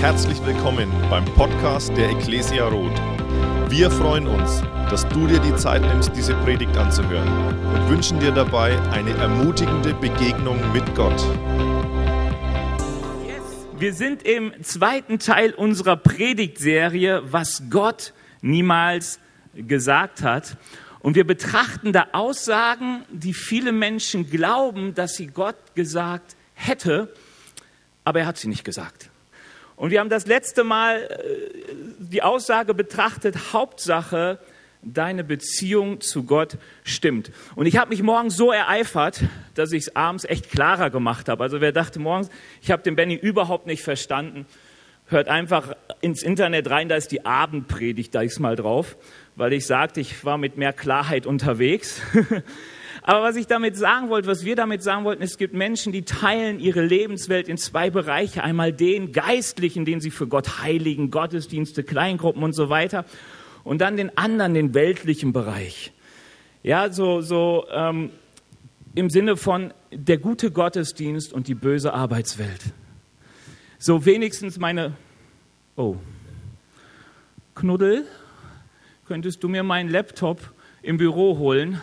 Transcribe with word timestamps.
Herzlich 0.00 0.38
willkommen 0.46 0.92
beim 1.10 1.24
Podcast 1.24 1.88
der 1.96 2.10
Ecclesia 2.10 2.68
Roth. 2.68 2.96
Wir 3.68 3.90
freuen 3.90 4.28
uns, 4.28 4.62
dass 4.88 5.08
du 5.08 5.26
dir 5.26 5.40
die 5.40 5.56
Zeit 5.56 5.82
nimmst, 5.82 6.12
diese 6.14 6.36
Predigt 6.36 6.76
anzuhören 6.76 7.28
und 7.74 7.88
wünschen 7.90 8.20
dir 8.20 8.30
dabei 8.30 8.78
eine 8.92 9.10
ermutigende 9.14 9.94
Begegnung 9.94 10.56
mit 10.72 10.94
Gott. 10.94 11.20
Wir 13.76 13.92
sind 13.92 14.22
im 14.22 14.52
zweiten 14.62 15.18
Teil 15.18 15.52
unserer 15.52 15.96
Predigtserie, 15.96 17.22
was 17.32 17.64
Gott 17.68 18.12
niemals 18.40 19.18
gesagt 19.52 20.22
hat. 20.22 20.56
Und 21.00 21.16
wir 21.16 21.26
betrachten 21.26 21.92
da 21.92 22.06
Aussagen, 22.12 23.02
die 23.10 23.34
viele 23.34 23.72
Menschen 23.72 24.30
glauben, 24.30 24.94
dass 24.94 25.16
sie 25.16 25.26
Gott 25.26 25.74
gesagt 25.74 26.36
hätte, 26.54 27.12
aber 28.04 28.20
er 28.20 28.26
hat 28.26 28.38
sie 28.38 28.46
nicht 28.46 28.62
gesagt. 28.62 29.10
Und 29.78 29.92
wir 29.92 30.00
haben 30.00 30.10
das 30.10 30.26
letzte 30.26 30.64
Mal 30.64 31.02
äh, 31.02 31.72
die 32.00 32.22
Aussage 32.22 32.74
betrachtet, 32.74 33.52
Hauptsache, 33.52 34.40
deine 34.82 35.22
Beziehung 35.22 36.00
zu 36.00 36.24
Gott 36.24 36.58
stimmt. 36.82 37.30
Und 37.54 37.66
ich 37.66 37.76
habe 37.76 37.90
mich 37.90 38.02
morgens 38.02 38.36
so 38.36 38.50
ereifert, 38.50 39.22
dass 39.54 39.72
ich 39.72 39.84
es 39.84 39.96
abends 39.96 40.24
echt 40.24 40.50
klarer 40.50 40.90
gemacht 40.90 41.28
habe. 41.28 41.44
Also 41.44 41.60
wer 41.60 41.70
dachte 41.70 42.00
morgens, 42.00 42.28
ich 42.60 42.72
habe 42.72 42.82
den 42.82 42.96
Benny 42.96 43.14
überhaupt 43.14 43.66
nicht 43.66 43.82
verstanden, 43.82 44.46
hört 45.06 45.28
einfach 45.28 45.74
ins 46.00 46.22
Internet 46.22 46.68
rein, 46.70 46.88
da 46.88 46.96
ist 46.96 47.12
die 47.12 47.24
Abendpredigt, 47.24 48.14
da 48.14 48.22
ist 48.22 48.40
mal 48.40 48.56
drauf, 48.56 48.96
weil 49.36 49.52
ich 49.52 49.66
sagte, 49.66 50.00
ich 50.00 50.24
war 50.24 50.38
mit 50.38 50.56
mehr 50.56 50.72
Klarheit 50.72 51.24
unterwegs. 51.24 52.02
Aber 53.08 53.22
was 53.22 53.36
ich 53.36 53.46
damit 53.46 53.74
sagen 53.74 54.10
wollte, 54.10 54.28
was 54.28 54.44
wir 54.44 54.54
damit 54.54 54.82
sagen 54.82 55.04
wollten, 55.04 55.22
es 55.22 55.38
gibt 55.38 55.54
Menschen, 55.54 55.94
die 55.94 56.02
teilen 56.02 56.60
ihre 56.60 56.84
Lebenswelt 56.84 57.48
in 57.48 57.56
zwei 57.56 57.88
Bereiche. 57.88 58.44
Einmal 58.44 58.70
den 58.70 59.12
geistlichen, 59.12 59.86
den 59.86 60.02
sie 60.02 60.10
für 60.10 60.26
Gott 60.26 60.62
heiligen, 60.62 61.10
Gottesdienste, 61.10 61.84
Kleingruppen 61.84 62.42
und 62.42 62.52
so 62.52 62.68
weiter. 62.68 63.06
Und 63.64 63.80
dann 63.80 63.96
den 63.96 64.18
anderen, 64.18 64.52
den 64.52 64.74
weltlichen 64.74 65.32
Bereich. 65.32 65.94
Ja, 66.62 66.92
so, 66.92 67.22
so 67.22 67.64
ähm, 67.72 68.10
im 68.94 69.08
Sinne 69.08 69.38
von 69.38 69.72
der 69.90 70.18
gute 70.18 70.50
Gottesdienst 70.50 71.32
und 71.32 71.48
die 71.48 71.54
böse 71.54 71.94
Arbeitswelt. 71.94 72.60
So 73.78 74.04
wenigstens 74.04 74.58
meine, 74.58 74.92
oh, 75.76 75.96
Knuddel, 77.54 78.04
könntest 79.06 79.42
du 79.42 79.48
mir 79.48 79.62
meinen 79.62 79.88
Laptop 79.88 80.52
im 80.82 80.98
Büro 80.98 81.38
holen? 81.38 81.80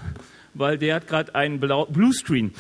Weil 0.56 0.78
der 0.78 0.96
hat 0.96 1.08
gerade 1.08 1.36
einen 1.36 1.60
Bluescreen. 1.60 2.54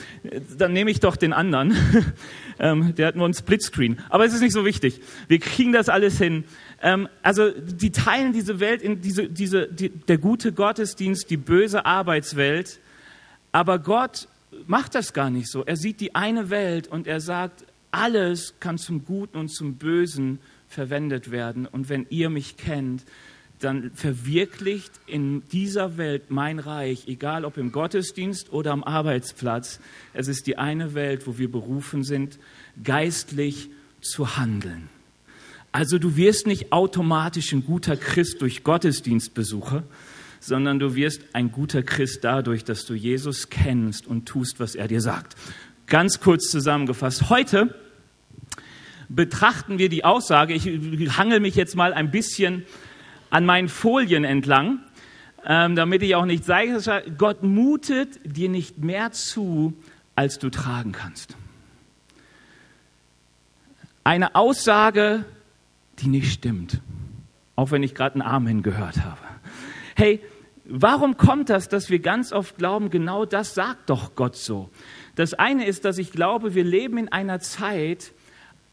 Dann 0.58 0.74
nehme 0.74 0.92
ich 0.92 1.00
doch 1.00 1.16
den 1.16 1.34
anderen. 1.34 1.76
Ähm, 2.58 2.96
der 2.96 3.08
hat 3.08 3.18
nur 3.18 3.26
einen 3.26 3.34
Splitscreen. 3.34 4.00
Aber 4.10 4.24
es 4.24 4.34
ist 4.34 4.40
nicht 4.40 4.54
so 4.54 4.64
wichtig. 4.64 5.02
Wir 5.28 5.40
kriegen 5.40 5.74
das 5.74 5.90
alles 5.90 6.18
hin. 6.18 6.46
Ähm, 6.82 7.10
also 7.22 7.52
die 7.52 7.92
teilen 7.92 8.32
diese 8.32 8.62
Welt 8.62 8.82
in 8.82 9.02
diese, 9.02 9.28
diese, 9.28 9.68
die, 9.68 9.90
der 9.90 10.18
gute 10.18 10.54
Gottesdienst, 10.54 11.30
die 11.30 11.36
böse 11.36 11.86
Arbeitswelt. 11.86 12.80
Aber 13.52 13.80
Gott 13.80 14.30
macht 14.68 14.96
das 14.96 15.12
gar 15.12 15.30
nicht 15.30 15.50
so. 15.52 15.66
Er 15.66 15.76
sieht 15.76 16.00
die 16.00 16.16
eine 16.16 16.50
Welt 16.50 16.88
und 16.88 17.08
er 17.08 17.20
sagt, 17.20 17.66
alles 17.92 18.54
kann 18.62 18.78
zum 18.78 19.04
Guten 19.04 19.38
und 19.38 19.50
zum 19.50 19.76
Bösen 19.76 20.40
verwendet 20.70 21.32
werden. 21.32 21.66
Und 21.66 21.90
wenn 21.90 22.06
ihr 22.10 22.30
mich 22.30 22.56
kennt, 22.56 23.04
dann 23.60 23.92
verwirklicht 23.94 24.92
in 25.08 25.48
dieser 25.50 25.98
Welt 25.98 26.30
mein 26.30 26.60
Reich, 26.60 27.08
egal 27.08 27.46
ob 27.46 27.58
im 27.58 27.72
Gottesdienst 27.72 28.52
oder 28.52 28.72
am 28.72 28.84
Arbeitsplatz. 28.84 29.80
Es 30.14 30.28
ist 30.28 30.48
die 30.48 30.58
eine 30.58 30.94
Welt, 30.94 31.26
wo 31.26 31.38
wir 31.38 31.50
berufen 31.50 32.04
sind, 32.04 32.38
geistlich 32.84 33.70
zu 34.02 34.38
handeln. 34.38 34.90
Also 35.72 36.00
du 36.00 36.16
wirst 36.16 36.48
nicht 36.48 36.72
automatisch 36.72 37.52
ein 37.52 37.66
guter 37.66 37.98
Christ 37.98 38.42
durch 38.42 38.64
Gottesdienstbesuche, 38.64 39.84
sondern 40.40 40.80
du 40.80 40.96
wirst 40.96 41.22
ein 41.34 41.52
guter 41.52 41.82
Christ 41.82 42.24
dadurch, 42.24 42.64
dass 42.64 42.86
du 42.86 42.94
Jesus 42.94 43.50
kennst 43.50 44.06
und 44.06 44.26
tust, 44.26 44.60
was 44.60 44.76
er 44.76 44.88
dir 44.88 45.02
sagt. 45.02 45.36
Ganz 45.88 46.20
kurz 46.20 46.50
zusammengefasst. 46.50 47.30
Heute 47.30 47.76
betrachten 49.10 49.78
wir 49.78 49.90
die 49.90 50.04
Aussage, 50.04 50.54
ich 50.54 50.66
hangel 51.18 51.40
mich 51.40 51.56
jetzt 51.56 51.76
mal 51.76 51.94
ein 51.94 52.12
bisschen 52.12 52.64
an 53.36 53.46
meinen 53.46 53.68
Folien 53.68 54.24
entlang, 54.24 54.80
ähm, 55.46 55.76
damit 55.76 56.02
ich 56.04 56.16
auch 56.16 56.24
nicht 56.24 56.46
sage, 56.46 56.80
Gott 57.18 57.44
mutet 57.44 58.18
dir 58.24 58.48
nicht 58.48 58.78
mehr 58.78 59.12
zu, 59.12 59.74
als 60.16 60.40
du 60.40 60.50
tragen 60.50 60.94
kannst. 60.94 61.36
Eine 64.06 64.36
Aussage, 64.36 65.26
die 66.00 66.08
nicht 66.08 66.32
stimmt, 66.32 66.80
auch 67.58 67.72
wenn 67.72 67.84
ich 67.84 67.94
gerade 67.94 68.14
einen 68.14 68.22
Amen 68.22 68.64
gehört 68.64 69.04
habe. 69.04 69.20
Hey, 69.98 70.22
warum 70.64 71.18
kommt 71.18 71.50
das, 71.50 71.68
dass 71.68 71.90
wir 71.90 72.00
ganz 72.00 72.32
oft 72.32 72.58
glauben, 72.58 72.90
genau 72.90 73.26
das 73.26 73.54
sagt 73.54 73.90
doch 73.90 74.16
Gott 74.16 74.38
so? 74.38 74.70
Das 75.16 75.34
eine 75.34 75.66
ist, 75.66 75.84
dass 75.84 75.98
ich 75.98 76.14
glaube, 76.14 76.56
wir 76.56 76.64
leben 76.64 76.98
in 76.98 77.12
einer 77.12 77.42
Zeit, 77.42 78.14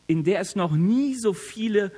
in 0.06 0.22
der 0.22 0.38
es 0.38 0.54
noch 0.54 0.70
nie 0.70 1.16
so 1.16 1.32
viele 1.32 1.90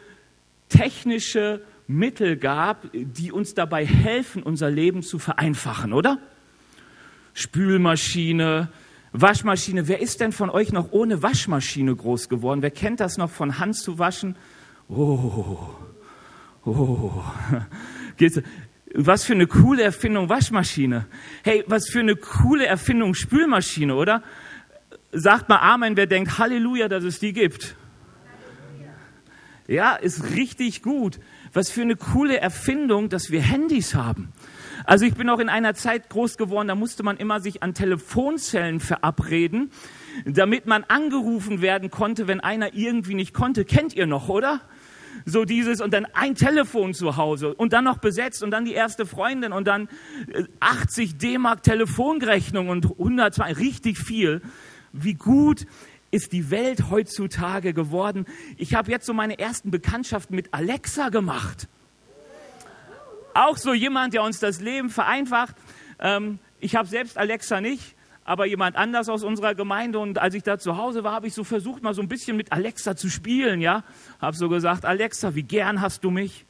technische 0.71 1.61
Mittel 1.87 2.37
gab, 2.37 2.87
die 2.93 3.31
uns 3.31 3.55
dabei 3.55 3.85
helfen, 3.85 4.43
unser 4.43 4.71
Leben 4.71 5.03
zu 5.03 5.19
vereinfachen, 5.19 5.93
oder? 5.93 6.19
Spülmaschine, 7.35 8.69
Waschmaschine. 9.13 9.87
Wer 9.87 10.01
ist 10.01 10.21
denn 10.21 10.33
von 10.33 10.51
euch 10.51 10.73
noch 10.73 10.93
ohne 10.93 11.23
Waschmaschine 11.23 11.95
groß 11.95 12.29
geworden? 12.29 12.63
Wer 12.63 12.71
kennt 12.71 13.01
das 13.01 13.17
noch 13.17 13.31
von 13.31 13.59
Hand 13.59 13.77
zu 13.77 13.99
waschen? 13.99 14.37
Oh, 14.89 15.59
oh. 16.65 17.23
Was 18.97 19.25
für 19.25 19.33
eine 19.33 19.49
coole 19.49 19.83
Erfindung 19.83 20.29
Waschmaschine. 20.29 21.07
Hey, 21.43 21.65
was 21.67 21.89
für 21.89 21.99
eine 21.99 22.15
coole 22.15 22.65
Erfindung 22.65 23.15
Spülmaschine, 23.15 23.93
oder? 23.97 24.23
Sagt 25.11 25.49
mal 25.49 25.59
Amen, 25.59 25.97
wer 25.97 26.07
denkt 26.07 26.39
Halleluja, 26.39 26.89
dass 26.89 27.03
es 27.03 27.19
die 27.19 27.33
gibt. 27.33 27.75
Ja, 29.67 29.97
ist 29.97 30.31
richtig 30.37 30.83
gut. 30.83 31.19
Was 31.55 31.71
für 31.71 31.83
eine 31.83 31.95
coole 31.95 32.39
Erfindung, 32.39 33.09
dass 33.09 33.31
wir 33.31 33.41
Handys 33.41 33.95
haben. 33.95 34.33
Also 34.85 35.07
ich 35.07 35.15
bin 35.15 35.31
auch 35.31 35.39
in 35.39 35.49
einer 35.49 35.75
Zeit 35.75 36.11
groß 36.11 36.37
geworden, 36.37 36.67
da 36.67 36.75
musste 36.75 37.05
man 37.05 37.17
immer 37.17 37.41
sich 37.41 37.63
an 37.63 37.75
Telefonzellen 37.75 38.81
verabreden, 38.81 39.71
damit 40.27 40.67
man 40.67 40.83
angerufen 40.85 41.63
werden 41.63 41.91
konnte, 41.91 42.27
wenn 42.27 42.41
einer 42.41 42.75
irgendwie 42.75 43.15
nicht 43.15 43.35
konnte. 43.35 43.65
Kennt 43.65 43.95
ihr 43.95 44.07
noch, 44.07 44.29
oder? 44.29 44.61
So 45.25 45.45
dieses 45.45 45.81
und 45.81 45.95
dann 45.95 46.07
ein 46.13 46.35
Telefon 46.35 46.93
zu 46.93 47.17
Hause 47.17 47.55
und 47.55 47.73
dann 47.73 47.85
noch 47.85 47.99
besetzt 47.99 48.43
und 48.43 48.51
dann 48.51 48.65
die 48.65 48.75
erste 48.75 49.07
Freundin 49.07 49.53
und 49.53 49.67
dann 49.69 49.89
80 50.59 51.11
äh, 51.11 51.15
D-Mark 51.15 51.63
Telefonrechnung 51.63 52.69
und 52.69 52.85
102, 52.91 53.53
richtig 53.53 53.99
viel. 53.99 54.43
Wie 54.93 55.15
gut 55.15 55.67
ist 56.15 56.33
die 56.33 56.51
Welt 56.53 56.91
heutzutage 56.91 57.75
geworden. 57.75 58.25
Ich 58.57 58.75
habe 58.75 58.89
jetzt 58.91 59.05
so 59.05 59.13
meine 59.13 59.41
ersten 59.41 59.73
Bekanntschaften 59.73 60.37
mit 60.37 60.55
Alexa 60.55 61.09
gemacht. 61.09 61.67
Auch 63.35 63.57
so 63.57 63.75
jemand, 63.75 64.15
der 64.15 64.23
uns 64.23 64.39
das 64.39 64.61
Leben 64.61 64.91
vereinfacht. 64.91 65.57
Ähm, 65.99 66.39
ich 66.61 66.77
habe 66.77 66.87
selbst 66.87 67.19
Alexa 67.19 67.61
nicht, 67.61 67.97
aber 68.25 68.47
jemand 68.47 68.77
anders 68.77 69.09
aus 69.09 69.25
unserer 69.25 69.57
Gemeinde. 69.57 69.99
Und 69.99 70.19
als 70.19 70.35
ich 70.35 70.45
da 70.45 70.57
zu 70.57 70.77
Hause 70.77 71.03
war, 71.03 71.15
habe 71.15 71.27
ich 71.27 71.35
so 71.35 71.43
versucht, 71.43 71.83
mal 71.83 71.95
so 71.95 72.03
ein 72.03 72.07
bisschen 72.07 72.37
mit 72.37 72.53
Alexa 72.53 72.95
zu 72.95 73.11
spielen. 73.11 73.61
Ja, 73.61 73.83
habe 74.21 74.37
so 74.37 74.49
gesagt, 74.49 74.85
Alexa, 74.85 75.35
wie 75.35 75.43
gern 75.43 75.81
hast 75.81 76.05
du 76.05 76.13
mich? 76.13 76.47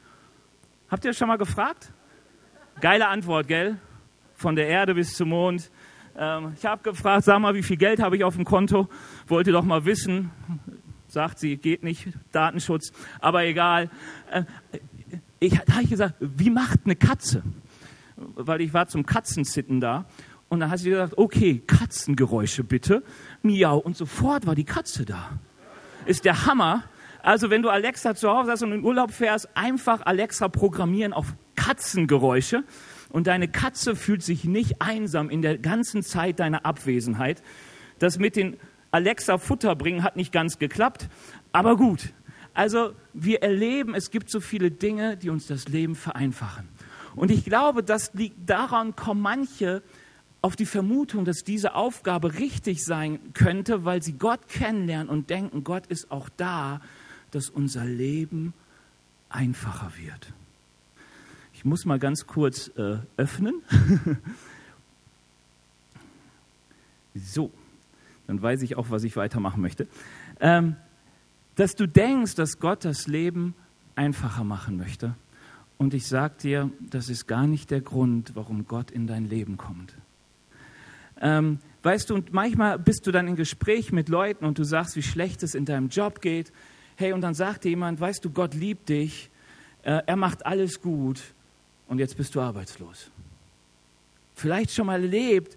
Habt 0.91 1.07
ihr 1.07 1.13
das 1.13 1.17
schon 1.17 1.29
mal 1.29 1.39
gefragt? 1.39 1.91
Geile 2.83 3.09
Antwort, 3.09 3.49
gell? 3.49 3.79
Von 4.37 4.57
der 4.57 4.69
Erde 4.69 4.95
bis 4.95 5.15
zum 5.15 5.31
Mond. 5.31 5.71
Ähm, 6.17 6.53
ich 6.57 6.65
habe 6.65 6.83
gefragt, 6.83 7.25
sag 7.25 7.41
mal, 7.41 7.55
wie 7.55 7.63
viel 7.63 7.77
Geld 7.77 8.01
habe 8.01 8.17
ich 8.17 8.25
auf 8.25 8.37
dem 8.37 8.45
Konto? 8.45 8.89
Wollte 9.27 9.53
doch 9.53 9.65
mal 9.65 9.85
wissen. 9.85 10.31
Sagt 11.09 11.39
sie, 11.39 11.57
geht 11.57 11.83
nicht, 11.83 12.09
Datenschutz, 12.33 12.93
aber 13.21 13.45
egal. 13.45 13.91
Äh, 14.31 14.45
ich, 15.39 15.59
habe 15.59 15.87
gesagt, 15.87 16.15
wie 16.21 16.51
macht 16.51 16.81
eine 16.85 16.97
Katze? 16.97 17.43
Weil 18.17 18.61
ich 18.61 18.73
war 18.73 18.87
zum 18.87 19.05
Katzenzitten 19.05 19.81
da. 19.81 20.07
Und 20.49 20.61
dann 20.61 20.71
hat 20.71 20.79
sie 20.79 20.91
gesagt, 20.91 21.19
okay, 21.19 21.63
Katzengeräusche 21.67 22.65
bitte. 22.65 23.03
Miau. 23.43 23.79
Und 23.79 23.97
sofort 23.97 24.47
war 24.47 24.55
die 24.55 24.65
Katze 24.65 25.05
da. 25.05 25.39
Ist 26.07 26.25
der 26.25 26.47
Hammer. 26.47 26.85
Also 27.23 27.51
wenn 27.51 27.63
du 27.63 27.71
Alexa 27.71 28.15
zu 28.15 28.31
Hause 28.31 28.53
hast 28.53 28.63
und 28.63 28.73
in 28.73 28.85
Urlaub 28.85 29.11
fährst, 29.11 29.49
einfach 29.57 30.03
Alexa 30.05 30.49
programmieren 30.49 31.13
auf 31.13 31.35
Katzengeräusche 31.57 32.65
und 33.15 33.29
deine 33.29 33.47
Katze 33.47 33.95
fühlt 33.95 34.25
sich 34.25 34.43
nicht 34.43 34.83
einsam 34.83 35.31
in 35.31 35.41
der 35.41 35.57
ganzen 35.57 36.03
Zeit 36.03 36.41
deiner 36.41 36.67
Abwesenheit. 36.67 37.45
Das 38.01 38.19
mit 38.19 38.35
den 38.35 38.57
Alexa 38.91 39.39
Futter 39.39 39.77
bringen 39.77 40.03
hat 40.03 40.17
nicht 40.17 40.33
ganz 40.33 40.59
geklappt, 40.59 41.09
aber 41.53 41.77
gut. 41.77 42.13
Also 42.55 42.93
wir 43.13 43.41
erleben, 43.41 43.95
es 43.95 44.11
gibt 44.11 44.31
so 44.31 44.41
viele 44.41 44.73
Dinge, 44.73 45.17
die 45.17 45.31
uns 45.31 45.47
das 45.47 45.69
Leben 45.69 45.95
vereinfachen. 45.95 46.69
Und 47.15 47.31
ich 47.31 47.45
glaube, 47.45 47.85
das 47.85 48.15
liegt 48.15 48.51
daran, 48.51 48.97
kommen 48.97 49.21
manche 49.21 49.85
auf 50.43 50.57
die 50.57 50.67
Vermutung, 50.67 51.25
dass 51.25 51.45
diese 51.45 51.77
Aufgabe 51.77 52.41
richtig 52.41 52.85
sein 52.85 53.21
könnte, 53.33 53.85
weil 53.85 54.03
sie 54.03 54.15
Gott 54.15 54.49
kennenlernen 54.49 55.09
und 55.09 55.31
denken, 55.31 55.63
Gott 55.63 55.87
ist 55.87 56.11
auch 56.11 56.29
da, 56.37 56.81
dass 57.31 57.49
unser 57.49 57.85
Leben 57.85 58.55
einfacher 59.29 59.93
wird. 59.97 60.33
Ich 61.65 61.71
muss 61.71 61.87
mal 61.87 61.99
ganz 61.99 62.27
kurz 62.27 62.71
äh, 62.77 62.99
öffnen. 63.17 63.63
so, 67.15 67.51
dann 68.27 68.43
weiß 68.43 68.61
ich 68.61 68.77
auch, 68.77 68.91
was 68.91 69.03
ich 69.03 69.17
weitermachen 69.17 69.63
möchte. 69.63 69.87
Ähm, 70.41 70.77
dass 71.55 71.75
du 71.75 71.89
denkst, 71.89 72.35
dass 72.35 72.59
Gott 72.59 72.85
das 72.85 73.07
Leben 73.07 73.55
einfacher 73.95 74.45
machen 74.45 74.77
möchte. 74.77 75.15
Und 75.79 75.95
ich 75.95 76.07
sage 76.07 76.35
dir, 76.43 76.71
das 76.81 77.09
ist 77.09 77.27
gar 77.27 77.47
nicht 77.47 77.71
der 77.71 77.81
Grund, 77.81 78.33
warum 78.35 78.69
Gott 78.69 78.91
in 78.91 79.07
dein 79.07 79.25
Leben 79.25 79.57
kommt. 79.57 79.95
Ähm, 81.19 81.61
weißt 81.83 82.11
du, 82.11 82.17
und 82.17 82.35
manchmal 82.35 82.79
bist 82.79 83.07
du 83.07 83.11
dann 83.11 83.27
in 83.27 83.37
Gespräch 83.37 83.91
mit 83.91 84.11
Leuten 84.11 84.45
und 84.45 84.59
du 84.59 84.65
sagst, 84.65 84.97
wie 84.97 85.03
schlecht 85.03 85.43
es 85.43 85.55
in 85.55 85.65
deinem 85.65 85.89
Job 85.89 86.21
geht. 86.21 86.53
Hey, 86.97 87.15
und 87.15 87.23
dann 87.23 87.33
sagt 87.33 87.65
dir 87.65 87.71
jemand, 87.71 88.01
weißt 88.01 88.23
du, 88.23 88.29
Gott 88.29 88.53
liebt 88.53 88.91
dich, 88.91 89.31
äh, 89.83 90.03
er 90.05 90.17
macht 90.17 90.45
alles 90.45 90.83
gut 90.83 91.23
und 91.89 91.99
jetzt 91.99 92.17
bist 92.17 92.35
du 92.35 92.41
arbeitslos. 92.41 93.11
Vielleicht 94.35 94.73
schon 94.73 94.87
mal 94.87 95.03
erlebt, 95.03 95.57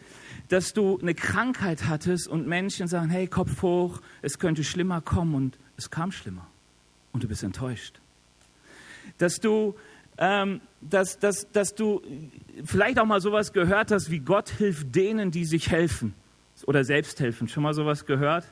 dass 0.50 0.74
du 0.74 1.00
eine 1.00 1.15
Krankheit 1.15 1.88
hattest 1.88 2.27
und 2.27 2.47
Menschen 2.47 2.88
sagen, 2.88 3.09
hey, 3.09 3.27
Kopf 3.27 3.62
hoch, 3.62 4.01
es 4.21 4.39
könnte 4.39 4.63
schlimmer 4.63 5.01
kommen 5.01 5.35
und 5.35 5.57
es 5.77 5.89
kam 5.89 6.12
schlimmer 6.12 6.47
und 7.12 7.24
du 7.24 7.27
bist 7.27 7.44
enttäuscht. 7.44 8.00
Dass 9.18 9.39
du, 9.39 9.75
ähm, 10.18 10.62
dass, 10.81 11.19
dass, 11.19 11.51
dass 11.51 11.74
du 11.74 12.01
vielleicht 12.63 13.00
auch 13.00 13.06
mal 13.06 13.19
sowas 13.19 13.51
gehört 13.51 13.91
hast, 13.91 14.12
wie 14.12 14.19
Gott 14.19 14.50
hilft 14.50 14.95
denen, 14.95 15.31
die 15.31 15.45
sich 15.45 15.69
helfen 15.71 16.13
oder 16.65 16.83
selbst 16.83 17.19
helfen. 17.19 17.47
Schon 17.47 17.63
mal 17.63 17.73
sowas 17.73 18.06
gehört? 18.06 18.45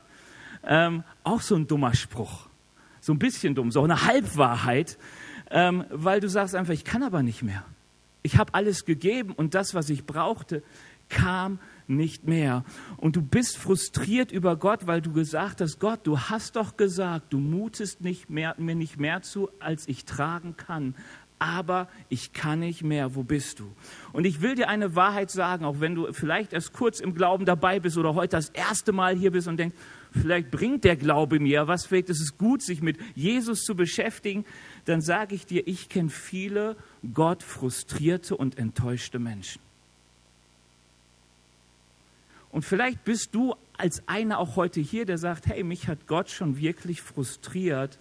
Ähm, 0.64 1.04
auch 1.22 1.40
so 1.40 1.54
ein 1.54 1.66
dummer 1.66 1.94
Spruch. 1.94 2.48
So 3.00 3.12
ein 3.12 3.18
bisschen 3.18 3.54
dumm, 3.54 3.70
so 3.70 3.82
eine 3.84 4.04
Halbwahrheit, 4.04 4.98
ähm, 5.50 5.84
weil 5.90 6.20
du 6.20 6.28
sagst 6.28 6.54
einfach, 6.54 6.74
ich 6.74 6.84
kann 6.84 7.02
aber 7.02 7.22
nicht 7.22 7.42
mehr. 7.42 7.64
Ich 8.22 8.38
habe 8.38 8.54
alles 8.54 8.84
gegeben 8.84 9.32
und 9.32 9.54
das, 9.54 9.74
was 9.74 9.88
ich 9.88 10.04
brauchte, 10.04 10.62
kam 11.08 11.58
nicht 11.86 12.26
mehr. 12.26 12.64
Und 12.96 13.16
du 13.16 13.22
bist 13.22 13.56
frustriert 13.56 14.32
über 14.32 14.56
Gott, 14.56 14.86
weil 14.86 15.00
du 15.00 15.12
gesagt 15.12 15.60
hast, 15.60 15.78
Gott, 15.78 16.00
du 16.04 16.18
hast 16.18 16.56
doch 16.56 16.76
gesagt, 16.76 17.32
du 17.32 17.38
mutest 17.38 18.00
nicht 18.00 18.28
mehr, 18.28 18.54
mir 18.58 18.74
nicht 18.74 18.98
mehr 18.98 19.22
zu, 19.22 19.48
als 19.60 19.86
ich 19.88 20.04
tragen 20.04 20.56
kann. 20.56 20.94
Aber 21.38 21.88
ich 22.08 22.32
kann 22.32 22.60
nicht 22.60 22.82
mehr. 22.82 23.14
Wo 23.14 23.22
bist 23.22 23.60
du? 23.60 23.70
Und 24.12 24.24
ich 24.24 24.40
will 24.40 24.54
dir 24.54 24.68
eine 24.68 24.96
Wahrheit 24.96 25.30
sagen, 25.30 25.64
auch 25.64 25.80
wenn 25.80 25.94
du 25.94 26.12
vielleicht 26.12 26.54
erst 26.54 26.72
kurz 26.72 26.98
im 26.98 27.14
Glauben 27.14 27.44
dabei 27.44 27.78
bist 27.78 27.98
oder 27.98 28.14
heute 28.14 28.36
das 28.36 28.48
erste 28.48 28.92
Mal 28.92 29.14
hier 29.14 29.30
bist 29.30 29.46
und 29.46 29.58
denkst, 29.58 29.76
vielleicht 30.16 30.50
bringt 30.50 30.84
der 30.84 30.96
Glaube 30.96 31.38
mir 31.40 31.68
was, 31.68 31.86
vielleicht 31.86 32.10
ist 32.10 32.20
es 32.20 32.38
gut, 32.38 32.62
sich 32.62 32.82
mit 32.82 32.98
Jesus 33.14 33.62
zu 33.62 33.74
beschäftigen, 33.74 34.44
dann 34.84 35.00
sage 35.00 35.34
ich 35.34 35.46
dir, 35.46 35.66
ich 35.66 35.88
kenne 35.88 36.10
viele 36.10 36.76
Gott 37.14 37.42
frustrierte 37.42 38.36
und 38.36 38.58
enttäuschte 38.58 39.18
Menschen. 39.18 39.60
Und 42.50 42.64
vielleicht 42.64 43.04
bist 43.04 43.34
du 43.34 43.54
als 43.76 44.06
einer 44.08 44.38
auch 44.38 44.56
heute 44.56 44.80
hier, 44.80 45.04
der 45.04 45.18
sagt, 45.18 45.46
hey, 45.46 45.62
mich 45.62 45.88
hat 45.88 46.06
Gott 46.06 46.30
schon 46.30 46.58
wirklich 46.58 47.02
frustriert 47.02 47.98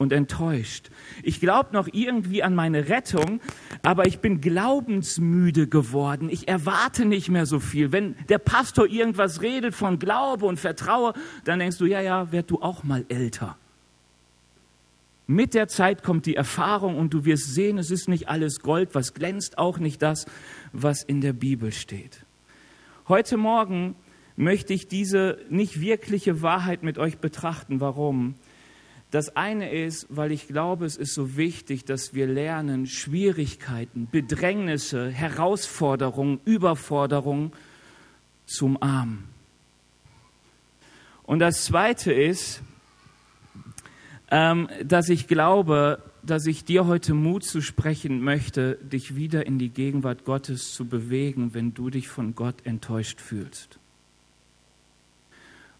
und 0.00 0.14
enttäuscht. 0.14 0.90
Ich 1.22 1.40
glaube 1.40 1.74
noch 1.74 1.86
irgendwie 1.92 2.42
an 2.42 2.54
meine 2.54 2.88
Rettung, 2.88 3.38
aber 3.82 4.06
ich 4.06 4.20
bin 4.20 4.40
glaubensmüde 4.40 5.68
geworden. 5.68 6.30
Ich 6.30 6.48
erwarte 6.48 7.04
nicht 7.04 7.28
mehr 7.28 7.44
so 7.44 7.60
viel. 7.60 7.92
Wenn 7.92 8.16
der 8.30 8.38
Pastor 8.38 8.86
irgendwas 8.86 9.42
redet 9.42 9.74
von 9.74 9.98
Glaube 9.98 10.46
und 10.46 10.58
Vertraue, 10.58 11.12
dann 11.44 11.58
denkst 11.58 11.76
du, 11.76 11.84
ja, 11.84 12.00
ja, 12.00 12.32
werd 12.32 12.50
du 12.50 12.62
auch 12.62 12.82
mal 12.82 13.04
älter. 13.10 13.58
Mit 15.26 15.52
der 15.52 15.68
Zeit 15.68 16.02
kommt 16.02 16.24
die 16.24 16.34
Erfahrung 16.34 16.96
und 16.96 17.12
du 17.12 17.26
wirst 17.26 17.54
sehen, 17.54 17.76
es 17.76 17.90
ist 17.90 18.08
nicht 18.08 18.26
alles 18.26 18.60
Gold, 18.60 18.94
was 18.94 19.12
glänzt, 19.12 19.58
auch 19.58 19.78
nicht 19.78 20.00
das, 20.00 20.24
was 20.72 21.02
in 21.02 21.20
der 21.20 21.34
Bibel 21.34 21.72
steht. 21.72 22.24
Heute 23.06 23.36
Morgen 23.36 23.96
möchte 24.34 24.72
ich 24.72 24.88
diese 24.88 25.36
nicht 25.50 25.82
wirkliche 25.82 26.40
Wahrheit 26.40 26.82
mit 26.82 26.96
euch 26.96 27.18
betrachten. 27.18 27.80
Warum? 27.80 28.34
Das 29.10 29.34
eine 29.34 29.72
ist, 29.72 30.06
weil 30.08 30.30
ich 30.30 30.46
glaube, 30.46 30.84
es 30.84 30.96
ist 30.96 31.14
so 31.14 31.36
wichtig, 31.36 31.84
dass 31.84 32.14
wir 32.14 32.28
lernen, 32.28 32.86
Schwierigkeiten, 32.86 34.08
Bedrängnisse, 34.10 35.10
Herausforderungen, 35.10 36.40
Überforderungen 36.44 37.52
zum 38.46 38.76
umarmen. 38.76 39.24
Und 41.24 41.40
das 41.40 41.64
zweite 41.64 42.12
ist, 42.12 42.62
ähm, 44.30 44.68
dass 44.84 45.08
ich 45.08 45.26
glaube, 45.26 46.02
dass 46.22 46.46
ich 46.46 46.64
dir 46.64 46.86
heute 46.86 47.14
Mut 47.14 47.44
zu 47.44 47.60
sprechen 47.60 48.20
möchte, 48.20 48.76
dich 48.76 49.16
wieder 49.16 49.46
in 49.46 49.58
die 49.58 49.70
Gegenwart 49.70 50.24
Gottes 50.24 50.72
zu 50.72 50.86
bewegen, 50.86 51.52
wenn 51.54 51.74
du 51.74 51.90
dich 51.90 52.08
von 52.08 52.36
Gott 52.36 52.64
enttäuscht 52.64 53.20
fühlst. 53.20 53.79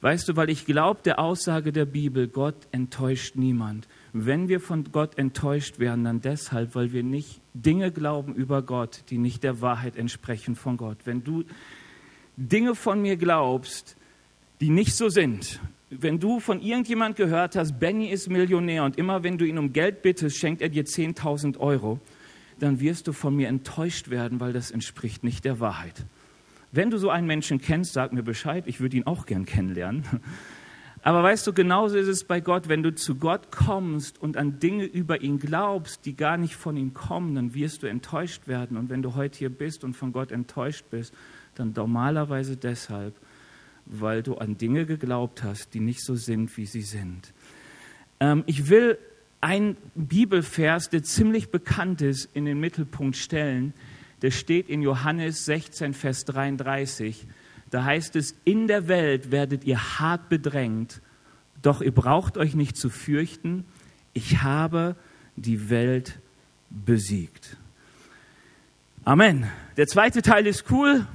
Weißt 0.03 0.29
du, 0.29 0.37
weil 0.37 0.49
ich 0.49 0.65
glaube 0.65 1.01
der 1.05 1.19
Aussage 1.19 1.73
der 1.73 1.85
Bibel, 1.85 2.27
Gott 2.27 2.57
enttäuscht 2.73 3.37
niemand. 3.37 3.87
Wenn 4.15 4.49
wir 4.49 4.61
von 4.61 4.85
Gott 4.93 5.19
enttäuscht 5.19 5.79
werden, 5.79 6.05
dann 6.05 6.23
deshalb, 6.23 6.75
weil 6.75 6.93
wir 6.93 7.03
nicht 7.03 7.41
Dinge 7.53 7.93
glauben 7.93 8.35
über 8.35 8.63
Gott, 8.63 9.03
die 9.11 9.19
nicht 9.19 9.45
der 9.45 9.61
Wahrheit 9.61 9.97
entsprechen 9.97 10.57
von 10.57 10.79
Gott. 10.79 10.99
Wenn 11.05 11.23
du 11.23 11.45
Dinge 12.37 12.75
von 12.75 13.03
mir 13.03 13.17
glaubst, 13.17 13.97
die 14.61 14.71
nicht 14.71 14.95
so 14.95 15.11
sind, 15.11 15.61
wenn 15.91 16.19
du 16.19 16.41
von 16.41 16.63
irgendjemand 16.63 17.17
gehört 17.17 17.57
hast, 17.57 17.79
Benny 17.79 18.09
ist 18.09 18.31
Millionär 18.31 18.85
und 18.85 18.97
immer 18.97 19.23
wenn 19.23 19.37
du 19.37 19.45
ihn 19.45 19.59
um 19.59 19.73
Geld 19.73 20.03
bittest, 20.03 20.39
schenkt 20.39 20.63
er 20.63 20.69
dir 20.69 20.85
10.000 20.85 21.59
Euro, 21.59 21.99
dann 22.59 22.81
wirst 22.81 23.09
du 23.09 23.13
von 23.13 23.35
mir 23.35 23.49
enttäuscht 23.49 24.09
werden, 24.09 24.41
weil 24.41 24.53
das 24.53 24.71
entspricht 24.71 25.25
nicht 25.25 25.45
der 25.45 25.61
Wahrheit. 25.61 26.05
Wenn 26.73 26.91
du 26.91 26.99
so 26.99 27.11
einen 27.11 27.27
Menschen 27.27 27.61
kennst, 27.61 27.93
sag 27.93 28.13
mir 28.13 28.23
Bescheid, 28.23 28.65
ich 28.67 28.81
würde 28.81 28.97
ihn 28.97 29.07
auch 29.07 29.27
gern 29.27 29.45
kennenlernen. 29.45 30.05
Aber 31.03 31.23
weißt 31.23 31.47
du, 31.47 31.55
genauso 31.55 31.97
ist 31.97 32.09
es 32.09 32.25
bei 32.25 32.41
Gott, 32.41 32.69
wenn 32.69 32.83
du 32.83 32.95
zu 32.95 33.15
Gott 33.15 33.51
kommst 33.51 34.21
und 34.21 34.37
an 34.37 34.59
Dinge 34.59 34.85
über 34.85 35.23
ihn 35.23 35.39
glaubst, 35.39 36.05
die 36.05 36.15
gar 36.15 36.37
nicht 36.37 36.57
von 36.57 36.77
ihm 36.77 36.93
kommen, 36.93 37.35
dann 37.35 37.55
wirst 37.55 37.83
du 37.83 37.87
enttäuscht 37.87 38.47
werden. 38.47 38.77
Und 38.77 38.91
wenn 38.91 39.01
du 39.01 39.15
heute 39.15 39.39
hier 39.39 39.49
bist 39.49 39.83
und 39.83 39.95
von 39.95 40.13
Gott 40.13 40.31
enttäuscht 40.31 40.85
bist, 40.91 41.15
dann 41.55 41.73
normalerweise 41.75 42.59
deshalb, 42.59 43.15
weil 43.87 44.23
du 44.23 44.35
an 44.35 44.59
Dinge 44.59 44.85
geglaubt 44.85 45.43
hast, 45.43 45.73
die 45.73 45.81
nicht 45.81 46.05
so 46.05 46.17
sind, 46.17 46.55
wie 46.59 46.67
sie 46.67 46.83
sind. 46.83 47.33
Ähm, 48.21 48.45
ich 48.47 48.69
will 48.69 48.99
einen 49.41 49.79
Bibelvers, 49.95 50.91
der 50.91 51.03
ziemlich 51.03 51.51
bekannt 51.51 52.03
ist, 52.03 52.29
in 52.35 52.45
den 52.45 52.61
Mittelpunkt 52.61 53.17
stellen, 53.17 53.73
der 54.23 54.31
steht 54.31 54.69
in 54.69 54.83
Johannes 54.83 55.45
16, 55.45 55.95
Vers 55.95 56.25
33. 56.25 57.27
Da 57.71 57.85
heißt 57.85 58.17
es, 58.17 58.35
in 58.45 58.67
der 58.67 58.89
Welt 58.89 59.31
werdet 59.31 59.65
ihr 59.65 59.99
hart 59.99 60.29
bedrängt, 60.29 61.01
doch 61.63 61.81
ihr 61.81 61.93
braucht 61.93 62.37
euch 62.37 62.55
nicht 62.55 62.77
zu 62.77 62.91
fürchten, 62.91 63.65
ich 64.13 64.43
habe 64.43 64.97
die 65.37 65.71
Welt 65.71 66.19
besiegt. 66.69 67.57
Amen. 69.05 69.47
Der 69.77 69.87
zweite 69.87 70.23
Teil 70.23 70.47
ist 70.47 70.71
cool. 70.71 71.07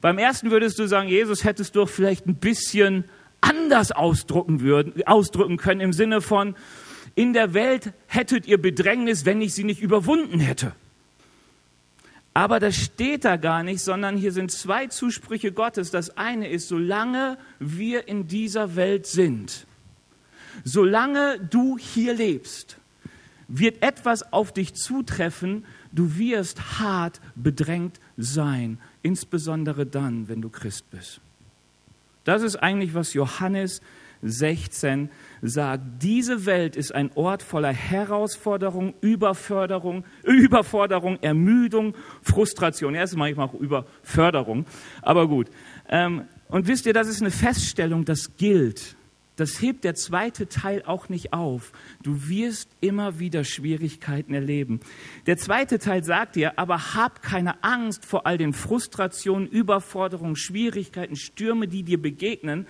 Beim 0.00 0.18
ersten 0.18 0.50
würdest 0.50 0.78
du 0.78 0.86
sagen, 0.86 1.08
Jesus 1.08 1.44
hättest 1.44 1.76
du 1.76 1.86
vielleicht 1.86 2.26
ein 2.26 2.36
bisschen 2.36 3.04
anders 3.40 3.92
ausdrücken, 3.92 4.60
würden, 4.60 5.06
ausdrücken 5.06 5.56
können 5.56 5.80
im 5.80 5.92
Sinne 5.92 6.20
von, 6.20 6.56
in 7.14 7.32
der 7.32 7.54
Welt 7.54 7.92
hättet 8.06 8.46
ihr 8.46 8.60
Bedrängnis, 8.60 9.24
wenn 9.24 9.40
ich 9.40 9.54
sie 9.54 9.64
nicht 9.64 9.80
überwunden 9.80 10.40
hätte. 10.40 10.72
Aber 12.38 12.60
das 12.60 12.76
steht 12.76 13.24
da 13.24 13.36
gar 13.36 13.64
nicht, 13.64 13.80
sondern 13.80 14.16
hier 14.16 14.30
sind 14.30 14.52
zwei 14.52 14.86
Zusprüche 14.86 15.50
Gottes. 15.50 15.90
Das 15.90 16.16
eine 16.16 16.48
ist, 16.48 16.68
solange 16.68 17.36
wir 17.58 18.06
in 18.06 18.28
dieser 18.28 18.76
Welt 18.76 19.08
sind, 19.08 19.66
solange 20.62 21.40
du 21.40 21.76
hier 21.78 22.14
lebst, 22.14 22.76
wird 23.48 23.82
etwas 23.82 24.32
auf 24.32 24.52
dich 24.52 24.74
zutreffen, 24.74 25.64
du 25.90 26.16
wirst 26.16 26.78
hart 26.78 27.20
bedrängt 27.34 27.98
sein, 28.16 28.78
insbesondere 29.02 29.84
dann, 29.84 30.28
wenn 30.28 30.40
du 30.40 30.48
Christ 30.48 30.88
bist. 30.92 31.20
Das 32.22 32.42
ist 32.42 32.54
eigentlich, 32.54 32.94
was 32.94 33.14
Johannes 33.14 33.82
16 34.22 35.10
sagt, 35.42 35.82
diese 36.02 36.46
Welt 36.46 36.76
ist 36.76 36.94
ein 36.94 37.10
Ort 37.14 37.42
voller 37.42 37.72
Herausforderung, 37.72 38.94
Überförderung, 39.00 40.04
Überforderung, 40.24 41.18
Ermüdung, 41.22 41.94
Frustration. 42.22 42.94
Erstmal 42.94 43.30
ich 43.30 43.36
mache 43.36 43.56
Überförderung, 43.56 44.66
aber 45.02 45.28
gut. 45.28 45.48
Ähm, 45.88 46.24
und 46.48 46.66
wisst 46.66 46.86
ihr, 46.86 46.92
das 46.92 47.08
ist 47.08 47.20
eine 47.20 47.30
Feststellung, 47.30 48.04
das 48.04 48.36
gilt. 48.36 48.96
Das 49.38 49.62
hebt 49.62 49.84
der 49.84 49.94
zweite 49.94 50.48
Teil 50.48 50.82
auch 50.84 51.08
nicht 51.08 51.32
auf. 51.32 51.70
Du 52.02 52.28
wirst 52.28 52.70
immer 52.80 53.20
wieder 53.20 53.44
Schwierigkeiten 53.44 54.34
erleben. 54.34 54.80
Der 55.26 55.36
zweite 55.36 55.78
Teil 55.78 56.02
sagt 56.02 56.34
dir, 56.34 56.58
aber 56.58 56.94
hab 56.94 57.22
keine 57.22 57.62
Angst 57.62 58.04
vor 58.04 58.26
all 58.26 58.36
den 58.36 58.52
Frustrationen, 58.52 59.46
Überforderungen, 59.46 60.34
Schwierigkeiten, 60.34 61.14
Stürme, 61.14 61.68
die 61.68 61.84
dir 61.84 62.02
begegnen. 62.02 62.66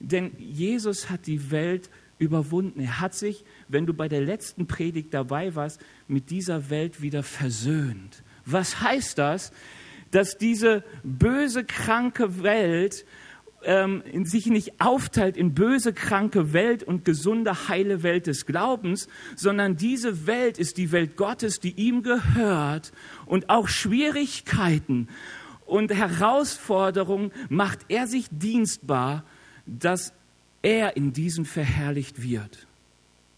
Denn 0.00 0.32
Jesus 0.38 1.10
hat 1.10 1.26
die 1.26 1.50
Welt 1.50 1.90
überwunden. 2.18 2.80
Er 2.80 3.00
hat 3.00 3.14
sich, 3.14 3.44
wenn 3.68 3.86
du 3.86 3.94
bei 3.94 4.08
der 4.08 4.20
letzten 4.20 4.66
Predigt 4.66 5.12
dabei 5.14 5.54
warst, 5.54 5.80
mit 6.08 6.30
dieser 6.30 6.70
Welt 6.70 7.02
wieder 7.02 7.22
versöhnt. 7.22 8.22
Was 8.46 8.80
heißt 8.80 9.18
das? 9.18 9.52
Dass 10.10 10.38
diese 10.38 10.84
böse, 11.02 11.64
kranke 11.64 12.42
Welt 12.42 13.04
ähm, 13.64 14.02
sich 14.24 14.46
nicht 14.46 14.80
aufteilt 14.80 15.36
in 15.36 15.54
böse, 15.54 15.92
kranke 15.92 16.52
Welt 16.52 16.82
und 16.82 17.04
gesunde, 17.04 17.68
heile 17.68 18.02
Welt 18.02 18.26
des 18.26 18.46
Glaubens, 18.46 19.08
sondern 19.36 19.76
diese 19.76 20.26
Welt 20.26 20.58
ist 20.58 20.76
die 20.76 20.92
Welt 20.92 21.16
Gottes, 21.16 21.60
die 21.60 21.72
ihm 21.72 22.02
gehört 22.02 22.92
und 23.26 23.50
auch 23.50 23.68
Schwierigkeiten 23.68 25.08
und 25.66 25.92
Herausforderungen 25.92 27.32
macht 27.48 27.80
er 27.88 28.06
sich 28.06 28.26
dienstbar, 28.30 29.24
dass 29.66 30.12
er 30.62 30.96
in 30.96 31.12
diesen 31.12 31.44
verherrlicht 31.44 32.22
wird. 32.22 32.66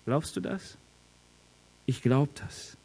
Glaubst 0.04 0.36
du 0.36 0.40
das? 0.40 0.76
Ich 1.86 2.02
glaube 2.02 2.32
das. 2.34 2.76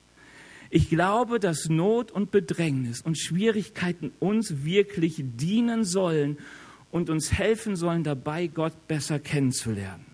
Ich 0.69 0.89
glaube, 0.89 1.39
dass 1.39 1.67
Not 1.69 2.11
und 2.11 2.31
Bedrängnis 2.31 3.01
und 3.01 3.17
Schwierigkeiten 3.17 4.11
uns 4.19 4.63
wirklich 4.63 5.15
dienen 5.17 5.83
sollen 5.83 6.37
und 6.91 7.09
uns 7.09 7.33
helfen 7.33 7.75
sollen, 7.75 8.03
dabei 8.03 8.47
Gott 8.47 8.87
besser 8.87 9.19
kennenzulernen. 9.19 10.05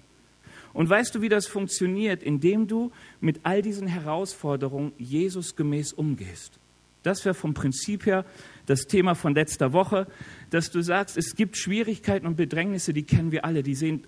Und 0.73 0.89
weißt 0.89 1.15
du, 1.15 1.21
wie 1.21 1.29
das 1.29 1.47
funktioniert? 1.47 2.21
Indem 2.21 2.67
du 2.67 2.91
mit 3.19 3.39
all 3.43 3.61
diesen 3.61 3.87
Herausforderungen 3.87 4.91
Jesus 4.97 5.55
gemäß 5.55 5.93
umgehst. 5.93 6.59
Das 7.03 7.23
wäre 7.23 7.35
vom 7.35 7.53
Prinzip 7.53 8.05
her 8.05 8.25
das 8.67 8.85
Thema 8.85 9.15
von 9.15 9.33
letzter 9.33 9.73
Woche, 9.73 10.07
dass 10.51 10.69
du 10.69 10.81
sagst, 10.81 11.17
es 11.17 11.35
gibt 11.35 11.57
Schwierigkeiten 11.57 12.27
und 12.27 12.35
Bedrängnisse, 12.35 12.93
die 12.93 13.03
kennen 13.03 13.31
wir 13.31 13.43
alle, 13.43 13.63
die 13.63 13.73
sehen 13.73 14.03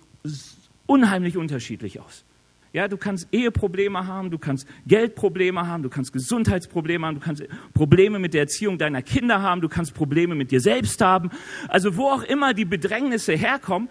unheimlich 0.85 1.37
unterschiedlich 1.37 1.99
aus. 1.99 2.25
Ja, 2.71 2.87
du 2.87 2.97
kannst 2.97 3.27
Eheprobleme 3.31 4.05
haben, 4.05 4.29
du 4.29 4.37
kannst 4.37 4.67
Geldprobleme 4.85 5.65
haben, 5.65 5.81
du 5.81 5.89
kannst 5.89 6.13
Gesundheitsprobleme 6.13 7.07
haben, 7.07 7.15
du 7.15 7.21
kannst 7.21 7.43
Probleme 7.73 8.19
mit 8.19 8.35
der 8.35 8.41
Erziehung 8.41 8.77
deiner 8.77 9.01
Kinder 9.01 9.41
haben, 9.41 9.61
du 9.61 9.69
kannst 9.69 9.95
Probleme 9.95 10.35
mit 10.35 10.51
dir 10.51 10.61
selbst 10.61 11.01
haben. 11.01 11.31
Also 11.67 11.97
wo 11.97 12.09
auch 12.09 12.21
immer 12.21 12.53
die 12.53 12.65
Bedrängnisse 12.65 13.33
herkommen, 13.33 13.89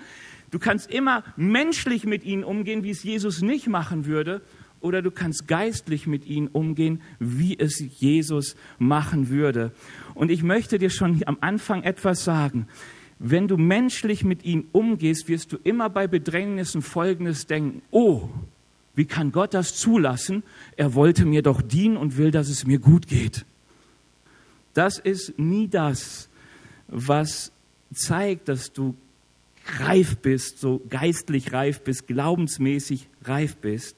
du 0.52 0.60
kannst 0.60 0.92
immer 0.92 1.24
menschlich 1.36 2.04
mit 2.04 2.24
ihnen 2.24 2.44
umgehen, 2.44 2.84
wie 2.84 2.90
es 2.90 3.02
Jesus 3.02 3.42
nicht 3.42 3.66
machen 3.66 4.06
würde, 4.06 4.42
oder 4.80 5.02
du 5.02 5.10
kannst 5.10 5.48
geistlich 5.48 6.06
mit 6.06 6.26
ihnen 6.26 6.48
umgehen, 6.48 7.00
wie 7.18 7.58
es 7.58 7.82
Jesus 7.98 8.56
machen 8.78 9.28
würde. 9.28 9.72
Und 10.14 10.30
ich 10.30 10.42
möchte 10.42 10.78
dir 10.78 10.90
schon 10.90 11.22
am 11.26 11.38
Anfang 11.40 11.82
etwas 11.82 12.24
sagen. 12.24 12.68
Wenn 13.18 13.48
du 13.48 13.56
menschlich 13.56 14.24
mit 14.24 14.44
ihnen 14.44 14.68
umgehst, 14.72 15.28
wirst 15.28 15.52
du 15.52 15.58
immer 15.64 15.90
bei 15.90 16.06
Bedrängnissen 16.06 16.82
Folgendes 16.82 17.46
denken. 17.46 17.82
Oh, 17.90 18.28
wie 18.94 19.06
kann 19.06 19.32
Gott 19.32 19.54
das 19.54 19.74
zulassen? 19.74 20.42
Er 20.76 20.94
wollte 20.94 21.24
mir 21.24 21.42
doch 21.42 21.62
dienen 21.62 21.96
und 21.96 22.16
will, 22.16 22.30
dass 22.30 22.48
es 22.48 22.66
mir 22.66 22.78
gut 22.78 23.08
geht. 23.08 23.44
Das 24.74 24.98
ist 24.98 25.38
nie 25.38 25.66
das, 25.68 26.28
was 26.86 27.52
zeigt, 27.92 28.48
dass 28.48 28.72
du 28.72 28.94
reif 29.80 30.18
bist, 30.18 30.60
so 30.60 30.80
geistlich 30.88 31.52
reif 31.52 31.80
bist, 31.80 32.06
glaubensmäßig 32.06 33.08
reif 33.24 33.56
bist, 33.56 33.96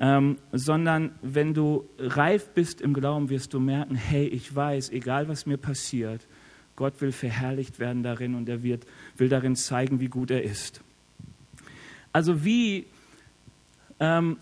ähm, 0.00 0.38
sondern 0.50 1.12
wenn 1.22 1.54
du 1.54 1.88
reif 1.98 2.48
bist 2.48 2.80
im 2.80 2.94
Glauben, 2.94 3.30
wirst 3.30 3.54
du 3.54 3.60
merken, 3.60 3.94
hey, 3.94 4.26
ich 4.26 4.54
weiß, 4.54 4.90
egal 4.90 5.28
was 5.28 5.46
mir 5.46 5.58
passiert, 5.58 6.26
Gott 6.74 7.00
will 7.00 7.12
verherrlicht 7.12 7.78
werden 7.78 8.02
darin 8.02 8.34
und 8.34 8.48
er 8.48 8.62
wird, 8.62 8.86
will 9.16 9.28
darin 9.28 9.54
zeigen, 9.54 10.00
wie 10.00 10.08
gut 10.08 10.30
er 10.30 10.42
ist. 10.42 10.80
Also 12.12 12.44
wie 12.44 12.86
ähm, 14.00 14.38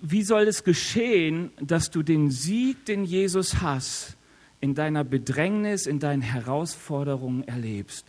wie 0.00 0.22
soll 0.22 0.42
es 0.42 0.64
geschehen, 0.64 1.50
dass 1.60 1.90
du 1.90 2.02
den 2.02 2.30
Sieg, 2.30 2.84
den 2.86 3.04
Jesus 3.04 3.60
hast, 3.60 4.16
in 4.60 4.74
deiner 4.74 5.02
Bedrängnis, 5.02 5.86
in 5.86 5.98
deinen 5.98 6.22
Herausforderungen 6.22 7.46
erlebst? 7.46 8.06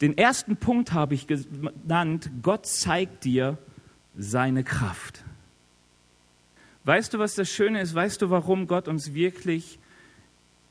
Den 0.00 0.18
ersten 0.18 0.56
Punkt 0.56 0.92
habe 0.92 1.14
ich 1.14 1.26
genannt, 1.26 2.30
Gott 2.42 2.66
zeigt 2.66 3.24
dir 3.24 3.56
seine 4.16 4.62
Kraft. 4.62 5.24
Weißt 6.86 7.12
du, 7.12 7.18
was 7.18 7.34
das 7.34 7.50
Schöne 7.50 7.82
ist? 7.82 7.94
Weißt 7.94 8.22
du, 8.22 8.30
warum 8.30 8.66
Gott 8.66 8.88
uns 8.88 9.12
wirklich 9.12 9.78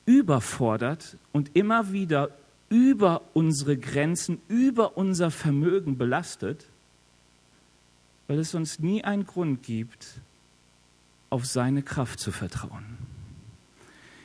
überfordert 0.08 1.18
und 1.32 1.56
immer 1.56 1.92
wieder 1.92 2.32
über 2.70 3.22
unsere 3.34 3.78
Grenzen, 3.78 4.42
über 4.48 4.98
unser 4.98 5.30
Vermögen 5.30 5.98
belastet? 5.98 6.66
weil 8.28 8.40
es 8.40 8.54
uns 8.56 8.80
nie 8.80 9.04
einen 9.04 9.26
Grund 9.26 9.64
gibt, 9.64 10.08
auf 11.30 11.46
seine 11.46 11.84
Kraft 11.84 12.20
zu 12.20 12.32
vertrauen. 12.32 12.98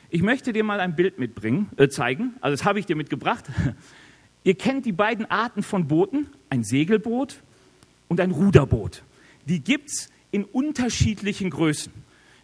Ich 0.09 0.21
möchte 0.21 0.53
dir 0.53 0.63
mal 0.63 0.79
ein 0.79 0.95
Bild 0.95 1.19
mitbringen, 1.19 1.69
äh, 1.77 1.87
zeigen. 1.87 2.33
Also 2.41 2.57
das 2.57 2.65
habe 2.65 2.79
ich 2.79 2.85
dir 2.85 2.95
mitgebracht. 2.95 3.45
Ihr 4.43 4.55
kennt 4.55 4.85
die 4.85 4.91
beiden 4.91 5.29
Arten 5.29 5.63
von 5.63 5.87
Booten, 5.87 6.27
ein 6.49 6.63
Segelboot 6.63 7.41
und 8.07 8.19
ein 8.19 8.31
Ruderboot. 8.31 9.03
Die 9.45 9.59
gibt 9.59 9.89
es 9.89 10.09
in 10.31 10.45
unterschiedlichen 10.45 11.49
Größen. 11.49 11.93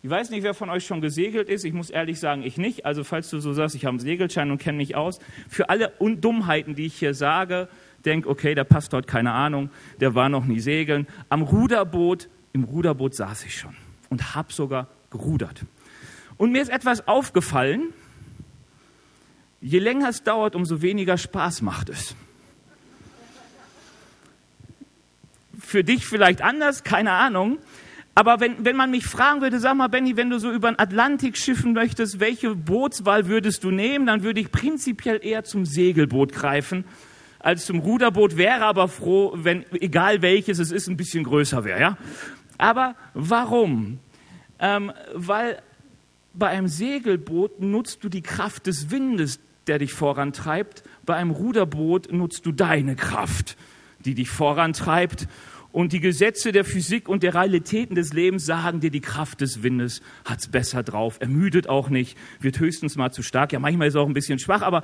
Ich 0.04 0.10
weiß 0.10 0.30
nicht, 0.30 0.44
wer 0.44 0.54
von 0.54 0.70
euch 0.70 0.86
schon 0.86 1.02
gesegelt 1.02 1.50
ist. 1.50 1.66
Ich 1.66 1.74
muss 1.74 1.90
ehrlich 1.90 2.20
sagen, 2.20 2.44
ich 2.44 2.58
nicht. 2.58 2.86
Also 2.86 3.04
falls 3.04 3.30
du 3.30 3.40
so 3.40 3.54
sagst, 3.54 3.76
ich 3.76 3.86
habe 3.86 3.94
einen 3.94 4.00
Segelschein 4.00 4.52
und 4.52 4.60
kenne 4.60 4.78
mich 4.78 4.96
aus. 4.96 5.20
Für 5.50 5.70
alle 5.70 5.92
Dummheiten, 6.00 6.76
die 6.76 6.86
ich 6.86 6.96
hier 6.96 7.14
sage, 7.14 7.68
denke, 8.06 8.30
okay, 8.30 8.56
der 8.56 8.64
passt 8.64 8.94
dort, 8.94 9.08
keine 9.08 9.32
Ahnung, 9.32 9.70
der 10.00 10.16
war 10.16 10.30
noch 10.30 10.46
nie 10.46 10.60
segeln. 10.60 11.08
Am 11.30 11.42
Ruderboot, 11.42 12.30
im 12.54 12.64
Ruderboot 12.64 13.16
saß 13.16 13.46
ich 13.46 13.58
schon 13.58 13.76
und 14.10 14.36
habe 14.36 14.54
sogar 14.54 14.88
gerudert. 15.10 15.66
Und 16.38 16.52
mir 16.52 16.62
ist 16.62 16.70
etwas 16.70 17.08
aufgefallen, 17.08 17.94
je 19.60 19.80
länger 19.80 20.10
es 20.10 20.24
dauert, 20.24 20.56
umso 20.56 20.82
weniger 20.82 21.18
Spaß 21.18 21.64
macht 21.64 21.90
es. 21.90 22.16
Für 25.68 25.84
dich 25.84 26.06
vielleicht 26.06 26.42
anders, 26.42 26.86
keine 26.86 27.12
Ahnung. 27.12 27.58
Aber 28.16 28.40
wenn, 28.40 28.64
wenn 28.64 28.78
man 28.78 28.90
mich 28.90 29.06
fragen 29.06 29.42
würde, 29.42 29.60
sag 29.60 29.76
mal, 29.76 29.90
Benny, 29.90 30.16
wenn 30.16 30.30
du 30.30 30.40
so 30.40 30.50
über 30.50 30.72
den 30.72 30.80
Atlantik 30.80 31.36
schiffen 31.36 31.74
möchtest, 31.74 32.22
welche 32.22 32.56
Bootswahl 32.56 33.28
würdest 33.28 33.66
du 33.66 33.72
nehmen, 33.72 34.06
dann 34.06 34.24
würde 34.24 34.40
ich 34.40 34.50
prinzipiell 34.50 35.20
eher 35.22 35.44
zum 35.44 35.66
Segelboot 35.66 36.32
greifen, 36.32 36.86
als 37.40 37.66
zum 37.66 37.80
Ruderboot, 37.80 38.38
wäre 38.38 38.64
aber 38.64 38.88
froh, 38.88 39.34
wenn, 39.36 39.66
egal 39.74 40.22
welches 40.22 40.60
es 40.60 40.72
ist, 40.72 40.88
ein 40.88 40.96
bisschen 40.96 41.26
größer 41.26 41.66
wäre. 41.66 41.82
Ja? 41.82 41.98
Aber 42.58 42.96
warum? 43.14 44.00
Ähm, 44.60 44.94
weil 45.14 45.62
bei 46.34 46.48
einem 46.48 46.70
Segelboot 46.70 47.60
nutzt 47.60 48.06
du 48.06 48.10
die 48.10 48.22
Kraft 48.22 48.68
des 48.68 48.90
Windes, 48.90 49.42
der 49.68 49.80
dich 49.80 49.92
vorantreibt. 49.92 50.84
Bei 51.06 51.18
einem 51.18 51.32
Ruderboot 51.32 52.10
nutzt 52.14 52.46
du 52.46 52.54
deine 52.54 52.96
Kraft, 52.96 53.58
die 54.06 54.16
dich 54.16 54.30
vorantreibt. 54.30 55.28
Und 55.78 55.94
die 55.94 56.00
Gesetze 56.00 56.52
der 56.52 56.66
Physik 56.66 57.08
und 57.08 57.22
der 57.22 57.36
Realitäten 57.36 57.94
des 57.94 58.12
Lebens 58.12 58.48
sagen 58.48 58.80
dir, 58.80 58.90
die 58.90 59.00
Kraft 59.00 59.42
des 59.42 59.62
Windes 59.62 60.02
hat's 60.26 60.48
besser 60.48 60.82
drauf. 60.82 61.18
Ermüdet 61.20 61.70
auch 61.70 61.90
nicht, 61.90 62.18
wird 62.40 62.60
höchstens 62.60 62.96
mal 62.96 63.12
zu 63.12 63.22
stark. 63.22 63.54
Ja, 63.54 63.60
manchmal 63.60 63.90
ist 63.90 63.94
er 63.94 64.02
auch 64.02 64.08
ein 64.08 64.16
bisschen 64.16 64.40
schwach, 64.40 64.64
aber 64.64 64.82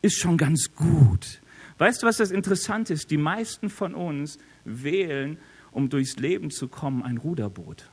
ist 0.00 0.18
schon 0.18 0.38
ganz 0.38 0.74
gut. 0.74 1.42
Weißt 1.76 2.02
du, 2.02 2.06
was 2.06 2.16
das 2.16 2.30
Interessante 2.30 2.94
ist? 2.94 3.10
Die 3.10 3.18
meisten 3.18 3.68
von 3.68 3.94
uns 3.94 4.38
wählen, 4.64 5.36
um 5.72 5.90
durchs 5.90 6.16
Leben 6.16 6.50
zu 6.50 6.68
kommen, 6.68 7.02
ein 7.02 7.18
Ruderboot. 7.18 7.90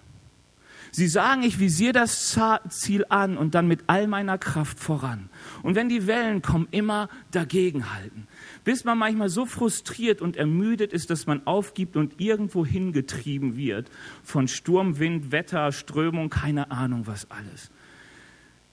Sie 0.91 1.09
sagen, 1.09 1.43
ich 1.43 1.59
visiere 1.59 1.91
das 1.91 2.39
Ziel 2.69 3.03
an 3.09 3.37
und 3.37 3.55
dann 3.55 3.67
mit 3.67 3.81
all 3.87 4.07
meiner 4.07 4.37
Kraft 4.37 4.79
voran. 4.79 5.29
Und 5.63 5.75
wenn 5.75 5.89
die 5.89 6.07
Wellen 6.07 6.41
kommen, 6.41 6.69
immer 6.71 7.09
dagegenhalten. 7.31 8.25
Bis 8.67 8.83
man 8.83 8.97
manchmal 8.97 9.29
so 9.29 9.45
frustriert 9.45 10.21
und 10.21 10.35
ermüdet 10.35 10.91
ist, 10.91 11.09
dass 11.09 11.25
man 11.25 11.47
aufgibt 11.47 11.95
und 11.95 12.19
irgendwo 12.19 12.65
hingetrieben 12.65 13.55
wird. 13.55 13.89
Von 14.25 14.49
Sturm, 14.49 14.99
Wind, 14.99 15.31
Wetter, 15.31 15.71
Strömung, 15.71 16.29
keine 16.29 16.69
Ahnung 16.69 17.07
was 17.07 17.31
alles. 17.31 17.71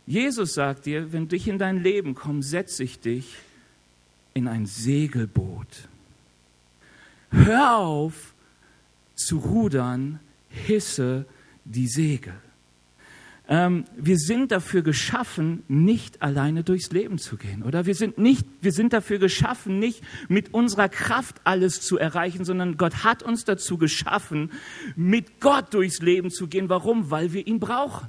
Jesus 0.04 0.54
sagt 0.54 0.86
dir, 0.86 1.12
wenn 1.12 1.28
dich 1.28 1.46
in 1.46 1.58
dein 1.58 1.80
Leben 1.80 2.16
kommt, 2.16 2.44
setze 2.44 2.82
ich 2.82 2.98
dich 2.98 3.36
in 4.32 4.48
ein 4.48 4.66
Segelboot. 4.66 5.88
Hör 7.30 7.76
auf 7.76 8.34
zu 9.14 9.38
rudern, 9.38 10.18
hisse 10.48 11.24
die 11.64 11.86
Segel. 11.86 12.34
Ähm, 13.46 13.84
wir 13.96 14.16
sind 14.16 14.52
dafür 14.52 14.82
geschaffen, 14.82 15.64
nicht 15.68 16.22
alleine 16.22 16.64
durchs 16.64 16.90
Leben 16.92 17.18
zu 17.18 17.36
gehen, 17.36 17.62
oder? 17.62 17.84
Wir 17.84 17.94
sind 17.94 18.16
nicht, 18.16 18.46
wir 18.62 18.72
sind 18.72 18.94
dafür 18.94 19.18
geschaffen, 19.18 19.78
nicht 19.78 20.02
mit 20.28 20.54
unserer 20.54 20.88
Kraft 20.88 21.42
alles 21.44 21.82
zu 21.82 21.98
erreichen, 21.98 22.44
sondern 22.46 22.78
Gott 22.78 23.04
hat 23.04 23.22
uns 23.22 23.44
dazu 23.44 23.76
geschaffen, 23.76 24.50
mit 24.96 25.40
Gott 25.40 25.74
durchs 25.74 26.00
Leben 26.00 26.30
zu 26.30 26.46
gehen. 26.46 26.70
Warum? 26.70 27.10
Weil 27.10 27.34
wir 27.34 27.46
ihn 27.46 27.60
brauchen. 27.60 28.08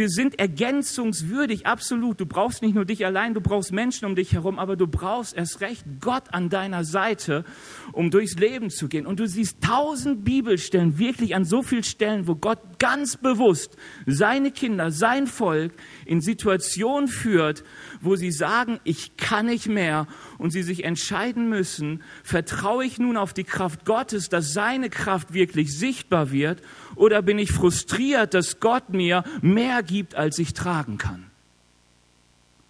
Wir 0.00 0.08
sind 0.08 0.38
ergänzungswürdig, 0.38 1.66
absolut. 1.66 2.18
Du 2.18 2.24
brauchst 2.24 2.62
nicht 2.62 2.74
nur 2.74 2.86
dich 2.86 3.04
allein, 3.04 3.34
du 3.34 3.42
brauchst 3.42 3.70
Menschen 3.70 4.06
um 4.06 4.14
dich 4.14 4.32
herum, 4.32 4.58
aber 4.58 4.74
du 4.74 4.86
brauchst 4.86 5.36
erst 5.36 5.60
recht 5.60 5.84
Gott 6.00 6.32
an 6.32 6.48
deiner 6.48 6.84
Seite, 6.84 7.44
um 7.92 8.10
durchs 8.10 8.36
Leben 8.36 8.70
zu 8.70 8.88
gehen. 8.88 9.04
Und 9.04 9.20
du 9.20 9.28
siehst 9.28 9.60
tausend 9.60 10.24
Bibelstellen, 10.24 10.98
wirklich 10.98 11.34
an 11.34 11.44
so 11.44 11.62
vielen 11.62 11.82
Stellen, 11.82 12.26
wo 12.26 12.34
Gott 12.34 12.78
ganz 12.78 13.18
bewusst 13.18 13.76
seine 14.06 14.52
Kinder, 14.52 14.90
sein 14.90 15.26
Volk 15.26 15.74
in 16.06 16.22
Situationen 16.22 17.06
führt, 17.06 17.62
wo 18.00 18.16
sie 18.16 18.32
sagen, 18.32 18.80
ich 18.84 19.18
kann 19.18 19.44
nicht 19.44 19.68
mehr 19.68 20.06
und 20.38 20.50
sie 20.50 20.62
sich 20.62 20.84
entscheiden 20.84 21.50
müssen, 21.50 22.02
vertraue 22.22 22.86
ich 22.86 22.98
nun 22.98 23.18
auf 23.18 23.34
die 23.34 23.44
Kraft 23.44 23.84
Gottes, 23.84 24.30
dass 24.30 24.54
seine 24.54 24.88
Kraft 24.88 25.34
wirklich 25.34 25.76
sichtbar 25.76 26.32
wird 26.32 26.62
oder 27.00 27.22
bin 27.22 27.38
ich 27.38 27.50
frustriert, 27.50 28.34
dass 28.34 28.60
Gott 28.60 28.90
mir 28.90 29.24
mehr 29.40 29.82
gibt, 29.82 30.14
als 30.14 30.38
ich 30.38 30.52
tragen 30.52 30.98
kann? 30.98 31.30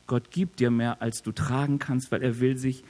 Gott 0.06 0.30
gibt 0.30 0.60
dir 0.60 0.70
mehr, 0.70 1.02
als 1.02 1.22
du 1.22 1.32
tragen 1.32 1.80
kannst, 1.80 2.12
weil 2.12 2.22
er 2.22 2.38
will 2.38 2.56
sich 2.56 2.84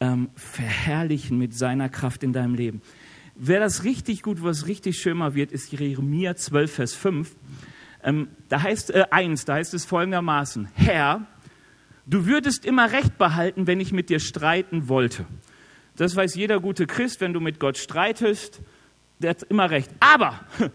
ähm, 0.00 0.28
verherrlichen 0.34 1.38
mit 1.38 1.54
seiner 1.54 1.88
Kraft 1.88 2.24
in 2.24 2.32
deinem 2.32 2.56
Leben. 2.56 2.82
Wer 3.36 3.60
das 3.60 3.84
richtig 3.84 4.22
gut, 4.22 4.42
was 4.42 4.66
richtig 4.66 4.98
schön 4.98 5.18
mal 5.18 5.36
wird, 5.36 5.52
ist 5.52 5.70
Jeremia 5.70 6.34
12, 6.34 6.74
Vers 6.74 6.94
5. 6.94 7.36
Ähm, 8.02 8.28
da 8.48 8.62
heißt 8.62 8.90
äh, 8.90 9.04
1, 9.08 9.44
da 9.44 9.54
heißt 9.54 9.72
es 9.72 9.84
folgendermaßen, 9.84 10.68
Herr, 10.74 11.26
du 12.06 12.26
würdest 12.26 12.64
immer 12.64 12.90
Recht 12.90 13.18
behalten, 13.18 13.68
wenn 13.68 13.78
ich 13.78 13.92
mit 13.92 14.10
dir 14.10 14.18
streiten 14.18 14.88
wollte. 14.88 15.26
Das 15.94 16.16
weiß 16.16 16.34
jeder 16.34 16.58
gute 16.58 16.88
Christ, 16.88 17.20
wenn 17.20 17.32
du 17.32 17.40
mit 17.40 17.60
Gott 17.60 17.78
streitest, 17.78 18.62
der 19.18 19.30
hat 19.30 19.42
immer 19.44 19.70
recht. 19.70 19.90
Aber 20.00 20.40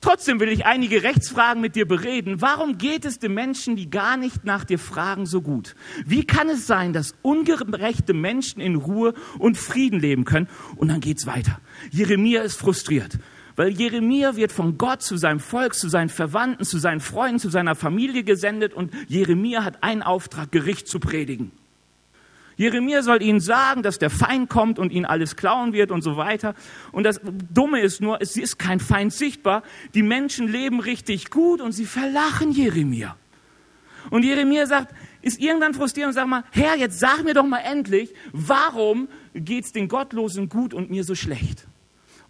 trotzdem 0.00 0.40
will 0.40 0.48
ich 0.48 0.66
einige 0.66 1.02
Rechtsfragen 1.02 1.60
mit 1.60 1.76
dir 1.76 1.86
bereden. 1.86 2.40
Warum 2.40 2.78
geht 2.78 3.04
es 3.04 3.18
den 3.18 3.34
Menschen, 3.34 3.76
die 3.76 3.90
gar 3.90 4.16
nicht 4.16 4.44
nach 4.44 4.64
dir 4.64 4.78
fragen, 4.78 5.26
so 5.26 5.40
gut? 5.40 5.74
Wie 6.04 6.24
kann 6.24 6.48
es 6.48 6.66
sein, 6.66 6.92
dass 6.92 7.14
ungerechte 7.22 8.14
Menschen 8.14 8.60
in 8.60 8.76
Ruhe 8.76 9.14
und 9.38 9.56
Frieden 9.56 10.00
leben 10.00 10.24
können? 10.24 10.48
Und 10.76 10.88
dann 10.88 11.00
geht's 11.00 11.26
weiter. 11.26 11.60
Jeremia 11.90 12.42
ist 12.42 12.56
frustriert. 12.56 13.18
Weil 13.56 13.68
Jeremia 13.68 14.34
wird 14.34 14.50
von 14.50 14.78
Gott 14.78 15.02
zu 15.02 15.16
seinem 15.16 15.38
Volk, 15.38 15.74
zu 15.74 15.88
seinen 15.88 16.08
Verwandten, 16.08 16.64
zu 16.64 16.78
seinen 16.78 17.00
Freunden, 17.00 17.38
zu 17.38 17.50
seiner 17.50 17.76
Familie 17.76 18.24
gesendet 18.24 18.74
und 18.74 18.92
Jeremia 19.06 19.62
hat 19.62 19.84
einen 19.84 20.02
Auftrag, 20.02 20.50
Gericht 20.50 20.88
zu 20.88 20.98
predigen. 20.98 21.52
Jeremia 22.56 23.02
soll 23.02 23.22
ihnen 23.22 23.40
sagen, 23.40 23.82
dass 23.82 23.98
der 23.98 24.10
Feind 24.10 24.48
kommt 24.48 24.78
und 24.78 24.92
ihnen 24.92 25.04
alles 25.04 25.36
klauen 25.36 25.72
wird 25.72 25.90
und 25.90 26.02
so 26.02 26.16
weiter. 26.16 26.54
Und 26.92 27.04
das 27.04 27.20
Dumme 27.22 27.80
ist 27.80 28.00
nur, 28.00 28.20
es 28.20 28.36
ist 28.36 28.58
kein 28.58 28.80
Feind 28.80 29.12
sichtbar. 29.12 29.62
Die 29.94 30.02
Menschen 30.02 30.48
leben 30.48 30.80
richtig 30.80 31.30
gut 31.30 31.60
und 31.60 31.72
sie 31.72 31.86
verlachen 31.86 32.52
Jeremia. 32.52 33.16
Und 34.10 34.22
Jeremia 34.22 34.66
sagt, 34.66 34.94
ist 35.22 35.40
irgendwann 35.40 35.74
frustrierend 35.74 36.10
und 36.10 36.14
sagt 36.14 36.28
mal, 36.28 36.44
Herr, 36.50 36.76
jetzt 36.76 37.00
sag 37.00 37.24
mir 37.24 37.34
doch 37.34 37.46
mal 37.46 37.60
endlich, 37.60 38.14
warum 38.32 39.08
geht's 39.34 39.72
den 39.72 39.88
Gottlosen 39.88 40.48
gut 40.48 40.74
und 40.74 40.90
mir 40.90 41.04
so 41.04 41.14
schlecht? 41.14 41.66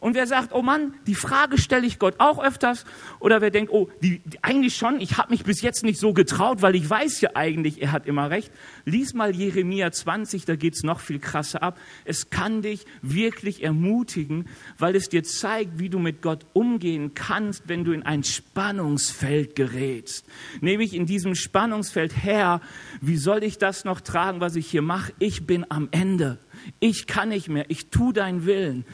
Und 0.05 0.15
wer 0.15 0.27
sagt, 0.27 0.53
oh 0.53 0.61
Mann, 0.61 0.93
die 1.07 1.15
Frage 1.15 1.57
stelle 1.57 1.87
ich 1.87 1.99
Gott 1.99 2.17
auch 2.19 2.39
öfters. 2.39 2.85
Oder 3.21 3.41
wer 3.41 3.51
denkt, 3.51 3.73
oh, 3.73 3.89
die, 4.03 4.19
die, 4.19 4.45
eigentlich 4.45 4.77
schon, 4.77 5.01
ich 5.01 5.17
habe 5.17 5.31
mich 5.31 5.45
bis 5.45 5.63
jetzt 5.63 5.83
nicht 5.83 5.99
so 5.99 6.13
getraut, 6.13 6.61
weil 6.61 6.75
ich 6.75 6.91
weiß 6.91 7.23
ja 7.23 7.31
eigentlich, 7.33 7.81
er 7.81 7.91
hat 7.91 8.07
immer 8.07 8.29
recht. 8.29 8.53
Lies 8.85 9.15
mal 9.15 9.35
Jeremia 9.35 9.91
20, 9.91 10.45
da 10.45 10.57
geht's 10.57 10.83
noch 10.83 11.01
viel 11.01 11.21
krasser 11.21 11.63
ab. 11.63 11.79
Es 12.05 12.29
kann 12.29 12.61
dich 12.61 12.85
wirklich 13.01 13.63
ermutigen, 13.63 14.47
weil 14.77 14.95
es 14.95 15.09
dir 15.09 15.25
zeigt, 15.25 15.79
wie 15.79 15.89
du 15.89 15.99
mit 15.99 16.21
Gott 16.21 16.45
umgehen 16.53 17.15
kannst, 17.15 17.67
wenn 17.71 17.85
du 17.85 17.93
in 17.93 18.03
ein 18.03 18.25
Spannungsfeld 18.25 19.57
gerätst. 19.57 20.27
Nämlich 20.61 20.93
in 20.93 21.07
diesem 21.07 21.35
Spannungsfeld, 21.35 22.15
Herr, 22.15 22.61
wie 23.01 23.17
soll 23.17 23.43
ich 23.43 23.57
das 23.57 23.87
noch 23.87 24.03
tragen, 24.03 24.43
was 24.43 24.55
ich 24.55 24.67
hier 24.67 24.83
mache? 24.83 25.15
Ich 25.19 25.47
bin 25.47 25.65
am 25.71 25.89
Ende. 25.93 26.37
Ich 26.79 27.07
kann 27.07 27.31
nicht 27.31 27.49
mehr. 27.49 27.65
Ich 27.69 27.89
tu 27.89 28.13
deinen 28.13 28.45
Willen. 28.45 28.85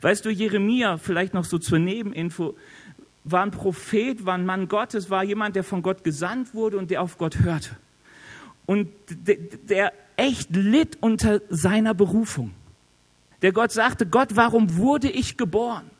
Weißt 0.00 0.24
du, 0.24 0.30
Jeremia, 0.30 0.96
vielleicht 0.96 1.34
noch 1.34 1.44
so 1.44 1.58
zur 1.58 1.78
Nebeninfo, 1.78 2.56
war 3.24 3.42
ein 3.42 3.50
Prophet, 3.50 4.24
war 4.24 4.34
ein 4.34 4.46
Mann 4.46 4.68
Gottes, 4.68 5.10
war 5.10 5.24
jemand, 5.24 5.56
der 5.56 5.64
von 5.64 5.82
Gott 5.82 6.04
gesandt 6.04 6.54
wurde 6.54 6.78
und 6.78 6.90
der 6.90 7.02
auf 7.02 7.18
Gott 7.18 7.40
hörte. 7.40 7.70
Und 8.66 8.88
der 9.08 9.92
echt 10.16 10.54
litt 10.54 10.98
unter 11.00 11.40
seiner 11.48 11.94
Berufung. 11.94 12.52
Der 13.42 13.52
Gott 13.52 13.72
sagte, 13.72 14.06
Gott, 14.06 14.30
warum 14.34 14.76
wurde 14.76 15.08
ich 15.10 15.36
geboren? 15.36 15.90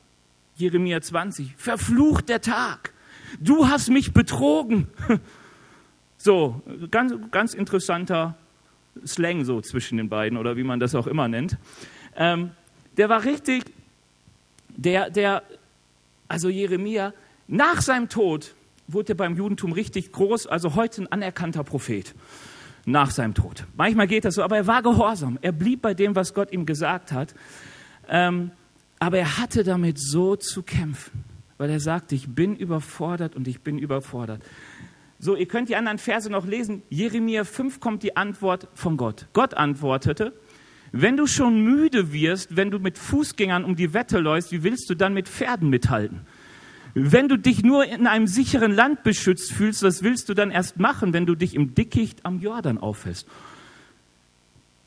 Jeremia 0.56 1.00
20, 1.00 1.54
verflucht 1.56 2.28
der 2.28 2.40
Tag. 2.40 2.92
Du 3.40 3.68
hast 3.68 3.90
mich 3.90 4.12
betrogen. 4.12 4.88
So, 6.20 6.60
ganz, 6.90 7.14
ganz 7.30 7.54
interessanter 7.54 8.36
Slang 9.06 9.44
so 9.44 9.60
zwischen 9.60 9.98
den 9.98 10.08
beiden 10.08 10.36
oder 10.36 10.56
wie 10.56 10.64
man 10.64 10.80
das 10.80 10.96
auch 10.96 11.06
immer 11.06 11.28
nennt. 11.28 11.56
Ähm, 12.16 12.50
der 12.96 13.08
war 13.08 13.22
richtig 13.22 13.62
der, 14.78 15.10
der, 15.10 15.42
also 16.28 16.48
Jeremia, 16.48 17.12
nach 17.48 17.82
seinem 17.82 18.08
Tod 18.08 18.54
wurde 18.86 19.12
er 19.12 19.16
beim 19.16 19.36
Judentum 19.36 19.72
richtig 19.72 20.12
groß, 20.12 20.46
also 20.46 20.74
heute 20.74 21.02
ein 21.02 21.12
anerkannter 21.12 21.64
Prophet. 21.64 22.14
Nach 22.86 23.10
seinem 23.10 23.34
Tod. 23.34 23.66
Manchmal 23.76 24.06
geht 24.06 24.24
das 24.24 24.36
so, 24.36 24.42
aber 24.42 24.56
er 24.56 24.66
war 24.66 24.82
gehorsam. 24.82 25.38
Er 25.42 25.52
blieb 25.52 25.82
bei 25.82 25.92
dem, 25.92 26.16
was 26.16 26.32
Gott 26.32 26.52
ihm 26.52 26.64
gesagt 26.64 27.12
hat. 27.12 27.34
Ähm, 28.08 28.50
aber 28.98 29.18
er 29.18 29.36
hatte 29.36 29.62
damit 29.62 29.98
so 30.00 30.36
zu 30.36 30.62
kämpfen, 30.62 31.24
weil 31.58 31.68
er 31.68 31.80
sagte, 31.80 32.14
ich 32.14 32.28
bin 32.34 32.56
überfordert 32.56 33.36
und 33.36 33.46
ich 33.46 33.60
bin 33.60 33.78
überfordert. 33.78 34.42
So, 35.18 35.36
ihr 35.36 35.46
könnt 35.46 35.68
die 35.68 35.76
anderen 35.76 35.98
Verse 35.98 36.30
noch 36.30 36.46
lesen. 36.46 36.82
Jeremia 36.88 37.44
5 37.44 37.80
kommt 37.80 38.02
die 38.04 38.16
Antwort 38.16 38.68
von 38.72 38.96
Gott. 38.96 39.26
Gott 39.34 39.52
antwortete, 39.52 40.32
wenn 40.92 41.16
du 41.16 41.26
schon 41.26 41.62
müde 41.62 42.12
wirst, 42.12 42.56
wenn 42.56 42.70
du 42.70 42.78
mit 42.78 42.98
Fußgängern 42.98 43.64
um 43.64 43.76
die 43.76 43.92
Wette 43.92 44.18
läufst, 44.18 44.52
wie 44.52 44.62
willst 44.62 44.88
du 44.90 44.94
dann 44.94 45.14
mit 45.14 45.28
Pferden 45.28 45.68
mithalten? 45.68 46.20
Wenn 46.94 47.28
du 47.28 47.36
dich 47.36 47.62
nur 47.62 47.84
in 47.84 48.06
einem 48.06 48.26
sicheren 48.26 48.72
Land 48.72 49.02
beschützt 49.02 49.52
fühlst, 49.52 49.82
was 49.82 50.02
willst 50.02 50.28
du 50.28 50.34
dann 50.34 50.50
erst 50.50 50.78
machen, 50.78 51.12
wenn 51.12 51.26
du 51.26 51.34
dich 51.34 51.54
im 51.54 51.74
Dickicht 51.74 52.24
am 52.24 52.40
Jordan 52.40 52.78
aufhältst? 52.78 53.26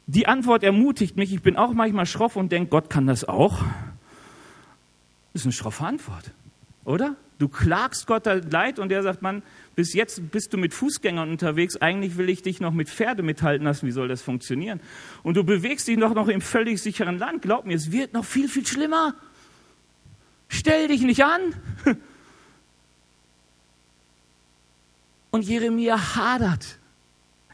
Die 0.07 0.27
Antwort 0.27 0.63
ermutigt 0.63 1.15
mich. 1.15 1.31
Ich 1.31 1.41
bin 1.41 1.55
auch 1.55 1.73
manchmal 1.73 2.05
schroff 2.05 2.35
und 2.35 2.51
denke, 2.51 2.69
Gott 2.69 2.89
kann 2.89 3.07
das 3.07 3.23
auch. 3.23 3.59
Das 5.31 5.41
ist 5.41 5.45
eine 5.45 5.53
schroffe 5.53 5.85
Antwort, 5.85 6.31
oder? 6.83 7.15
Du 7.41 7.47
klagst 7.47 8.05
Gott 8.05 8.27
leid 8.51 8.77
und 8.77 8.91
er 8.91 9.01
sagt, 9.01 9.23
Mann, 9.23 9.41
bis 9.75 9.95
jetzt 9.95 10.29
bist 10.29 10.53
du 10.53 10.59
mit 10.59 10.75
Fußgängern 10.75 11.27
unterwegs, 11.27 11.75
eigentlich 11.77 12.15
will 12.15 12.29
ich 12.29 12.43
dich 12.43 12.59
noch 12.59 12.71
mit 12.71 12.87
Pferde 12.87 13.23
mithalten 13.23 13.65
lassen, 13.65 13.87
wie 13.87 13.91
soll 13.91 14.07
das 14.07 14.21
funktionieren? 14.21 14.79
Und 15.23 15.37
du 15.37 15.43
bewegst 15.43 15.87
dich 15.87 15.97
noch, 15.97 16.13
noch 16.13 16.27
im 16.27 16.39
völlig 16.39 16.79
sicheren 16.79 17.17
Land, 17.17 17.41
glaub 17.41 17.65
mir, 17.65 17.75
es 17.75 17.91
wird 17.91 18.13
noch 18.13 18.25
viel, 18.25 18.47
viel 18.47 18.67
schlimmer. 18.67 19.15
Stell 20.49 20.87
dich 20.89 21.01
nicht 21.01 21.25
an. 21.25 21.41
Und 25.31 25.41
Jeremia 25.41 26.15
hadert. 26.15 26.77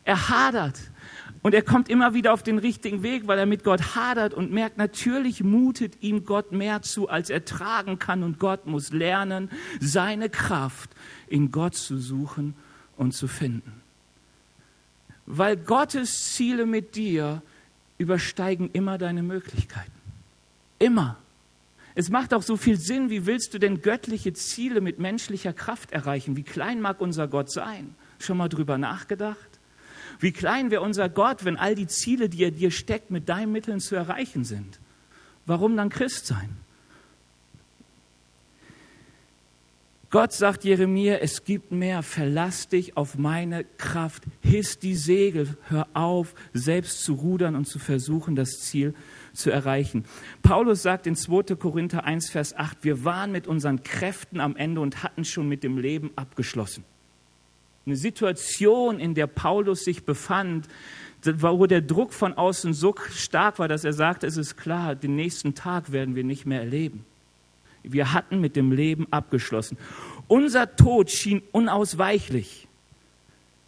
Er 0.03 0.27
hadert. 0.27 0.81
Und 1.47 1.53
er 1.53 1.61
kommt 1.61 1.87
immer 1.87 2.13
wieder 2.13 2.33
auf 2.33 2.43
den 2.43 2.57
richtigen 2.57 3.03
Weg, 3.03 3.25
weil 3.25 3.39
er 3.39 3.45
mit 3.45 3.63
Gott 3.63 3.95
hadert 3.95 4.33
und 4.33 4.51
merkt, 4.51 4.77
natürlich 4.77 5.45
mutet 5.45 5.93
ihm 6.03 6.25
Gott 6.25 6.51
mehr 6.51 6.81
zu, 6.81 7.07
als 7.07 7.29
er 7.29 7.45
tragen 7.45 7.99
kann. 7.99 8.21
Und 8.21 8.37
Gott 8.37 8.65
muss 8.65 8.91
lernen, 8.91 9.49
seine 9.79 10.29
Kraft 10.29 10.89
in 11.25 11.49
Gott 11.49 11.75
zu 11.75 11.99
suchen 11.99 12.53
und 12.97 13.13
zu 13.13 13.29
finden. 13.29 13.81
Weil 15.25 15.55
Gottes 15.55 16.33
Ziele 16.33 16.65
mit 16.65 16.97
dir 16.97 17.41
übersteigen 17.97 18.69
immer 18.73 18.97
deine 18.97 19.23
Möglichkeiten. 19.23 19.89
Immer. 20.79 21.15
Es 21.95 22.09
macht 22.09 22.33
auch 22.33 22.43
so 22.43 22.57
viel 22.57 22.75
Sinn, 22.77 23.09
wie 23.09 23.25
willst 23.25 23.53
du 23.53 23.57
denn 23.57 23.81
göttliche 23.81 24.33
Ziele 24.33 24.81
mit 24.81 24.99
menschlicher 24.99 25.53
Kraft 25.53 25.93
erreichen? 25.93 26.35
Wie 26.35 26.43
klein 26.43 26.81
mag 26.81 26.99
unser 26.99 27.29
Gott 27.29 27.49
sein? 27.49 27.95
Schon 28.19 28.35
mal 28.35 28.49
drüber 28.49 28.77
nachgedacht? 28.77 29.56
Wie 30.19 30.31
klein 30.31 30.71
wäre 30.71 30.81
unser 30.81 31.09
Gott, 31.09 31.45
wenn 31.45 31.57
all 31.57 31.75
die 31.75 31.87
Ziele, 31.87 32.29
die 32.29 32.43
er 32.43 32.51
dir 32.51 32.71
steckt, 32.71 33.11
mit 33.11 33.29
deinen 33.29 33.51
Mitteln 33.51 33.79
zu 33.79 33.95
erreichen 33.95 34.43
sind? 34.43 34.79
Warum 35.45 35.77
dann 35.77 35.89
Christ 35.89 36.25
sein? 36.25 36.57
Gott 40.09 40.31
sagt 40.31 40.63
Jeremia, 40.63 41.17
es 41.17 41.43
gibt 41.43 41.71
mehr, 41.71 42.01
verlass 42.01 42.69
dich 42.69 42.95
auf 42.95 43.17
meine 43.17 43.65
Kraft, 43.77 44.23
hiss 44.41 44.79
die 44.79 44.95
Segel, 44.95 45.57
hör 45.67 45.85
auf, 45.93 46.33
selbst 46.53 47.03
zu 47.03 47.13
rudern 47.15 47.55
und 47.55 47.65
zu 47.65 47.77
versuchen, 47.77 48.33
das 48.33 48.61
Ziel 48.61 48.95
zu 49.33 49.51
erreichen. 49.51 50.05
Paulus 50.43 50.81
sagt 50.81 51.07
in 51.07 51.17
2. 51.17 51.55
Korinther 51.55 52.05
1, 52.05 52.29
Vers 52.29 52.55
8, 52.55 52.85
wir 52.85 53.03
waren 53.03 53.33
mit 53.33 53.47
unseren 53.47 53.83
Kräften 53.83 54.39
am 54.39 54.55
Ende 54.55 54.79
und 54.79 55.03
hatten 55.03 55.25
schon 55.25 55.49
mit 55.49 55.63
dem 55.63 55.77
Leben 55.77 56.11
abgeschlossen 56.15 56.85
eine 57.87 57.95
Situation, 57.95 58.99
in 58.99 59.15
der 59.15 59.27
Paulus 59.27 59.83
sich 59.83 60.03
befand, 60.03 60.67
wo 61.23 61.65
der 61.65 61.81
Druck 61.81 62.13
von 62.13 62.33
außen 62.33 62.73
so 62.73 62.93
stark 63.11 63.59
war, 63.59 63.67
dass 63.67 63.83
er 63.83 63.93
sagte, 63.93 64.27
es 64.27 64.37
ist 64.37 64.57
klar, 64.57 64.95
den 64.95 65.15
nächsten 65.15 65.55
Tag 65.55 65.91
werden 65.91 66.15
wir 66.15 66.23
nicht 66.23 66.45
mehr 66.45 66.59
erleben. 66.59 67.05
Wir 67.83 68.13
hatten 68.13 68.39
mit 68.39 68.55
dem 68.55 68.71
Leben 68.71 69.07
abgeschlossen. 69.11 69.77
Unser 70.27 70.75
Tod 70.75 71.09
schien 71.09 71.41
unausweichlich. 71.51 72.67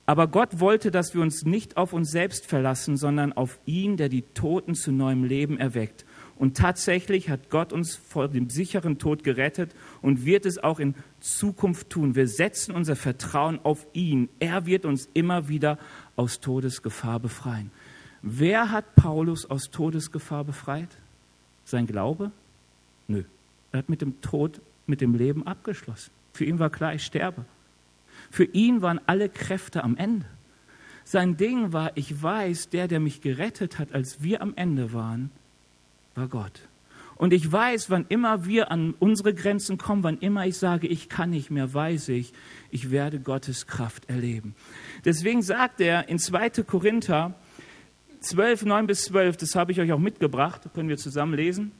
Aber 0.05 0.27
Gott 0.27 0.59
wollte, 0.59 0.91
dass 0.91 1.13
wir 1.13 1.21
uns 1.21 1.45
nicht 1.45 1.77
auf 1.77 1.93
uns 1.93 2.11
selbst 2.11 2.45
verlassen, 2.45 2.97
sondern 2.97 3.31
auf 3.31 3.59
ihn, 3.65 3.95
der 3.95 4.09
die 4.09 4.23
Toten 4.33 4.75
zu 4.75 4.91
neuem 4.91 5.23
Leben 5.23 5.59
erweckt. 5.59 6.03
Und 6.39 6.55
tatsächlich 6.55 7.29
hat 7.29 7.49
Gott 7.49 7.73
uns 7.73 7.97
vor 7.97 8.29
dem 8.29 8.49
sicheren 8.49 8.97
Tod 8.97 9.25
gerettet 9.25 9.75
und 10.01 10.25
wird 10.25 10.45
es 10.45 10.57
auch 10.57 10.79
in 10.79 10.95
Zukunft 11.19 11.89
tun. 11.89 12.15
Wir 12.15 12.29
setzen 12.29 12.73
unser 12.73 12.95
Vertrauen 12.95 13.59
auf 13.63 13.85
ihn. 13.91 14.29
Er 14.39 14.65
wird 14.65 14.85
uns 14.85 15.09
immer 15.13 15.49
wieder 15.49 15.77
aus 16.15 16.39
Todesgefahr 16.39 17.19
befreien. 17.19 17.71
Wer 18.21 18.71
hat 18.71 18.95
Paulus 18.95 19.49
aus 19.49 19.69
Todesgefahr 19.69 20.45
befreit? 20.45 20.87
Sein 21.65 21.87
Glaube? 21.87 22.31
Nö. 23.09 23.25
Er 23.73 23.79
hat 23.79 23.89
mit 23.89 24.01
dem 24.01 24.21
Tod, 24.21 24.61
mit 24.87 25.01
dem 25.01 25.15
Leben 25.15 25.45
abgeschlossen. 25.45 26.11
Für 26.31 26.45
ihn 26.45 26.57
war 26.57 26.69
klar, 26.69 26.93
ich 26.93 27.03
sterbe. 27.03 27.43
Für 28.31 28.45
ihn 28.45 28.81
waren 28.81 29.01
alle 29.07 29.27
Kräfte 29.27 29.83
am 29.83 29.97
Ende. 29.97 30.25
Sein 31.03 31.35
Ding 31.35 31.73
war, 31.73 31.97
ich 31.97 32.23
weiß, 32.23 32.69
der, 32.69 32.87
der 32.87 33.01
mich 33.01 33.19
gerettet 33.19 33.77
hat, 33.77 33.93
als 33.93 34.23
wir 34.23 34.41
am 34.41 34.53
Ende 34.55 34.93
waren, 34.93 35.31
war 36.15 36.27
Gott. 36.27 36.67
Und 37.15 37.33
ich 37.33 37.51
weiß, 37.51 37.89
wann 37.89 38.05
immer 38.07 38.45
wir 38.45 38.71
an 38.71 38.93
unsere 38.97 39.33
Grenzen 39.33 39.77
kommen, 39.77 40.03
wann 40.03 40.19
immer 40.19 40.47
ich 40.47 40.57
sage, 40.57 40.87
ich 40.87 41.09
kann 41.09 41.31
nicht 41.31 41.51
mehr, 41.51 41.73
weiß 41.73 42.09
ich, 42.09 42.31
ich 42.71 42.91
werde 42.91 43.19
Gottes 43.19 43.67
Kraft 43.67 44.09
erleben. 44.09 44.55
Deswegen 45.03 45.41
sagt 45.41 45.81
er 45.81 46.07
in 46.07 46.17
2. 46.17 46.63
Korinther 46.63 47.35
12, 48.21 48.65
9 48.65 48.87
bis 48.87 49.03
12, 49.03 49.37
das 49.37 49.55
habe 49.55 49.71
ich 49.71 49.81
euch 49.81 49.91
auch 49.91 49.99
mitgebracht, 49.99 50.61
können 50.73 50.89
wir 50.89 50.97
zusammen 50.97 51.33
lesen. 51.33 51.71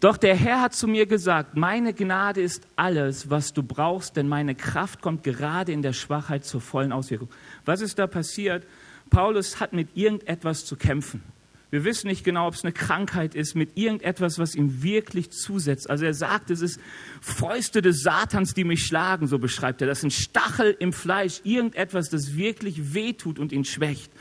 Doch 0.00 0.18
der 0.18 0.34
Herr 0.34 0.60
hat 0.60 0.74
zu 0.74 0.86
mir 0.86 1.06
gesagt, 1.06 1.56
meine 1.56 1.94
Gnade 1.94 2.42
ist 2.42 2.66
alles, 2.76 3.30
was 3.30 3.54
du 3.54 3.62
brauchst, 3.62 4.16
denn 4.16 4.28
meine 4.28 4.54
Kraft 4.54 5.00
kommt 5.00 5.22
gerade 5.22 5.72
in 5.72 5.80
der 5.80 5.94
Schwachheit 5.94 6.44
zur 6.44 6.60
vollen 6.60 6.92
Auswirkung. 6.92 7.30
Was 7.64 7.80
ist 7.80 7.98
da 7.98 8.06
passiert? 8.06 8.66
Paulus 9.08 9.60
hat 9.60 9.72
mit 9.72 9.96
irgendetwas 9.96 10.66
zu 10.66 10.76
kämpfen. 10.76 11.22
Wir 11.70 11.84
wissen 11.84 12.06
nicht 12.06 12.22
genau, 12.22 12.46
ob 12.46 12.54
es 12.54 12.62
eine 12.62 12.72
Krankheit 12.72 13.34
ist, 13.34 13.56
mit 13.56 13.76
irgendetwas, 13.76 14.38
was 14.38 14.54
ihm 14.54 14.82
wirklich 14.82 15.30
zusetzt. 15.30 15.90
Also 15.90 16.04
er 16.04 16.14
sagt, 16.14 16.50
es 16.50 16.60
ist 16.60 16.78
Fäuste 17.20 17.82
des 17.82 18.02
Satans, 18.02 18.54
die 18.54 18.64
mich 18.64 18.84
schlagen, 18.84 19.26
so 19.26 19.38
beschreibt 19.38 19.80
er. 19.80 19.88
Das 19.88 20.00
sind 20.00 20.12
Stachel 20.12 20.76
im 20.78 20.92
Fleisch, 20.92 21.40
irgendetwas, 21.42 22.10
das 22.10 22.36
wirklich 22.36 22.94
wehtut 22.94 23.38
und 23.40 23.50
ihn 23.50 23.64
schwächt. 23.64 24.12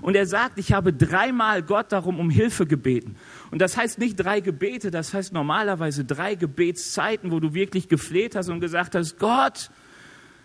Und 0.00 0.16
er 0.16 0.26
sagt, 0.26 0.58
ich 0.58 0.72
habe 0.72 0.92
dreimal 0.92 1.62
Gott 1.62 1.92
darum 1.92 2.18
um 2.18 2.30
Hilfe 2.30 2.66
gebeten. 2.66 3.16
Und 3.50 3.60
das 3.60 3.76
heißt 3.76 3.98
nicht 3.98 4.16
drei 4.16 4.40
Gebete, 4.40 4.90
das 4.90 5.12
heißt 5.12 5.32
normalerweise 5.32 6.04
drei 6.04 6.34
Gebetszeiten, 6.34 7.30
wo 7.30 7.40
du 7.40 7.52
wirklich 7.52 7.88
gefleht 7.88 8.36
hast 8.36 8.48
und 8.48 8.60
gesagt 8.60 8.94
hast, 8.94 9.18
Gott, 9.18 9.70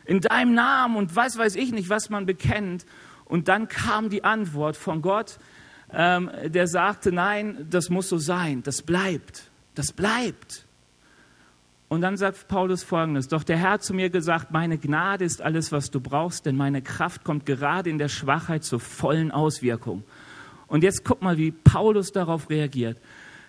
in 0.06 0.22
deinem 0.22 0.54
Namen 0.54 0.98
und 0.98 1.16
was 1.16 1.38
weiß 1.38 1.56
ich 1.56 1.72
nicht, 1.72 1.90
was 1.90 2.10
man 2.10 2.26
bekennt. 2.26 2.86
Und 3.26 3.48
dann 3.48 3.68
kam 3.68 4.10
die 4.10 4.24
Antwort 4.24 4.78
von 4.78 5.02
Gott, 5.02 5.38
ähm, 5.94 6.30
der 6.46 6.68
sagte, 6.68 7.12
nein, 7.12 7.68
das 7.70 7.90
muss 7.90 8.10
so 8.10 8.18
sein, 8.18 8.64
das 8.64 8.82
bleibt, 8.82 9.50
das 9.76 9.94
bleibt. 9.94 10.66
Und 11.90 12.02
dann 12.02 12.18
sagt 12.18 12.50
Paulus 12.50 12.84
folgendes, 12.84 13.30
doch 13.30 13.44
der 13.44 13.58
Herr 13.58 13.80
zu 13.80 13.94
mir 13.94 14.10
gesagt, 14.10 14.52
meine 14.52 14.78
Gnade 14.78 15.24
ist 15.24 15.42
alles, 15.42 15.72
was 15.72 15.90
du 15.90 16.02
brauchst, 16.02 16.46
denn 16.46 16.58
meine 16.58 16.82
Kraft 16.82 17.24
kommt 17.24 17.46
gerade 17.46 17.90
in 17.90 17.98
der 17.98 18.10
Schwachheit 18.10 18.66
zur 18.66 18.82
vollen 18.82 19.32
Auswirkung. 19.32 20.04
Und 20.68 20.84
jetzt 20.84 21.06
guck 21.06 21.22
mal, 21.22 21.38
wie 21.38 21.52
Paulus 21.52 22.12
darauf 22.12 22.50
reagiert. 22.50 22.98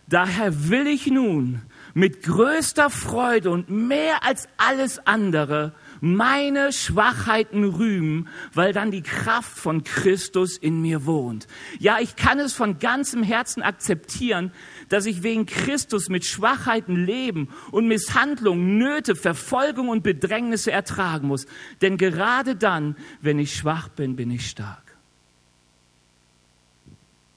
Daher 0.07 0.71
will 0.71 0.87
ich 0.87 1.09
nun 1.09 1.63
mit 1.95 2.23
größter 2.23 2.91
Freude 2.91 3.51
und 3.51 3.69
mehr 3.69 4.25
als 4.25 4.49
alles 4.57 5.05
andere 5.05 5.73
meine 6.01 6.73
Schwachheiten 6.73 7.65
rühmen, 7.65 8.29
weil 8.55 8.73
dann 8.73 8.91
die 8.91 9.03
Kraft 9.03 9.59
von 9.59 9.85
Christus 9.85 10.57
in 10.57 10.81
mir 10.81 11.07
wohnt. 11.07 11.47
Ja, 11.79 11.99
ich 12.01 12.17
kann 12.17 12.39
es 12.39 12.53
von 12.53 12.79
ganzem 12.79 13.23
Herzen 13.23 13.63
akzeptieren, 13.63 14.53
dass 14.89 15.07
ich 15.07 15.23
wegen 15.23 15.47
Christus 15.47 16.09
mit 16.09 16.25
Schwachheiten 16.25 16.97
leben 16.97 17.49
und 17.71 17.89
Misshandlungen, 17.89 18.79
Nöte, 18.79 19.17
Verfolgung 19.17 19.89
und 19.89 20.03
Bedrängnisse 20.03 20.73
ertragen 20.73 21.29
muss. 21.29 21.47
Denn 21.83 21.97
gerade 21.97 22.57
dann, 22.57 22.97
wenn 23.21 23.39
ich 23.39 23.55
schwach 23.55 23.89
bin, 23.89 24.17
bin 24.17 24.31
ich 24.31 24.49
stark. 24.49 24.83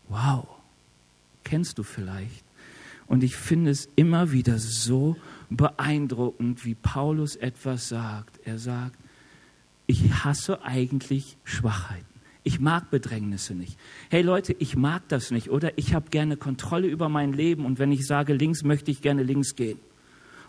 Wow, 0.10 0.47
kennst 1.43 1.78
du 1.78 1.84
vielleicht? 1.84 2.43
Und 3.08 3.24
ich 3.24 3.36
finde 3.36 3.71
es 3.71 3.89
immer 3.95 4.32
wieder 4.32 4.58
so 4.58 5.17
beeindruckend, 5.57 6.65
wie 6.65 6.75
Paulus 6.75 7.35
etwas 7.35 7.89
sagt. 7.89 8.39
Er 8.45 8.57
sagt, 8.57 8.97
ich 9.85 10.23
hasse 10.23 10.63
eigentlich 10.63 11.37
Schwachheiten. 11.43 12.05
Ich 12.43 12.59
mag 12.59 12.89
Bedrängnisse 12.89 13.53
nicht. 13.53 13.77
Hey 14.09 14.23
Leute, 14.23 14.55
ich 14.57 14.75
mag 14.75 15.07
das 15.09 15.29
nicht, 15.29 15.51
oder? 15.51 15.77
Ich 15.77 15.93
habe 15.93 16.09
gerne 16.09 16.37
Kontrolle 16.37 16.87
über 16.87 17.07
mein 17.07 17.33
Leben 17.33 17.65
und 17.65 17.77
wenn 17.77 17.91
ich 17.91 18.07
sage 18.07 18.33
links, 18.33 18.63
möchte 18.63 18.89
ich 18.89 19.01
gerne 19.01 19.21
links 19.21 19.55
gehen. 19.55 19.77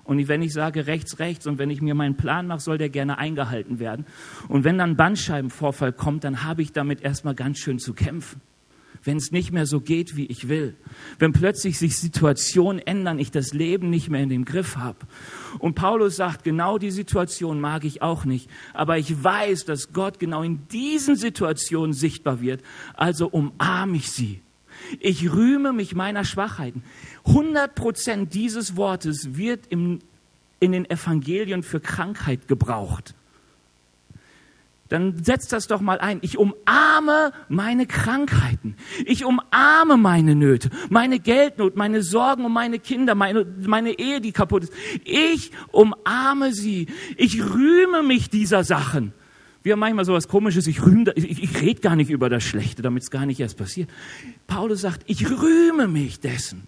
Und 0.04 0.26
wenn 0.26 0.42
ich 0.42 0.52
sage 0.52 0.86
rechts, 0.86 1.18
rechts 1.18 1.46
und 1.46 1.58
wenn 1.58 1.70
ich 1.70 1.82
mir 1.82 1.94
meinen 1.94 2.16
Plan 2.16 2.46
mache, 2.46 2.60
soll 2.60 2.78
der 2.78 2.88
gerne 2.88 3.18
eingehalten 3.18 3.78
werden. 3.78 4.06
Und 4.48 4.64
wenn 4.64 4.78
dann 4.78 4.96
Bandscheibenvorfall 4.96 5.92
kommt, 5.92 6.24
dann 6.24 6.44
habe 6.44 6.62
ich 6.62 6.72
damit 6.72 7.02
erstmal 7.02 7.34
ganz 7.34 7.58
schön 7.58 7.78
zu 7.78 7.92
kämpfen 7.92 8.40
wenn 9.04 9.16
es 9.16 9.32
nicht 9.32 9.52
mehr 9.52 9.66
so 9.66 9.80
geht, 9.80 10.16
wie 10.16 10.26
ich 10.26 10.48
will, 10.48 10.76
wenn 11.18 11.32
plötzlich 11.32 11.78
sich 11.78 11.98
Situationen 11.98 12.84
ändern, 12.84 13.18
ich 13.18 13.30
das 13.30 13.52
Leben 13.52 13.90
nicht 13.90 14.08
mehr 14.08 14.22
in 14.22 14.28
den 14.28 14.44
Griff 14.44 14.76
habe. 14.76 14.98
Und 15.58 15.74
Paulus 15.74 16.16
sagt, 16.16 16.44
genau 16.44 16.78
die 16.78 16.90
Situation 16.90 17.60
mag 17.60 17.84
ich 17.84 18.02
auch 18.02 18.24
nicht, 18.24 18.48
aber 18.74 18.98
ich 18.98 19.22
weiß, 19.22 19.64
dass 19.64 19.92
Gott 19.92 20.18
genau 20.18 20.42
in 20.42 20.66
diesen 20.68 21.16
Situationen 21.16 21.92
sichtbar 21.92 22.40
wird, 22.40 22.62
also 22.94 23.28
umarme 23.28 23.96
ich 23.96 24.10
sie. 24.10 24.40
Ich 25.00 25.32
rühme 25.32 25.72
mich 25.72 25.94
meiner 25.94 26.24
Schwachheiten. 26.24 26.82
100 27.26 27.74
Prozent 27.74 28.34
dieses 28.34 28.76
Wortes 28.76 29.36
wird 29.36 29.66
im, 29.68 30.00
in 30.60 30.72
den 30.72 30.88
Evangelien 30.90 31.62
für 31.62 31.80
Krankheit 31.80 32.48
gebraucht 32.48 33.14
dann 34.92 35.24
setzt 35.24 35.52
das 35.52 35.68
doch 35.68 35.81
mal 35.81 35.98
ein. 36.00 36.18
Ich 36.20 36.37
umarme 36.37 37.33
meine 37.48 37.87
Krankheiten. 37.87 38.76
Ich 39.07 39.24
umarme 39.24 39.96
meine 39.96 40.35
Nöte, 40.35 40.68
meine 40.90 41.18
Geldnot, 41.18 41.76
meine 41.76 42.02
Sorgen 42.02 42.44
um 42.44 42.52
meine 42.52 42.78
Kinder, 42.78 43.14
meine, 43.14 43.46
meine 43.66 43.98
Ehe, 43.98 44.20
die 44.20 44.33
kaputt 44.33 44.64
ist. 44.64 44.72
Ich 45.05 45.50
umarme 45.70 46.52
sie. 46.52 46.88
Ich 47.16 47.42
rühme 47.42 48.02
mich 48.02 48.28
dieser 48.28 48.64
Sachen. 48.64 49.14
Wir 49.62 49.72
haben 49.72 49.81
manchmal 49.81 50.05
so 50.05 50.12
was 50.12 50.28
Komisches, 50.28 50.66
ich, 50.66 50.85
rühme, 50.85 51.12
ich, 51.14 51.42
ich 51.42 51.61
rede 51.62 51.81
gar 51.81 51.96
nicht 51.96 52.11
über 52.11 52.28
das 52.28 52.44
Schlechte, 52.44 52.83
damit 52.83 53.05
es 53.05 53.11
gar 53.11 53.24
nicht 53.24 53.40
erst 53.40 53.57
passiert. 53.57 53.88
Paulus 54.46 54.83
sagt, 54.83 55.05
ich 55.07 55.31
rühme 55.31 55.88
mich 55.88 56.20
dessen. 56.20 56.64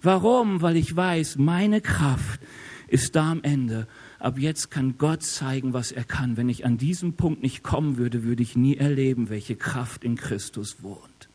Warum? 0.00 0.62
Weil 0.62 0.76
ich 0.76 0.94
weiß, 0.94 1.38
meine 1.38 1.80
Kraft 1.80 2.40
ist 2.86 3.16
da 3.16 3.32
am 3.32 3.42
Ende 3.42 3.88
ab 4.22 4.38
jetzt 4.38 4.70
kann 4.70 4.98
Gott 4.98 5.22
zeigen, 5.22 5.72
was 5.72 5.92
er 5.92 6.04
kann. 6.04 6.36
Wenn 6.36 6.48
ich 6.48 6.64
an 6.64 6.78
diesem 6.78 7.14
Punkt 7.14 7.42
nicht 7.42 7.62
kommen 7.62 7.96
würde, 7.96 8.22
würde 8.22 8.42
ich 8.42 8.56
nie 8.56 8.76
erleben, 8.76 9.28
welche 9.28 9.56
Kraft 9.56 10.04
in 10.04 10.16
Christus 10.16 10.82
wohnt. 10.82 11.28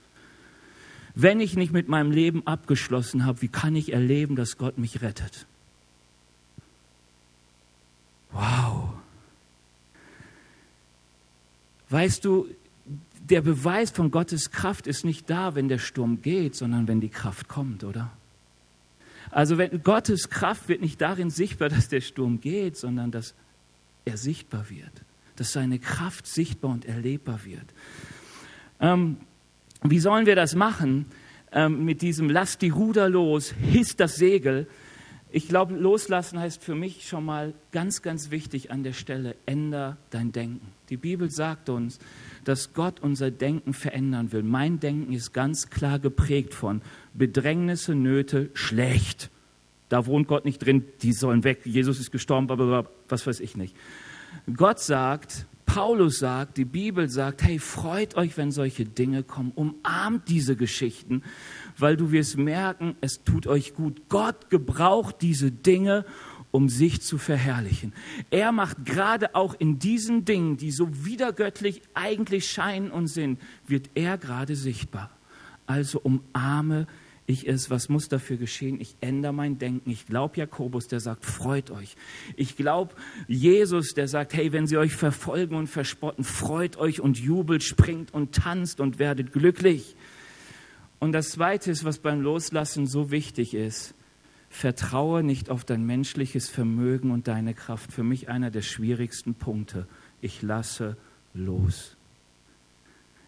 Wenn 1.13 1.39
ich 1.39 1.56
nicht 1.56 1.73
mit 1.73 1.89
meinem 1.89 2.12
Leben 2.12 2.45
abgeschlossen 2.45 3.26
habe, 3.26 3.41
wie 3.41 3.47
kann 3.47 3.76
ich 3.76 3.91
erleben, 3.91 4.36
dass 4.36 4.58
Gott 4.58 4.78
mich 4.78 5.02
rettet? 5.02 5.45
Wow. 8.32 8.93
Weißt 11.89 12.23
du, 12.23 12.47
der 13.30 13.41
Beweis 13.41 13.91
von 13.91 14.12
Gottes 14.12 14.52
Kraft 14.52 14.88
ist 14.88 15.04
nicht 15.04 15.30
da, 15.30 15.56
wenn 15.56 15.67
der 15.67 15.80
Sturm 15.80 16.21
geht, 16.21 16.56
sondern 16.56 16.88
wenn 16.88 17.02
die 17.02 17.10
Kraft 17.10 17.47
kommt, 17.47 17.84
oder? 17.84 18.12
Also 19.38 19.60
wenn 19.60 19.84
Gottes 19.84 20.32
Kraft 20.32 20.67
wird 20.67 20.82
nicht 20.82 21.00
darin 21.00 21.30
sichtbar, 21.30 21.69
dass 21.69 21.89
der 21.89 22.02
Sturm 22.02 22.41
geht, 22.41 22.76
sondern 22.76 23.12
dass 23.12 23.36
er 24.04 24.17
sichtbar 24.17 24.71
wird, 24.71 24.89
dass 25.36 25.54
seine 25.54 25.78
Kraft 25.78 26.26
sichtbar 26.26 26.71
und 26.71 26.86
erlebbar 26.86 27.45
wird. 27.45 27.65
Ähm, 28.80 29.17
wie 29.84 30.00
sollen 30.00 30.26
wir 30.26 30.36
das 30.36 30.56
machen? 30.56 31.06
Ähm, 31.52 31.86
mit 31.86 32.02
diesem 32.02 32.32
Lass 32.32 32.58
die 32.58 32.69
Ruder 32.69 33.10
los, 33.10 33.52
hiss 33.52 33.95
das 33.95 34.15
Segel. 34.15 34.65
Ich 35.30 35.47
glaube, 35.47 35.76
loslassen 35.76 36.39
heißt 36.39 36.63
für 36.63 36.73
mich 36.73 37.08
schon 37.08 37.23
mal 37.23 37.54
ganz, 37.71 38.02
ganz 38.02 38.32
wichtig 38.32 38.71
an 38.71 38.82
der 38.82 38.93
Stelle, 38.93 39.36
änder 39.45 39.97
dein 40.10 40.32
Denken. 40.32 40.65
Die 40.89 40.97
Bibel 40.97 41.30
sagt 41.30 41.69
uns, 41.69 42.00
dass 42.47 42.73
Gott 42.73 43.01
unser 43.01 43.31
Denken 43.31 43.73
verändern 43.73 44.31
will. 44.31 44.43
Mein 44.43 44.79
Denken 44.79 45.12
ist 45.12 45.33
ganz 45.33 45.69
klar 45.69 45.99
geprägt 45.99 46.53
von 46.53 46.81
Bedrängnisse, 47.13 47.93
Nöte, 47.93 48.49
schlecht. 48.53 49.29
Da 49.89 50.05
wohnt 50.05 50.27
Gott 50.27 50.45
nicht 50.45 50.60
drin, 50.60 50.86
die 51.01 51.13
sollen 51.13 51.43
weg, 51.43 51.62
Jesus 51.65 51.99
ist 51.99 52.12
gestorben, 52.12 52.47
blablabla, 52.47 52.89
was 53.10 53.25
weiß 53.27 53.39
ich 53.39 53.55
nicht. 53.55 53.75
Gott 54.53 54.79
sagt, 54.79 55.45
Paulus 55.65 56.19
sagt, 56.19 56.57
die 56.57 56.65
Bibel 56.65 57.10
sagt, 57.10 57.43
hey, 57.43 57.60
freut 57.60 58.15
euch, 58.15 58.38
wenn 58.38 58.51
solche 58.51 58.86
Dinge 58.86 59.23
kommen, 59.23 59.51
umarmt 59.53 60.29
diese 60.29 60.55
Geschichten, 60.55 61.23
weil 61.77 61.97
du 61.97 62.12
wirst 62.12 62.38
merken, 62.38 62.95
es 63.01 63.23
tut 63.23 63.45
euch 63.47 63.75
gut. 63.75 64.10
Gott 64.10 64.49
gebraucht 64.49 65.17
diese 65.21 65.51
Dinge, 65.51 66.05
um 66.51 66.69
sich 66.69 67.01
zu 67.01 67.17
verherrlichen. 67.17 67.93
Er 68.29 68.51
macht 68.51 68.86
gerade 68.86 69.36
auch 69.36 69.55
in 69.60 69.79
diesen 69.79 70.25
Dingen, 70.25 70.57
die 70.57 70.71
so 70.71 71.05
widergöttlich 71.05 71.81
eigentlich 71.93 72.49
scheinen 72.49 72.91
und 72.91 73.07
sind, 73.07 73.39
wird 73.67 73.89
er 73.95 74.17
gerade 74.17 74.55
sichtbar. 74.55 75.12
Also 75.65 75.99
umarme 75.99 76.88
ich 77.29 77.45
es, 77.45 77.69
was 77.69 77.89
muss 77.89 78.07
dafür 78.07 78.38
geschehen? 78.38 78.79
Ich 78.79 78.95
ändere 79.01 79.33
mein 79.33 79.60
Denken. 79.60 79.89
Ich 79.91 80.05
glaube 80.05 80.38
Jakobus, 80.38 80.88
der 80.88 81.01
sagt, 81.01 81.25
freut 81.25 81.69
euch. 81.71 81.97
Ich 82.38 82.55
glaube 82.55 82.95
Jesus, 83.27 83.93
der 83.93 84.07
sagt, 84.07 84.33
hey, 84.33 84.53
wenn 84.53 84.65
sie 84.65 84.77
euch 84.77 84.95
verfolgen 84.95 85.55
und 85.55 85.67
verspotten, 85.67 86.23
freut 86.23 86.77
euch 86.77 87.01
und 87.01 87.19
jubelt, 87.19 87.63
springt 87.63 88.13
und 88.13 88.33
tanzt 88.33 88.79
und 88.79 88.97
werdet 88.97 89.33
glücklich. 89.33 89.97
Und 90.99 91.12
das 91.12 91.31
Zweite 91.31 91.69
ist, 91.69 91.83
was 91.83 91.99
beim 91.99 92.21
Loslassen 92.21 92.88
so 92.88 93.12
wichtig 93.12 93.53
ist, 93.53 93.93
vertraue 94.49 95.23
nicht 95.23 95.49
auf 95.49 95.65
dein 95.65 95.86
menschliches 95.86 96.49
Vermögen 96.49 97.12
und 97.12 97.27
deine 97.27 97.53
Kraft. 97.53 97.91
Für 97.91 98.03
mich 98.03 98.29
einer 98.29 98.51
der 98.51 98.62
schwierigsten 98.62 99.36
Punkte. 99.36 99.88
Ich 100.21 100.41
lasse 100.41 100.97
los. 101.33 101.95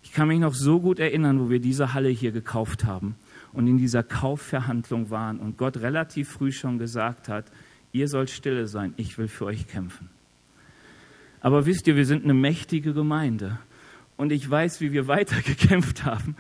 Ich 0.02 0.14
kann 0.14 0.28
mich 0.28 0.40
noch 0.40 0.54
so 0.54 0.80
gut 0.80 1.00
erinnern, 1.00 1.40
wo 1.40 1.50
wir 1.50 1.60
diese 1.60 1.94
Halle 1.94 2.10
hier 2.10 2.32
gekauft 2.32 2.86
haben 2.86 3.16
und 3.54 3.68
in 3.68 3.78
dieser 3.78 4.04
Kaufverhandlung 4.04 5.10
waren 5.10 5.40
und 5.40 5.58
Gott 5.58 5.78
relativ 5.78 6.30
früh 6.30 6.52
schon 6.52 6.80
gesagt 6.80 7.30
hat, 7.30 7.46
ihr 7.92 8.08
sollt 8.08 8.30
stille 8.30 8.68
sein, 8.68 8.94
ich 8.98 9.18
will 9.18 9.28
für 9.28 9.46
euch 9.46 9.68
kämpfen. 9.68 10.10
Aber 11.42 11.66
wisst 11.66 11.88
ihr, 11.88 11.96
wir 11.96 12.06
sind 12.06 12.24
eine 12.24 12.34
mächtige 12.34 12.94
Gemeinde 12.94 13.60
und 14.18 14.32
ich 14.32 14.50
weiß, 14.50 14.82
wie 14.82 14.92
wir 14.92 15.08
weitergekämpft 15.08 16.06
haben, 16.06 16.36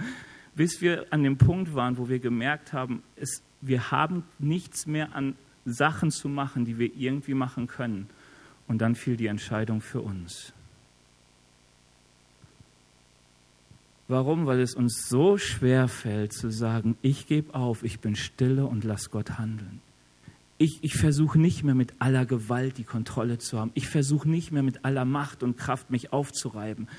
bis 0.55 0.81
wir 0.81 1.05
an 1.11 1.23
dem 1.23 1.37
Punkt 1.37 1.73
waren, 1.73 1.97
wo 1.97 2.09
wir 2.09 2.19
gemerkt 2.19 2.73
haben, 2.73 3.03
es, 3.15 3.43
wir 3.61 3.91
haben 3.91 4.23
nichts 4.37 4.85
mehr 4.85 5.15
an 5.15 5.35
Sachen 5.65 6.11
zu 6.11 6.29
machen, 6.29 6.65
die 6.65 6.77
wir 6.77 6.95
irgendwie 6.95 7.33
machen 7.33 7.67
können. 7.67 8.09
Und 8.67 8.79
dann 8.79 8.95
fiel 8.95 9.17
die 9.17 9.27
Entscheidung 9.27 9.81
für 9.81 10.01
uns. 10.01 10.53
Warum? 14.07 14.47
Weil 14.47 14.59
es 14.59 14.73
uns 14.73 15.07
so 15.07 15.37
schwer 15.37 15.87
fällt 15.87 16.33
zu 16.33 16.49
sagen, 16.49 16.97
ich 17.01 17.27
gebe 17.27 17.53
auf, 17.53 17.83
ich 17.83 17.99
bin 17.99 18.15
stille 18.15 18.65
und 18.65 18.83
lass 18.83 19.11
Gott 19.11 19.37
handeln. 19.37 19.81
Ich, 20.57 20.79
ich 20.81 20.95
versuche 20.95 21.39
nicht 21.39 21.63
mehr 21.63 21.75
mit 21.75 21.93
aller 21.99 22.25
Gewalt 22.25 22.79
die 22.79 22.83
Kontrolle 22.83 23.37
zu 23.37 23.59
haben. 23.59 23.71
Ich 23.75 23.87
versuche 23.87 24.27
nicht 24.27 24.51
mehr 24.51 24.63
mit 24.63 24.83
aller 24.83 25.05
Macht 25.05 25.41
und 25.41 25.57
Kraft 25.57 25.89
mich 25.89 26.11
aufzureiben. 26.11 26.89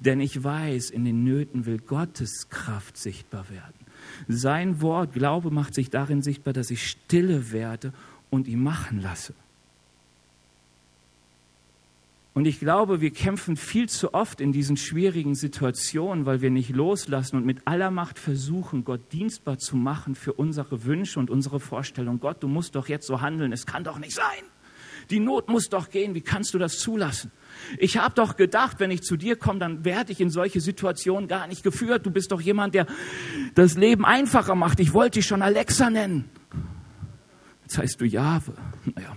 Denn 0.00 0.20
ich 0.20 0.44
weiß, 0.44 0.90
in 0.90 1.04
den 1.04 1.24
Nöten 1.24 1.66
will 1.66 1.78
Gottes 1.78 2.48
Kraft 2.50 2.96
sichtbar 2.96 3.48
werden. 3.50 3.79
Sein 4.28 4.80
Wort, 4.80 5.12
Glaube 5.12 5.50
macht 5.50 5.74
sich 5.74 5.90
darin 5.90 6.22
sichtbar, 6.22 6.52
dass 6.52 6.70
ich 6.70 6.88
stille 6.88 7.52
werde 7.52 7.92
und 8.30 8.48
ihn 8.48 8.62
machen 8.62 9.00
lasse. 9.00 9.34
Und 12.32 12.46
ich 12.46 12.60
glaube, 12.60 13.00
wir 13.00 13.10
kämpfen 13.10 13.56
viel 13.56 13.88
zu 13.88 14.14
oft 14.14 14.40
in 14.40 14.52
diesen 14.52 14.76
schwierigen 14.76 15.34
Situationen, 15.34 16.26
weil 16.26 16.40
wir 16.40 16.50
nicht 16.50 16.70
loslassen 16.70 17.36
und 17.36 17.44
mit 17.44 17.66
aller 17.66 17.90
Macht 17.90 18.18
versuchen, 18.20 18.84
Gott 18.84 19.00
dienstbar 19.12 19.58
zu 19.58 19.76
machen 19.76 20.14
für 20.14 20.32
unsere 20.34 20.84
Wünsche 20.84 21.18
und 21.18 21.28
unsere 21.28 21.58
Vorstellungen. 21.58 22.20
Gott, 22.20 22.42
du 22.42 22.48
musst 22.48 22.76
doch 22.76 22.88
jetzt 22.88 23.06
so 23.06 23.20
handeln. 23.20 23.52
Es 23.52 23.66
kann 23.66 23.82
doch 23.82 23.98
nicht 23.98 24.14
sein. 24.14 24.49
Die 25.10 25.20
Not 25.20 25.48
muss 25.48 25.68
doch 25.68 25.90
gehen. 25.90 26.14
Wie 26.14 26.20
kannst 26.20 26.54
du 26.54 26.58
das 26.58 26.78
zulassen? 26.78 27.32
Ich 27.78 27.96
habe 27.96 28.14
doch 28.14 28.36
gedacht, 28.36 28.78
wenn 28.78 28.90
ich 28.90 29.02
zu 29.02 29.16
dir 29.16 29.36
komme, 29.36 29.58
dann 29.58 29.84
werde 29.84 30.12
ich 30.12 30.20
in 30.20 30.30
solche 30.30 30.60
Situationen 30.60 31.28
gar 31.28 31.46
nicht 31.46 31.62
geführt. 31.62 32.06
Du 32.06 32.10
bist 32.10 32.32
doch 32.32 32.40
jemand, 32.40 32.74
der 32.74 32.86
das 33.54 33.76
Leben 33.76 34.04
einfacher 34.04 34.54
macht. 34.54 34.80
Ich 34.80 34.94
wollte 34.94 35.18
dich 35.18 35.26
schon 35.26 35.42
Alexa 35.42 35.90
nennen. 35.90 36.30
Jetzt 37.62 37.78
heißt 37.78 38.00
du 38.00 38.04
Jahwe. 38.04 38.54
Naja 38.94 39.16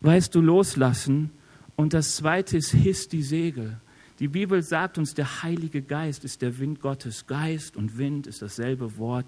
weißt 0.00 0.34
du, 0.34 0.40
loslassen. 0.40 1.30
Und 1.76 1.94
das 1.94 2.16
zweite 2.16 2.56
ist, 2.56 2.70
hiss 2.72 3.08
die 3.08 3.22
Segel. 3.22 3.80
Die 4.18 4.28
Bibel 4.28 4.62
sagt 4.62 4.98
uns, 4.98 5.14
der 5.14 5.42
Heilige 5.42 5.82
Geist 5.82 6.24
ist 6.24 6.42
der 6.42 6.58
Wind 6.58 6.80
Gottes. 6.80 7.26
Geist 7.26 7.76
und 7.76 7.98
Wind 7.98 8.26
ist 8.26 8.42
dasselbe 8.42 8.98
Wort 8.98 9.26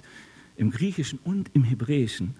im 0.56 0.70
Griechischen 0.70 1.20
und 1.22 1.50
im 1.54 1.62
Hebräischen. 1.64 2.34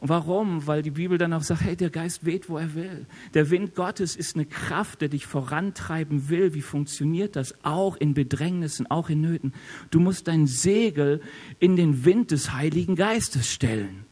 Und 0.00 0.10
warum? 0.10 0.66
Weil 0.66 0.82
die 0.82 0.92
Bibel 0.92 1.18
dann 1.18 1.32
auch 1.32 1.42
sagt, 1.42 1.62
hey, 1.62 1.74
der 1.74 1.90
Geist 1.90 2.24
weht, 2.24 2.48
wo 2.48 2.56
er 2.56 2.74
will. 2.74 3.06
Der 3.34 3.50
Wind 3.50 3.74
Gottes 3.74 4.14
ist 4.14 4.36
eine 4.36 4.46
Kraft, 4.46 5.00
der 5.00 5.08
dich 5.08 5.26
vorantreiben 5.26 6.28
will. 6.28 6.54
Wie 6.54 6.62
funktioniert 6.62 7.34
das? 7.34 7.54
Auch 7.64 7.96
in 7.96 8.14
Bedrängnissen, 8.14 8.88
auch 8.88 9.10
in 9.10 9.20
Nöten. 9.20 9.52
Du 9.90 9.98
musst 9.98 10.28
dein 10.28 10.46
Segel 10.46 11.20
in 11.58 11.74
den 11.74 12.04
Wind 12.04 12.30
des 12.30 12.52
Heiligen 12.52 12.94
Geistes 12.94 13.50
stellen. 13.50 14.04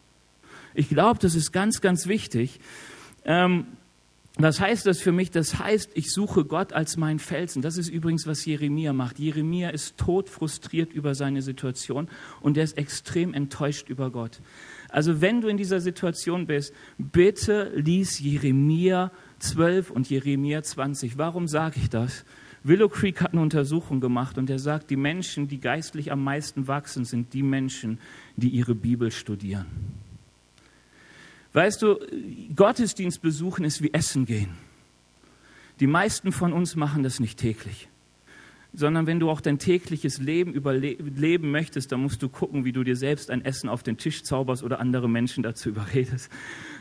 Ich 0.74 0.88
glaube, 0.88 1.20
das 1.20 1.36
ist 1.36 1.52
ganz, 1.52 1.80
ganz 1.80 2.08
wichtig. 2.08 2.58
Ähm, 3.24 3.66
was 4.38 4.60
heißt 4.60 4.84
das 4.84 5.00
für 5.00 5.12
mich? 5.12 5.30
Das 5.30 5.58
heißt, 5.58 5.92
ich 5.94 6.12
suche 6.12 6.44
Gott 6.44 6.74
als 6.74 6.98
meinen 6.98 7.18
Felsen. 7.18 7.62
Das 7.62 7.78
ist 7.78 7.88
übrigens, 7.88 8.26
was 8.26 8.44
Jeremia 8.44 8.92
macht. 8.92 9.18
Jeremia 9.18 9.70
ist 9.70 9.96
todfrustriert 9.96 10.92
über 10.92 11.14
seine 11.14 11.40
Situation 11.40 12.08
und 12.42 12.58
er 12.58 12.64
ist 12.64 12.76
extrem 12.76 13.32
enttäuscht 13.32 13.88
über 13.88 14.10
Gott. 14.10 14.40
Also 14.88 15.20
wenn 15.20 15.40
du 15.40 15.48
in 15.48 15.56
dieser 15.56 15.80
Situation 15.80 16.46
bist, 16.46 16.72
bitte 16.98 17.72
lies 17.74 18.18
Jeremia 18.20 19.10
12 19.38 19.90
und 19.90 20.08
Jeremia 20.08 20.62
20. 20.62 21.18
Warum 21.18 21.48
sage 21.48 21.80
ich 21.80 21.90
das? 21.90 22.24
Willow 22.62 22.88
Creek 22.88 23.20
hat 23.20 23.32
eine 23.32 23.42
Untersuchung 23.42 24.00
gemacht 24.00 24.38
und 24.38 24.50
er 24.50 24.58
sagt, 24.58 24.90
die 24.90 24.96
Menschen, 24.96 25.46
die 25.46 25.60
geistlich 25.60 26.10
am 26.10 26.24
meisten 26.24 26.66
wachsen, 26.66 27.04
sind 27.04 27.32
die 27.32 27.44
Menschen, 27.44 28.00
die 28.36 28.48
ihre 28.48 28.74
Bibel 28.74 29.12
studieren. 29.12 29.66
Weißt 31.52 31.80
du, 31.80 31.98
Gottesdienst 32.54 33.22
besuchen 33.22 33.64
ist 33.64 33.82
wie 33.82 33.92
Essen 33.92 34.26
gehen. 34.26 34.50
Die 35.78 35.86
meisten 35.86 36.32
von 36.32 36.52
uns 36.52 36.74
machen 36.74 37.02
das 37.02 37.20
nicht 37.20 37.38
täglich, 37.38 37.88
sondern 38.76 39.06
wenn 39.06 39.18
du 39.18 39.30
auch 39.30 39.40
dein 39.40 39.58
tägliches 39.58 40.18
Leben 40.18 40.52
überleben 40.52 41.50
möchtest, 41.50 41.90
dann 41.90 42.00
musst 42.00 42.22
du 42.22 42.28
gucken, 42.28 42.66
wie 42.66 42.72
du 42.72 42.84
dir 42.84 42.94
selbst 42.94 43.30
ein 43.30 43.42
Essen 43.44 43.70
auf 43.70 43.82
den 43.82 43.96
Tisch 43.96 44.22
zauberst 44.22 44.62
oder 44.62 44.80
andere 44.80 45.08
Menschen 45.08 45.42
dazu 45.42 45.68
überredest. 45.70 46.30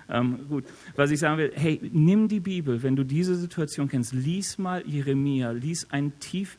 Ähm, 0.09 0.39
gut, 0.49 0.65
was 0.95 1.09
ich 1.09 1.19
sagen 1.19 1.37
will, 1.37 1.51
hey, 1.55 1.79
nimm 1.91 2.27
die 2.27 2.41
Bibel, 2.41 2.83
wenn 2.83 2.95
du 2.95 3.03
diese 3.03 3.35
Situation 3.35 3.87
kennst, 3.87 4.13
lies 4.13 4.57
mal 4.57 4.83
Jeremia, 4.85 5.51
lies 5.51 5.89
einen 5.89 6.19
tief 6.19 6.57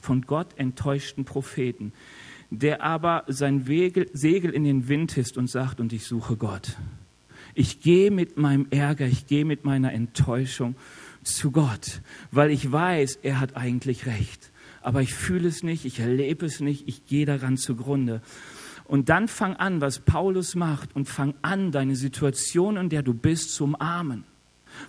von 0.00 0.22
Gott 0.22 0.48
enttäuschten 0.56 1.24
Propheten, 1.24 1.92
der 2.50 2.82
aber 2.82 3.24
sein 3.28 3.64
Segel 3.66 4.50
in 4.50 4.64
den 4.64 4.88
Wind 4.88 5.12
hisst 5.12 5.36
und 5.36 5.48
sagt, 5.48 5.80
und 5.80 5.92
ich 5.92 6.06
suche 6.06 6.36
Gott. 6.36 6.76
Ich 7.54 7.80
gehe 7.80 8.10
mit 8.10 8.38
meinem 8.38 8.66
Ärger, 8.70 9.06
ich 9.06 9.26
gehe 9.26 9.44
mit 9.44 9.64
meiner 9.64 9.92
Enttäuschung 9.92 10.76
zu 11.24 11.50
Gott, 11.50 12.00
weil 12.30 12.50
ich 12.50 12.70
weiß, 12.70 13.18
er 13.22 13.40
hat 13.40 13.56
eigentlich 13.56 14.06
recht. 14.06 14.47
Aber 14.88 15.02
ich 15.02 15.12
fühle 15.12 15.46
es 15.46 15.62
nicht, 15.62 15.84
ich 15.84 16.00
erlebe 16.00 16.46
es 16.46 16.60
nicht, 16.60 16.88
ich 16.88 17.04
gehe 17.04 17.26
daran 17.26 17.58
zugrunde. 17.58 18.22
Und 18.86 19.10
dann 19.10 19.28
fang 19.28 19.54
an, 19.54 19.82
was 19.82 19.98
Paulus 19.98 20.54
macht, 20.54 20.96
und 20.96 21.10
fang 21.10 21.34
an, 21.42 21.72
deine 21.72 21.94
Situation, 21.94 22.78
in 22.78 22.88
der 22.88 23.02
du 23.02 23.12
bist, 23.12 23.54
zu 23.54 23.64
umarmen. 23.64 24.24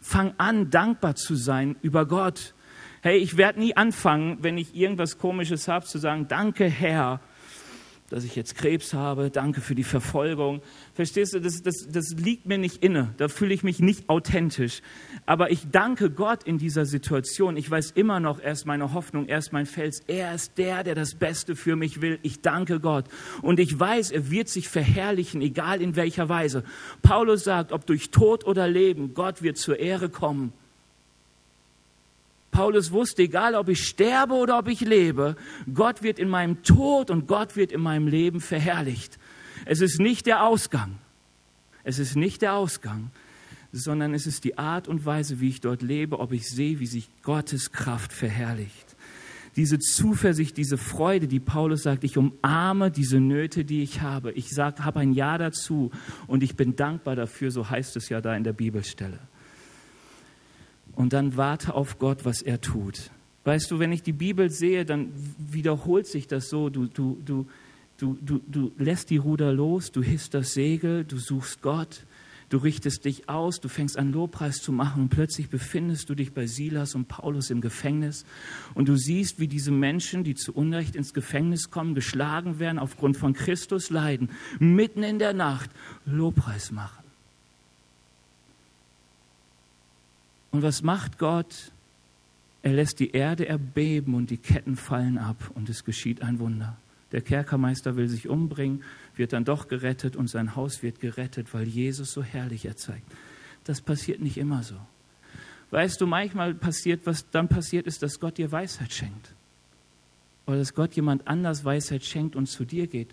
Fang 0.02 0.34
an, 0.38 0.70
dankbar 0.70 1.16
zu 1.16 1.36
sein 1.36 1.76
über 1.82 2.06
Gott. 2.06 2.54
Hey, 3.02 3.18
ich 3.18 3.36
werde 3.36 3.60
nie 3.60 3.76
anfangen, 3.76 4.38
wenn 4.40 4.58
ich 4.58 4.74
irgendwas 4.74 5.18
Komisches 5.18 5.68
habe, 5.68 5.86
zu 5.86 5.98
sagen, 5.98 6.30
danke 6.30 6.70
Herr, 6.70 7.20
dass 8.10 8.24
ich 8.24 8.36
jetzt 8.36 8.56
Krebs 8.56 8.94
habe, 8.94 9.30
danke 9.30 9.62
für 9.62 9.76
die 9.76 9.84
Verfolgung. 9.84 10.62
Verstehst 10.94 11.34
du, 11.34 11.40
das, 11.40 11.62
das, 11.62 11.88
das 11.90 12.12
liegt 12.18 12.46
mir 12.46 12.58
nicht 12.58 12.84
inne, 12.84 13.14
da 13.18 13.28
fühle 13.28 13.54
ich 13.54 13.64
mich 13.64 13.80
nicht 13.80 14.10
authentisch. 14.10 14.82
Aber 15.26 15.52
ich 15.52 15.70
danke 15.72 16.10
Gott 16.10 16.44
in 16.44 16.58
dieser 16.58 16.86
Situation. 16.86 17.58
Ich 17.58 17.70
weiß 17.70 17.92
immer 17.92 18.20
noch, 18.20 18.40
er 18.40 18.54
ist 18.54 18.66
meine 18.66 18.94
Hoffnung, 18.94 19.28
er 19.28 19.40
ist 19.40 19.54
mein 19.54 19.66
Fels, 19.66 20.02
er 20.08 20.36
ist 20.36 20.58
der, 20.58 20.84
der 20.84 20.96
das 20.96 21.16
Beste 21.16 21.56
für 21.56 21.76
mich 21.76 22.02
will. 22.02 22.20
Ich 22.24 22.42
danke 22.42 22.80
Gott. 22.80 23.06
Und 23.42 23.60
ich 23.60 23.80
weiß, 23.80 24.12
er 24.12 24.30
wird 24.32 24.50
sich 24.50 24.70
verherrlichen, 24.70 25.42
egal 25.42 25.82
in 25.82 25.96
welcher 25.96 26.30
Weise. 26.30 26.64
Paulus 27.02 27.44
sagt, 27.44 27.72
ob 27.72 27.86
durch 27.86 28.12
Tod 28.12 28.46
oder 28.46 28.68
Leben, 28.68 29.14
Gott 29.14 29.42
wird 29.42 29.58
zur 29.58 29.80
Ehre 29.80 30.10
kommen. 30.10 30.54
Paulus 32.60 32.92
wusste, 32.92 33.22
egal 33.22 33.56
ob 33.56 33.70
ich 33.70 33.86
sterbe 33.86 34.34
oder 34.34 34.60
ob 34.60 34.68
ich 34.68 34.82
lebe, 34.82 35.38
Gott 35.74 36.04
wird 36.04 36.20
in 36.20 36.28
meinem 36.28 36.62
Tod 36.62 37.10
und 37.10 37.26
Gott 37.26 37.56
wird 37.56 37.72
in 37.72 37.80
meinem 37.80 38.06
Leben 38.06 38.42
verherrlicht. 38.42 39.18
Es 39.64 39.80
ist 39.80 40.02
nicht 40.02 40.26
der 40.26 40.44
Ausgang. 40.44 40.98
Es 41.86 42.00
ist 42.00 42.18
nicht 42.18 42.42
der 42.42 42.56
Ausgang, 42.56 43.12
sondern 43.72 44.14
es 44.14 44.28
ist 44.28 44.44
die 44.44 44.58
Art 44.58 44.90
und 44.90 45.06
Weise, 45.06 45.40
wie 45.40 45.48
ich 45.48 45.62
dort 45.62 45.82
lebe, 45.82 46.20
ob 46.20 46.34
ich 46.34 46.50
sehe, 46.50 46.82
wie 46.82 46.86
sich 46.86 47.08
Gottes 47.24 47.72
Kraft 47.72 48.12
verherrlicht. 48.12 48.98
Diese 49.56 49.80
Zuversicht, 49.80 50.58
diese 50.58 50.78
Freude, 50.78 51.30
die 51.30 51.40
Paulus 51.40 51.84
sagt, 51.84 52.04
ich 52.04 52.18
umarme 52.18 52.92
diese 52.92 53.22
Nöte, 53.22 53.64
die 53.64 53.84
ich 53.84 54.02
habe. 54.02 54.34
Ich 54.34 54.50
sage, 54.50 54.84
habe 54.84 55.00
ein 55.00 55.14
Ja 55.14 55.38
dazu 55.38 55.92
und 56.28 56.44
ich 56.44 56.58
bin 56.58 56.76
dankbar 56.76 57.16
dafür, 57.16 57.52
so 57.52 57.70
heißt 57.70 57.96
es 57.96 58.10
ja 58.10 58.20
da 58.20 58.36
in 58.36 58.44
der 58.44 58.52
Bibelstelle. 58.52 59.20
Und 61.00 61.14
dann 61.14 61.38
warte 61.38 61.76
auf 61.76 61.98
Gott, 61.98 62.26
was 62.26 62.42
er 62.42 62.60
tut. 62.60 63.10
Weißt 63.46 63.72
du, 63.72 63.80
wenn 63.80 63.94
ich 63.94 64.04
die 64.04 64.12
Bibel 64.12 64.50
sehe, 64.50 64.84
dann 64.84 65.14
wiederholt 65.38 66.08
sich 66.08 66.28
das 66.28 66.50
so. 66.50 66.70
Du, 66.70 66.88
du, 66.88 67.18
du, 67.24 67.48
du, 67.98 68.18
du, 68.22 68.42
du 68.46 68.74
lässt 68.78 69.10
die 69.10 69.16
Ruder 69.16 69.54
los, 69.54 69.94
du 69.94 70.04
hisst 70.04 70.34
das 70.34 70.54
Segel, 70.54 71.06
du 71.06 71.18
suchst 71.18 71.62
Gott, 71.62 72.06
du 72.50 72.58
richtest 72.58 73.06
dich 73.06 73.30
aus, 73.30 73.62
du 73.62 73.70
fängst 73.70 73.98
an 73.98 74.12
Lobpreis 74.12 74.58
zu 74.58 74.74
machen 74.74 75.04
und 75.04 75.10
plötzlich 75.10 75.50
befindest 75.50 76.10
du 76.10 76.16
dich 76.16 76.34
bei 76.34 76.48
Silas 76.48 76.96
und 76.96 77.08
Paulus 77.08 77.50
im 77.50 77.62
Gefängnis 77.62 78.26
und 78.74 78.90
du 78.90 78.98
siehst, 78.98 79.40
wie 79.40 79.48
diese 79.48 79.72
Menschen, 79.72 80.26
die 80.26 80.36
zu 80.36 80.54
Unrecht 80.54 80.98
ins 80.98 81.14
Gefängnis 81.14 81.72
kommen, 81.72 81.96
geschlagen 81.96 82.60
werden, 82.60 82.78
aufgrund 82.78 83.16
von 83.16 83.32
Christus 83.32 83.90
leiden, 83.90 84.32
mitten 84.60 85.04
in 85.04 85.18
der 85.18 85.32
Nacht 85.32 85.70
Lobpreis 86.06 86.74
machen. 86.74 87.09
Und 90.52 90.64
was 90.64 90.82
macht 90.82 91.18
Gott? 91.18 91.72
Er 92.62 92.74
lässt 92.74 93.00
die 93.00 93.12
Erde 93.12 93.48
erbeben 93.48 94.16
und 94.16 94.30
die 94.30 94.38
Ketten 94.38 94.76
fallen 94.76 95.18
ab 95.18 95.52
und 95.56 95.70
es 95.70 95.86
geschieht 95.86 96.22
ein 96.22 96.40
Wunder. 96.40 96.78
Der 97.12 97.22
Kerkermeister 97.22 97.96
will 97.96 98.08
sich 98.08 98.28
umbringen, 98.28 98.84
wird 99.16 99.34
dann 99.34 99.46
doch 99.46 99.68
gerettet 99.68 100.16
und 100.16 100.28
sein 100.30 100.56
Haus 100.56 100.84
wird 100.84 101.00
gerettet, 101.00 101.54
weil 101.54 101.68
Jesus 101.68 102.12
so 102.12 102.22
herrlich 102.22 102.66
erzeigt. 102.66 103.06
Das 103.64 103.82
passiert 103.82 104.22
nicht 104.22 104.38
immer 104.38 104.64
so. 104.64 104.76
Weißt 105.72 106.02
du, 106.02 106.08
manchmal 106.08 106.54
passiert, 106.54 107.06
was 107.06 107.30
dann 107.30 107.48
passiert 107.48 107.88
ist, 107.88 108.02
dass 108.04 108.20
Gott 108.20 108.38
dir 108.38 108.52
Weisheit 108.52 108.92
schenkt. 108.92 109.34
Oder 110.46 110.58
dass 110.58 110.74
Gott 110.74 110.94
jemand 110.94 111.28
anders 111.28 111.64
Weisheit 111.64 112.04
schenkt 112.04 112.36
und 112.36 112.48
zu 112.48 112.66
dir 112.66 112.88
geht. 112.88 113.10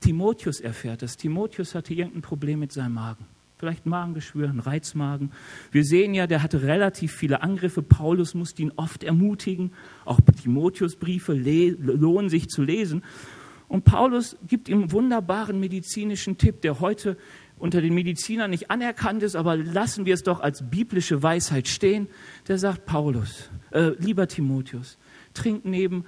Timotheus 0.00 0.60
erfährt 0.60 1.02
das. 1.02 1.16
Timotheus 1.16 1.74
hatte 1.74 1.94
irgendein 1.94 2.22
Problem 2.22 2.60
mit 2.60 2.72
seinem 2.72 2.94
Magen 2.94 3.26
vielleicht 3.62 3.86
ein 3.86 3.90
Magengeschwür, 3.90 4.48
ein 4.48 4.58
Reizmagen. 4.58 5.30
Wir 5.70 5.84
sehen 5.84 6.14
ja, 6.14 6.26
der 6.26 6.42
hatte 6.42 6.62
relativ 6.62 7.12
viele 7.12 7.42
Angriffe. 7.42 7.80
Paulus 7.80 8.34
musste 8.34 8.60
ihn 8.60 8.72
oft 8.74 9.04
ermutigen. 9.04 9.70
Auch 10.04 10.18
Timotheusbriefe 10.42 11.32
lohnen 11.32 12.28
sich 12.28 12.48
zu 12.48 12.64
lesen. 12.64 13.04
Und 13.68 13.84
Paulus 13.84 14.36
gibt 14.48 14.68
ihm 14.68 14.80
einen 14.80 14.90
wunderbaren 14.90 15.60
medizinischen 15.60 16.38
Tipp, 16.38 16.60
der 16.62 16.80
heute 16.80 17.16
unter 17.56 17.80
den 17.80 17.94
Medizinern 17.94 18.50
nicht 18.50 18.68
anerkannt 18.68 19.22
ist, 19.22 19.36
aber 19.36 19.56
lassen 19.56 20.06
wir 20.06 20.14
es 20.14 20.24
doch 20.24 20.40
als 20.40 20.68
biblische 20.68 21.22
Weisheit 21.22 21.68
stehen. 21.68 22.08
Der 22.48 22.58
sagt, 22.58 22.84
Paulus, 22.84 23.48
äh, 23.70 23.90
lieber 24.00 24.26
Timotheus, 24.26 24.98
trink 25.34 25.64
neben 25.64 26.04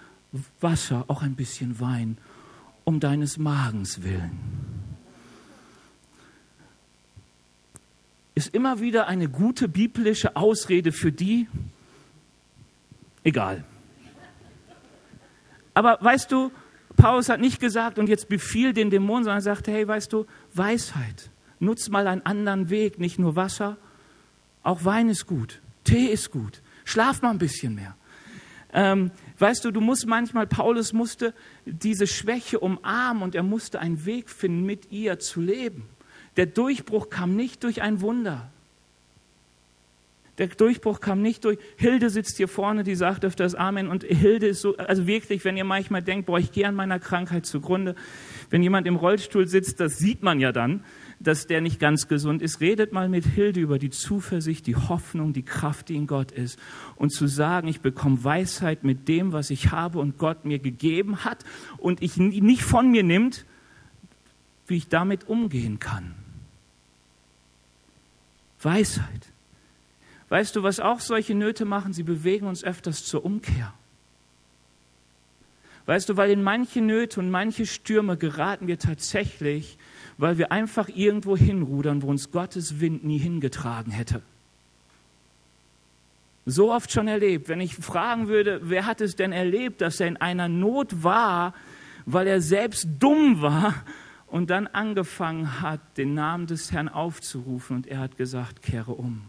Wasser 0.60 1.04
auch 1.06 1.22
ein 1.22 1.36
bisschen 1.36 1.78
Wein, 1.78 2.18
um 2.82 2.98
deines 2.98 3.38
Magens 3.38 4.02
willen. 4.02 4.73
Ist 8.34 8.54
immer 8.54 8.80
wieder 8.80 9.06
eine 9.06 9.28
gute 9.28 9.68
biblische 9.68 10.36
Ausrede 10.36 10.92
für 10.92 11.12
die, 11.12 11.46
egal. 13.22 13.64
Aber 15.72 15.98
weißt 16.00 16.30
du, 16.30 16.50
Paulus 16.96 17.28
hat 17.28 17.40
nicht 17.40 17.60
gesagt, 17.60 17.98
und 17.98 18.08
jetzt 18.08 18.28
befiehl 18.28 18.72
den 18.72 18.90
Dämonen, 18.90 19.24
sondern 19.24 19.38
er 19.38 19.42
sagte, 19.42 19.72
hey, 19.72 19.86
weißt 19.86 20.12
du, 20.12 20.26
Weisheit, 20.52 21.30
nutz 21.58 21.88
mal 21.88 22.06
einen 22.06 22.22
anderen 22.22 22.70
Weg, 22.70 22.98
nicht 22.98 23.18
nur 23.18 23.36
Wasser, 23.36 23.76
auch 24.62 24.84
Wein 24.84 25.08
ist 25.08 25.26
gut, 25.26 25.60
Tee 25.84 26.06
ist 26.06 26.30
gut, 26.30 26.62
schlaf 26.84 27.22
mal 27.22 27.30
ein 27.30 27.38
bisschen 27.38 27.74
mehr. 27.74 27.96
Ähm, 28.72 29.12
weißt 29.38 29.64
du, 29.64 29.70
du 29.70 29.80
musst 29.80 30.06
manchmal, 30.06 30.46
Paulus 30.46 30.92
musste 30.92 31.34
diese 31.64 32.06
Schwäche 32.06 32.58
umarmen 32.58 33.22
und 33.22 33.34
er 33.34 33.44
musste 33.44 33.78
einen 33.78 34.04
Weg 34.04 34.30
finden, 34.30 34.64
mit 34.64 34.90
ihr 34.90 35.18
zu 35.20 35.40
leben. 35.40 35.88
Der 36.36 36.46
Durchbruch 36.46 37.10
kam 37.10 37.36
nicht 37.36 37.62
durch 37.62 37.82
ein 37.82 38.00
Wunder. 38.00 38.50
Der 40.38 40.48
Durchbruch 40.48 41.00
kam 41.00 41.22
nicht 41.22 41.44
durch. 41.44 41.58
Hilde 41.76 42.10
sitzt 42.10 42.38
hier 42.38 42.48
vorne, 42.48 42.82
die 42.82 42.96
sagt 42.96 43.24
öfters 43.24 43.54
Amen. 43.54 43.86
Und 43.86 44.02
Hilde 44.02 44.48
ist 44.48 44.62
so, 44.62 44.76
also 44.76 45.06
wirklich, 45.06 45.44
wenn 45.44 45.56
ihr 45.56 45.64
manchmal 45.64 46.02
denkt, 46.02 46.26
boah, 46.26 46.40
ich 46.40 46.50
gehe 46.50 46.66
an 46.66 46.74
meiner 46.74 46.98
Krankheit 46.98 47.46
zugrunde. 47.46 47.94
Wenn 48.50 48.60
jemand 48.60 48.88
im 48.88 48.96
Rollstuhl 48.96 49.46
sitzt, 49.46 49.78
das 49.78 49.98
sieht 49.98 50.24
man 50.24 50.40
ja 50.40 50.50
dann, 50.50 50.82
dass 51.20 51.46
der 51.46 51.60
nicht 51.60 51.78
ganz 51.78 52.08
gesund 52.08 52.42
ist. 52.42 52.60
Redet 52.60 52.92
mal 52.92 53.08
mit 53.08 53.24
Hilde 53.24 53.60
über 53.60 53.78
die 53.78 53.90
Zuversicht, 53.90 54.66
die 54.66 54.74
Hoffnung, 54.74 55.32
die 55.32 55.44
Kraft, 55.44 55.88
die 55.88 55.94
in 55.94 56.08
Gott 56.08 56.32
ist. 56.32 56.58
Und 56.96 57.10
zu 57.10 57.28
sagen, 57.28 57.68
ich 57.68 57.80
bekomme 57.80 58.24
Weisheit 58.24 58.82
mit 58.82 59.06
dem, 59.06 59.32
was 59.32 59.50
ich 59.50 59.70
habe 59.70 60.00
und 60.00 60.18
Gott 60.18 60.44
mir 60.44 60.58
gegeben 60.58 61.24
hat 61.24 61.44
und 61.78 62.02
ich 62.02 62.16
nicht 62.16 62.64
von 62.64 62.90
mir 62.90 63.04
nimmt, 63.04 63.44
wie 64.66 64.78
ich 64.78 64.88
damit 64.88 65.28
umgehen 65.28 65.78
kann. 65.78 66.23
Weisheit. 68.64 69.28
Weißt 70.28 70.56
du, 70.56 70.62
was 70.62 70.80
auch 70.80 71.00
solche 71.00 71.34
Nöte 71.34 71.64
machen? 71.64 71.92
Sie 71.92 72.02
bewegen 72.02 72.46
uns 72.46 72.64
öfters 72.64 73.04
zur 73.04 73.24
Umkehr. 73.24 73.72
Weißt 75.86 76.08
du, 76.08 76.16
weil 76.16 76.30
in 76.30 76.42
manche 76.42 76.80
Nöte 76.80 77.20
und 77.20 77.30
manche 77.30 77.66
Stürme 77.66 78.16
geraten 78.16 78.66
wir 78.66 78.78
tatsächlich, 78.78 79.76
weil 80.16 80.38
wir 80.38 80.50
einfach 80.50 80.88
irgendwo 80.88 81.36
hinrudern, 81.36 82.02
wo 82.02 82.08
uns 82.08 82.30
Gottes 82.30 82.80
Wind 82.80 83.04
nie 83.04 83.18
hingetragen 83.18 83.92
hätte. 83.92 84.22
So 86.46 86.72
oft 86.72 86.90
schon 86.90 87.08
erlebt. 87.08 87.48
Wenn 87.48 87.60
ich 87.60 87.74
fragen 87.74 88.28
würde, 88.28 88.60
wer 88.64 88.86
hat 88.86 89.00
es 89.00 89.16
denn 89.16 89.32
erlebt, 89.32 89.80
dass 89.80 90.00
er 90.00 90.08
in 90.08 90.16
einer 90.16 90.48
Not 90.48 91.02
war, 91.02 91.54
weil 92.06 92.26
er 92.26 92.40
selbst 92.40 92.86
dumm 92.98 93.42
war 93.42 93.74
und 94.34 94.50
dann 94.50 94.66
angefangen 94.66 95.60
hat, 95.60 95.96
den 95.96 96.14
Namen 96.14 96.48
des 96.48 96.72
Herrn 96.72 96.88
aufzurufen 96.88 97.76
und 97.76 97.86
er 97.86 98.00
hat 98.00 98.16
gesagt, 98.16 98.62
kehre 98.62 98.90
um. 98.90 99.22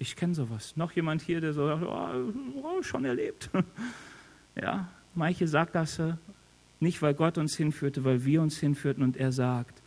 Ich 0.00 0.16
kenne 0.16 0.34
sowas. 0.34 0.76
Noch 0.76 0.90
jemand 0.90 1.22
hier, 1.22 1.40
der 1.40 1.52
so 1.52 1.68
sagt, 1.68 1.84
oh, 1.84 2.32
oh, 2.60 2.82
schon 2.82 3.04
erlebt. 3.04 3.50
ja, 4.60 4.88
manche 5.14 5.46
Sackgasse, 5.46 6.18
nicht 6.80 7.00
weil 7.02 7.14
Gott 7.14 7.38
uns 7.38 7.56
hinführte, 7.56 8.02
weil 8.02 8.24
wir 8.24 8.42
uns 8.42 8.58
hinführten 8.58 9.04
und 9.04 9.16
er 9.16 9.30
sagt, 9.30 9.80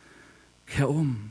kehr 0.66 0.88
um. 0.88 1.30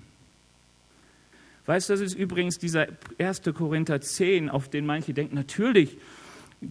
Weißt 1.66 1.90
du, 1.90 1.94
das 1.94 2.02
ist 2.02 2.14
übrigens 2.14 2.60
dieser 2.60 2.90
1. 3.18 3.42
Korinther 3.56 4.02
10, 4.02 4.52
auf 4.52 4.70
den 4.70 4.86
manche 4.86 5.16
denken, 5.16 5.34
natürlich, 5.34 5.98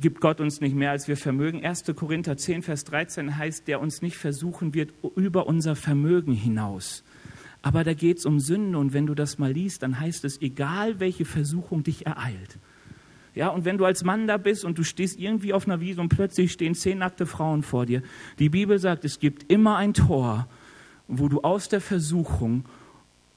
gibt 0.01 0.21
Gott 0.21 0.41
uns 0.41 0.61
nicht 0.61 0.75
mehr, 0.75 0.91
als 0.91 1.09
wir 1.09 1.17
vermögen. 1.17 1.65
1. 1.65 1.85
Korinther 1.95 2.37
10, 2.37 2.63
Vers 2.63 2.85
13 2.85 3.37
heißt, 3.37 3.69
der 3.69 3.81
uns 3.81 4.03
nicht 4.03 4.17
versuchen 4.17 4.75
wird 4.75 4.93
über 5.17 5.47
unser 5.47 5.77
Vermögen 5.77 6.33
hinaus. 6.33 7.05
Aber 7.63 7.85
da 7.85 7.95
geht 7.95 8.19
es 8.19 8.27
um 8.27 8.41
Sünde 8.41 8.79
und 8.79 8.93
wenn 8.93 9.07
du 9.07 9.15
das 9.15 9.39
mal 9.39 9.53
liest, 9.53 9.83
dann 9.83 10.01
heißt 10.01 10.25
es, 10.25 10.41
egal 10.41 10.99
welche 10.99 11.25
Versuchung 11.25 11.85
dich 11.85 12.07
ereilt. 12.07 12.59
Ja, 13.35 13.49
und 13.49 13.65
wenn 13.65 13.79
du 13.79 13.85
als 13.85 14.05
Mann 14.05 14.27
da 14.27 14.37
bist 14.37 14.65
und 14.65 14.79
du 14.79 14.85
stehst 14.85 15.19
irgendwie 15.19 15.53
auf 15.53 15.67
einer 15.67 15.81
Wiese 15.81 16.01
und 16.01 16.11
plötzlich 16.11 16.53
stehen 16.53 16.75
zehn 16.75 16.99
nackte 16.99 17.25
Frauen 17.25 17.63
vor 17.63 17.87
dir, 17.87 18.03
die 18.39 18.51
Bibel 18.51 18.79
sagt, 18.79 19.05
es 19.05 19.21
gibt 19.21 19.51
immer 19.51 19.77
ein 19.77 19.95
Tor, 19.95 20.49
wo 21.09 21.29
du 21.29 21.41
aus 21.41 21.69
der 21.69 21.81
Versuchung 21.81 22.65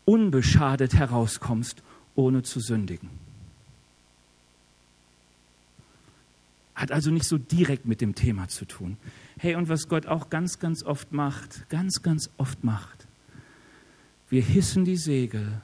unbeschadet 0.04 0.96
herauskommst, 0.96 1.82
ohne 2.16 2.44
zu 2.44 2.60
sündigen. 2.60 3.25
Hat 6.76 6.92
also 6.92 7.10
nicht 7.10 7.26
so 7.26 7.38
direkt 7.38 7.86
mit 7.86 8.02
dem 8.02 8.16
Thema 8.16 8.48
zu 8.48 8.66
tun. 8.66 8.98
Hey, 9.40 9.56
und 9.56 9.70
was 9.70 9.88
Gott 9.88 10.06
auch 10.06 10.30
ganz, 10.30 10.60
ganz 10.60 10.84
oft 10.84 11.12
macht, 11.12 11.70
ganz, 11.70 12.02
ganz 12.02 12.30
oft 12.38 12.64
macht, 12.64 13.08
wir 14.30 14.42
hissen 14.42 14.86
die 14.86 14.98
Segel 14.98 15.62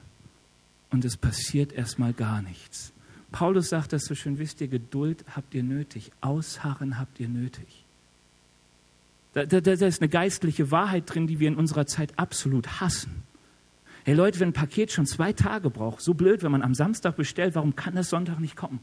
und 0.90 1.04
es 1.04 1.16
passiert 1.16 1.72
erstmal 1.72 2.12
gar 2.12 2.42
nichts. 2.42 2.92
Paulus 3.32 3.70
sagt 3.70 3.92
das 3.92 4.04
so 4.04 4.14
schön, 4.14 4.38
wisst 4.38 4.60
ihr, 4.60 4.68
Geduld 4.68 5.24
habt 5.34 5.54
ihr 5.54 5.62
nötig, 5.62 6.12
Ausharren 6.20 6.98
habt 6.98 7.18
ihr 7.18 7.28
nötig. 7.28 7.84
Da, 9.32 9.46
da, 9.46 9.60
da 9.60 9.86
ist 9.86 10.02
eine 10.02 10.10
geistliche 10.10 10.70
Wahrheit 10.70 11.04
drin, 11.06 11.26
die 11.26 11.40
wir 11.40 11.48
in 11.48 11.56
unserer 11.56 11.86
Zeit 11.86 12.18
absolut 12.18 12.80
hassen. 12.80 13.22
Hey 14.04 14.14
Leute, 14.14 14.40
wenn 14.40 14.48
ein 14.48 14.52
Paket 14.52 14.92
schon 14.92 15.06
zwei 15.06 15.32
Tage 15.32 15.70
braucht, 15.70 16.02
so 16.02 16.12
blöd, 16.12 16.42
wenn 16.42 16.52
man 16.52 16.62
am 16.62 16.74
Samstag 16.74 17.16
bestellt, 17.16 17.54
warum 17.54 17.74
kann 17.76 17.94
das 17.94 18.10
Sonntag 18.10 18.40
nicht 18.40 18.56
kommen? 18.56 18.80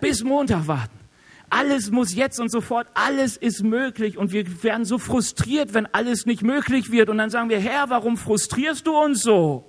Bis 0.00 0.24
Montag 0.24 0.66
warten. 0.66 1.05
Alles 1.48 1.90
muss 1.90 2.14
jetzt 2.14 2.40
und 2.40 2.50
sofort, 2.50 2.88
alles 2.94 3.36
ist 3.36 3.62
möglich 3.62 4.18
und 4.18 4.32
wir 4.32 4.62
werden 4.62 4.84
so 4.84 4.98
frustriert, 4.98 5.74
wenn 5.74 5.86
alles 5.86 6.26
nicht 6.26 6.42
möglich 6.42 6.90
wird 6.90 7.08
und 7.08 7.18
dann 7.18 7.30
sagen 7.30 7.48
wir, 7.48 7.60
Herr, 7.60 7.88
warum 7.88 8.16
frustrierst 8.16 8.86
du 8.86 8.96
uns 8.96 9.22
so? 9.22 9.68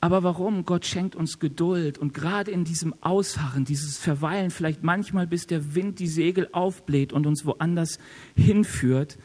Aber 0.00 0.24
warum? 0.24 0.64
Gott 0.64 0.84
schenkt 0.84 1.14
uns 1.14 1.38
Geduld 1.38 1.96
und 1.96 2.12
gerade 2.12 2.50
in 2.50 2.64
diesem 2.64 2.92
Ausharren, 3.02 3.64
dieses 3.64 3.98
Verweilen, 3.98 4.50
vielleicht 4.50 4.82
manchmal 4.82 5.28
bis 5.28 5.46
der 5.46 5.76
Wind 5.76 6.00
die 6.00 6.08
Segel 6.08 6.48
aufbläht 6.50 7.12
und 7.12 7.24
uns 7.24 7.46
woanders 7.46 8.00
hinführt, 8.34 9.16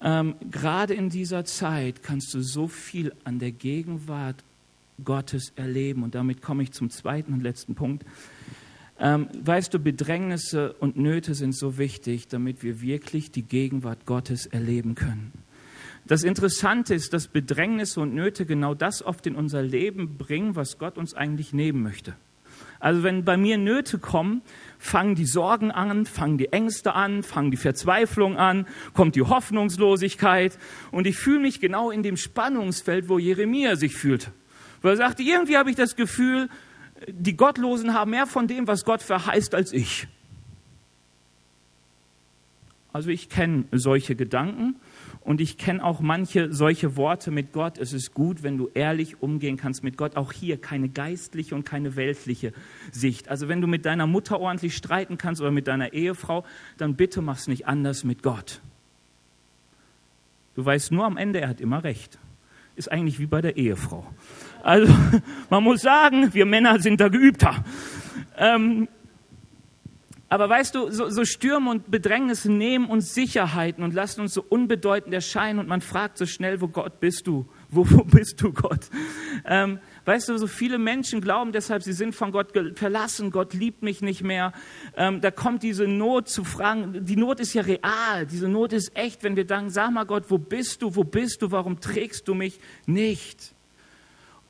ähm, 0.00 0.34
gerade 0.50 0.94
in 0.94 1.08
dieser 1.08 1.44
Zeit 1.44 2.02
kannst 2.02 2.34
du 2.34 2.40
so 2.40 2.66
viel 2.66 3.14
an 3.22 3.38
der 3.38 3.52
Gegenwart 3.52 4.42
Gottes 5.04 5.52
erleben. 5.56 6.02
Und 6.02 6.14
damit 6.14 6.42
komme 6.42 6.62
ich 6.62 6.72
zum 6.72 6.90
zweiten 6.90 7.32
und 7.32 7.42
letzten 7.42 7.74
Punkt. 7.74 8.04
Ähm, 8.98 9.28
weißt 9.42 9.74
du, 9.74 9.78
Bedrängnisse 9.78 10.74
und 10.74 10.96
Nöte 10.96 11.34
sind 11.34 11.56
so 11.56 11.78
wichtig, 11.78 12.28
damit 12.28 12.62
wir 12.62 12.80
wirklich 12.82 13.30
die 13.30 13.42
Gegenwart 13.42 14.06
Gottes 14.06 14.46
erleben 14.46 14.94
können. 14.94 15.32
Das 16.04 16.24
Interessante 16.24 16.94
ist, 16.94 17.12
dass 17.12 17.28
Bedrängnisse 17.28 18.00
und 18.00 18.14
Nöte 18.14 18.44
genau 18.44 18.74
das 18.74 19.02
oft 19.02 19.26
in 19.26 19.36
unser 19.36 19.62
Leben 19.62 20.18
bringen, 20.18 20.56
was 20.56 20.78
Gott 20.78 20.98
uns 20.98 21.14
eigentlich 21.14 21.52
nehmen 21.52 21.82
möchte. 21.82 22.14
Also 22.80 23.04
wenn 23.04 23.24
bei 23.24 23.36
mir 23.36 23.58
Nöte 23.58 23.98
kommen, 23.98 24.42
fangen 24.78 25.14
die 25.14 25.26
Sorgen 25.26 25.70
an, 25.70 26.04
fangen 26.04 26.38
die 26.38 26.52
Ängste 26.52 26.94
an, 26.94 27.22
fangen 27.22 27.52
die 27.52 27.56
Verzweiflung 27.56 28.36
an, 28.36 28.66
kommt 28.92 29.14
die 29.14 29.22
Hoffnungslosigkeit 29.22 30.58
und 30.90 31.06
ich 31.06 31.16
fühle 31.16 31.40
mich 31.40 31.60
genau 31.60 31.92
in 31.92 32.02
dem 32.02 32.16
Spannungsfeld, 32.16 33.08
wo 33.08 33.18
Jeremia 33.18 33.76
sich 33.76 33.94
fühlt. 33.94 34.32
Weil 34.82 34.92
er 34.92 34.96
sagte, 34.96 35.22
irgendwie 35.22 35.56
habe 35.56 35.70
ich 35.70 35.76
das 35.76 35.96
Gefühl, 35.96 36.48
die 37.08 37.36
Gottlosen 37.36 37.94
haben 37.94 38.10
mehr 38.10 38.26
von 38.26 38.46
dem, 38.46 38.66
was 38.66 38.84
Gott 38.84 39.02
verheißt, 39.02 39.54
als 39.54 39.72
ich. 39.72 40.06
Also 42.92 43.08
ich 43.08 43.28
kenne 43.30 43.64
solche 43.72 44.14
Gedanken 44.14 44.76
und 45.22 45.40
ich 45.40 45.56
kenne 45.56 45.82
auch 45.82 46.00
manche 46.00 46.52
solche 46.52 46.96
Worte 46.96 47.30
mit 47.30 47.52
Gott. 47.52 47.78
Es 47.78 47.92
ist 47.92 48.12
gut, 48.12 48.42
wenn 48.42 48.58
du 48.58 48.70
ehrlich 48.74 49.22
umgehen 49.22 49.56
kannst 49.56 49.82
mit 49.82 49.96
Gott. 49.96 50.16
Auch 50.16 50.32
hier 50.32 50.60
keine 50.60 50.90
geistliche 50.90 51.54
und 51.54 51.64
keine 51.64 51.96
weltliche 51.96 52.52
Sicht. 52.90 53.28
Also 53.28 53.48
wenn 53.48 53.62
du 53.62 53.66
mit 53.66 53.86
deiner 53.86 54.06
Mutter 54.06 54.40
ordentlich 54.40 54.76
streiten 54.76 55.16
kannst 55.16 55.40
oder 55.40 55.50
mit 55.50 55.68
deiner 55.68 55.94
Ehefrau, 55.94 56.44
dann 56.76 56.96
bitte 56.96 57.22
mach's 57.22 57.48
nicht 57.48 57.66
anders 57.66 58.04
mit 58.04 58.22
Gott. 58.22 58.60
Du 60.54 60.64
weißt 60.64 60.92
nur 60.92 61.06
am 61.06 61.16
Ende, 61.16 61.40
er 61.40 61.48
hat 61.48 61.62
immer 61.62 61.82
recht. 61.84 62.18
Ist 62.76 62.90
eigentlich 62.92 63.18
wie 63.18 63.26
bei 63.26 63.40
der 63.40 63.56
Ehefrau. 63.56 64.06
Also 64.62 64.92
man 65.50 65.62
muss 65.62 65.82
sagen, 65.82 66.32
wir 66.32 66.46
Männer 66.46 66.80
sind 66.80 67.00
da 67.00 67.08
geübter. 67.08 67.64
Ähm, 68.36 68.88
aber 70.32 70.48
weißt 70.48 70.74
du, 70.74 70.90
so, 70.90 71.10
so 71.10 71.26
Stürme 71.26 71.68
und 71.68 71.90
Bedrängnisse 71.90 72.50
nehmen 72.50 72.86
uns 72.86 73.12
Sicherheiten 73.12 73.84
und 73.84 73.92
lassen 73.92 74.22
uns 74.22 74.32
so 74.32 74.42
unbedeutend 74.42 75.12
erscheinen 75.12 75.58
und 75.58 75.68
man 75.68 75.82
fragt 75.82 76.16
so 76.16 76.24
schnell, 76.24 76.62
wo 76.62 76.68
Gott 76.68 77.00
bist 77.00 77.26
du? 77.26 77.46
Wo, 77.68 77.84
wo 77.90 78.02
bist 78.02 78.40
du, 78.40 78.50
Gott? 78.50 78.80
Ähm, 79.44 79.78
weißt 80.06 80.30
du, 80.30 80.38
so 80.38 80.46
viele 80.46 80.78
Menschen 80.78 81.20
glauben 81.20 81.52
deshalb, 81.52 81.82
sie 81.82 81.92
sind 81.92 82.14
von 82.14 82.32
Gott 82.32 82.52
verlassen, 82.76 83.30
Gott 83.30 83.52
liebt 83.52 83.82
mich 83.82 84.00
nicht 84.00 84.22
mehr. 84.22 84.54
Ähm, 84.96 85.20
da 85.20 85.30
kommt 85.30 85.62
diese 85.62 85.86
Not 85.86 86.30
zu 86.30 86.44
fragen, 86.44 87.04
die 87.04 87.16
Not 87.16 87.38
ist 87.38 87.52
ja 87.52 87.60
real, 87.60 88.24
diese 88.24 88.48
Not 88.48 88.72
ist 88.72 88.96
echt, 88.96 89.24
wenn 89.24 89.36
wir 89.36 89.46
sagen, 89.46 89.68
sag 89.68 89.90
mal 89.90 90.04
Gott, 90.04 90.30
wo 90.30 90.38
bist 90.38 90.80
du, 90.80 90.96
wo 90.96 91.04
bist 91.04 91.42
du, 91.42 91.50
warum 91.50 91.78
trägst 91.78 92.26
du 92.26 92.32
mich 92.32 92.58
nicht? 92.86 93.52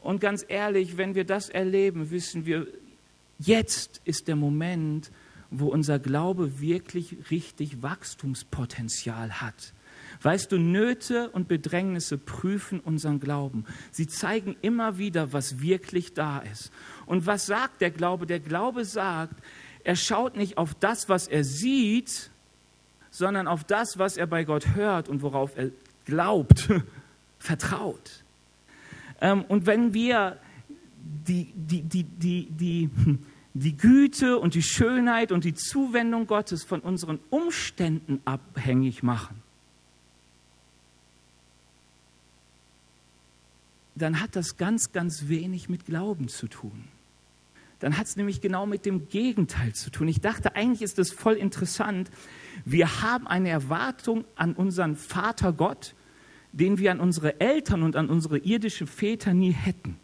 Und 0.03 0.20
ganz 0.20 0.44
ehrlich, 0.46 0.96
wenn 0.96 1.14
wir 1.14 1.24
das 1.24 1.48
erleben, 1.48 2.11
wissen 2.11 2.44
wir, 2.44 2.66
jetzt 3.38 4.00
ist 4.05 4.28
der 4.28 4.36
Moment, 4.36 5.11
wo 5.50 5.68
unser 5.68 5.98
Glaube 5.98 6.61
wirklich 6.61 7.16
richtig 7.30 7.82
Wachstumspotenzial 7.82 9.40
hat. 9.40 9.72
Weißt 10.22 10.53
du, 10.53 10.59
Nöte 10.59 11.30
und 11.30 11.48
Bedrängnisse 11.48 12.16
prüfen 12.16 12.80
unseren 12.80 13.20
Glauben. 13.20 13.64
Sie 13.90 14.07
zeigen 14.07 14.57
immer 14.62 14.98
wieder, 14.98 15.32
was 15.32 15.61
wirklich 15.61 16.14
da 16.14 16.38
ist. 16.38 16.70
Und 17.07 17.26
was 17.26 17.46
sagt 17.46 17.80
der 17.80 17.90
Glaube? 17.90 18.26
Der 18.26 18.40
Glaube 18.40 18.84
sagt, 18.84 19.34
er 19.84 19.96
schaut 19.96 20.36
nicht 20.36 20.59
auf 20.59 20.74
das, 20.74 21.09
was 21.09 21.26
er 21.26 21.44
sieht, 21.44 22.30
sondern 23.11 23.48
auf 23.48 23.64
das, 23.64 23.98
was 23.98 24.16
er 24.16 24.26
bei 24.26 24.44
Gott 24.44 24.74
hört 24.74 25.09
und 25.09 25.22
worauf 25.22 25.57
er 25.57 25.70
glaubt, 26.07 26.68
vertraut. 27.38 28.21
Ähm, 29.22 29.44
und 29.48 29.64
wenn 29.66 29.94
wir 29.94 30.36
die, 31.26 31.52
die, 31.54 31.82
die, 31.82 32.02
die, 32.02 32.48
die, 32.50 32.90
die 33.54 33.76
Güte 33.76 34.38
und 34.38 34.54
die 34.54 34.62
Schönheit 34.62 35.32
und 35.32 35.44
die 35.44 35.54
Zuwendung 35.54 36.26
Gottes 36.26 36.64
von 36.64 36.80
unseren 36.80 37.20
Umständen 37.30 38.20
abhängig 38.24 39.02
machen, 39.02 39.40
dann 43.94 44.20
hat 44.20 44.34
das 44.34 44.56
ganz, 44.56 44.92
ganz 44.92 45.28
wenig 45.28 45.68
mit 45.68 45.86
Glauben 45.86 46.28
zu 46.28 46.48
tun. 46.48 46.84
Dann 47.78 47.98
hat 47.98 48.06
es 48.06 48.16
nämlich 48.16 48.40
genau 48.40 48.66
mit 48.66 48.86
dem 48.86 49.08
Gegenteil 49.08 49.74
zu 49.74 49.90
tun. 49.90 50.08
Ich 50.08 50.20
dachte, 50.20 50.56
eigentlich 50.56 50.82
ist 50.82 50.98
das 50.98 51.10
voll 51.10 51.34
interessant. 51.34 52.10
Wir 52.64 53.02
haben 53.02 53.26
eine 53.26 53.50
Erwartung 53.50 54.24
an 54.34 54.54
unseren 54.54 54.96
Vater 54.96 55.52
Gott, 55.52 55.94
den 56.53 56.78
wir 56.78 56.92
an 56.92 57.00
unsere 57.00 57.40
Eltern 57.40 57.82
und 57.82 57.96
an 57.96 58.09
unsere 58.09 58.38
irdischen 58.38 58.86
Väter 58.86 59.34
nie 59.34 59.53
hätten. 59.53 59.96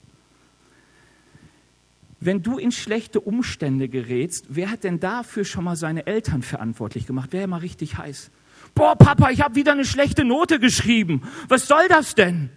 Wenn 2.21 2.43
du 2.43 2.59
in 2.59 2.73
schlechte 2.73 3.21
Umstände 3.21 3.89
gerätst, 3.89 4.47
wer 4.49 4.71
hat 4.71 4.83
denn 4.83 4.99
dafür 4.99 5.45
schon 5.45 5.65
mal 5.65 5.77
seine 5.77 6.07
Eltern 6.07 6.43
verantwortlich 6.43 7.07
gemacht? 7.07 7.33
Wäre 7.33 7.43
ja 7.43 7.47
mal 7.47 7.59
richtig 7.59 7.97
heiß. 7.97 8.31
Boah, 8.75 8.97
Papa, 8.97 9.31
ich 9.31 9.41
habe 9.41 9.55
wieder 9.55 9.73
eine 9.73 9.85
schlechte 9.85 10.25
Note 10.25 10.59
geschrieben. 10.59 11.23
Was 11.49 11.69
soll 11.69 11.87
das 11.89 12.15
denn? 12.15 12.51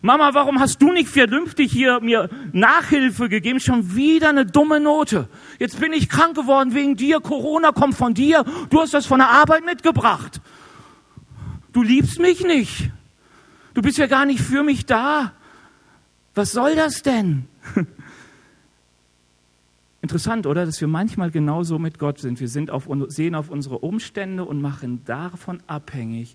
Mama, 0.00 0.32
warum 0.32 0.60
hast 0.60 0.80
du 0.80 0.92
nicht 0.92 1.08
vernünftig 1.08 1.72
hier 1.72 2.00
mir 2.00 2.30
Nachhilfe 2.52 3.28
gegeben? 3.28 3.58
Schon 3.58 3.96
wieder 3.96 4.28
eine 4.28 4.46
dumme 4.46 4.78
Note. 4.80 5.28
Jetzt 5.58 5.80
bin 5.80 5.92
ich 5.92 6.08
krank 6.08 6.36
geworden 6.36 6.72
wegen 6.72 6.96
dir. 6.96 7.20
Corona 7.20 7.72
kommt 7.72 7.96
von 7.96 8.14
dir. 8.14 8.44
Du 8.70 8.80
hast 8.80 8.94
das 8.94 9.06
von 9.06 9.18
der 9.18 9.28
Arbeit 9.28 9.64
mitgebracht. 9.64 10.40
Du 11.72 11.82
liebst 11.82 12.20
mich 12.20 12.44
nicht. 12.44 12.90
Du 13.78 13.82
bist 13.82 13.96
ja 13.96 14.08
gar 14.08 14.26
nicht 14.26 14.40
für 14.40 14.64
mich 14.64 14.86
da. 14.86 15.34
Was 16.34 16.50
soll 16.50 16.74
das 16.74 17.02
denn? 17.04 17.46
Interessant, 20.02 20.48
oder? 20.48 20.66
Dass 20.66 20.80
wir 20.80 20.88
manchmal 20.88 21.30
genauso 21.30 21.78
mit 21.78 22.00
Gott 22.00 22.18
sind. 22.18 22.40
Wir 22.40 22.48
sind 22.48 22.72
auf, 22.72 22.88
sehen 23.06 23.36
auf 23.36 23.50
unsere 23.50 23.78
Umstände 23.78 24.44
und 24.44 24.60
machen 24.60 25.04
davon 25.04 25.62
abhängig, 25.68 26.34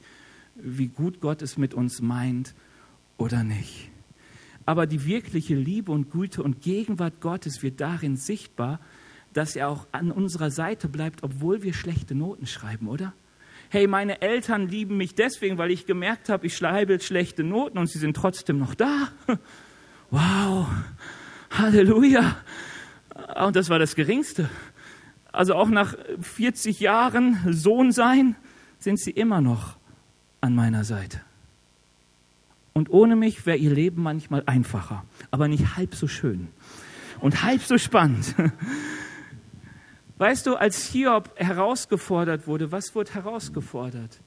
wie 0.56 0.88
gut 0.88 1.20
Gott 1.20 1.42
es 1.42 1.58
mit 1.58 1.74
uns 1.74 2.02
meint 2.02 2.56
oder 3.18 3.44
nicht. 3.44 3.92
Aber 4.66 4.88
die 4.88 5.04
wirkliche 5.04 5.56
Liebe 5.56 5.92
und 5.92 6.12
Güte 6.12 6.44
und 6.44 6.62
Gegenwart 6.62 7.20
Gottes 7.20 7.62
wird 7.62 7.82
darin 7.82 8.16
sichtbar, 8.16 8.80
dass 9.34 9.58
er 9.58 9.68
auch 9.68 9.86
an 9.92 10.12
unserer 10.12 10.50
Seite 10.50 10.88
bleibt, 10.88 11.24
obwohl 11.24 11.62
wir 11.62 11.74
schlechte 11.74 12.16
Noten 12.16 12.46
schreiben, 12.48 12.88
oder? 12.88 13.12
Hey, 13.74 13.88
meine 13.88 14.22
Eltern 14.22 14.68
lieben 14.68 14.98
mich 14.98 15.16
deswegen, 15.16 15.58
weil 15.58 15.72
ich 15.72 15.88
gemerkt 15.88 16.30
habe, 16.30 16.46
ich 16.46 16.56
schreibe 16.56 17.00
schlechte 17.00 17.44
Noten 17.44 17.80
und 17.80 17.88
sie 17.90 17.98
sind 17.98 18.16
trotzdem 18.16 18.60
noch 18.60 18.76
da. 18.76 19.08
Wow, 20.12 20.68
Halleluja. 21.50 22.38
Und 23.44 23.56
das 23.56 23.72
war 23.72 23.80
das 23.80 23.96
Geringste. 23.96 24.48
Also 25.32 25.56
auch 25.56 25.70
nach 25.70 25.96
40 26.22 26.82
Jahren 26.82 27.40
Sohn 27.52 27.92
sein, 27.92 28.36
sind 28.78 29.00
sie 29.00 29.10
immer 29.10 29.42
noch 29.42 29.78
an 30.40 30.54
meiner 30.54 30.84
Seite. 30.84 31.20
Und 32.74 32.92
ohne 32.92 33.16
mich 33.16 33.48
wäre 33.48 33.58
ihr 33.58 33.72
Leben 33.72 34.04
manchmal 34.04 34.44
einfacher, 34.46 35.04
aber 35.32 35.48
nicht 35.48 35.78
halb 35.78 35.96
so 35.96 36.08
schön 36.08 36.48
und 37.22 37.42
halb 37.42 37.64
so 37.64 37.80
spannend. 37.80 38.36
Weißt 40.18 40.46
du, 40.46 40.56
als 40.56 40.86
Hiob 40.86 41.32
herausgefordert 41.36 42.48
wurde, 42.48 42.72
was 42.72 42.94
wurde 42.96 43.14
herausgefordert? 43.14 44.22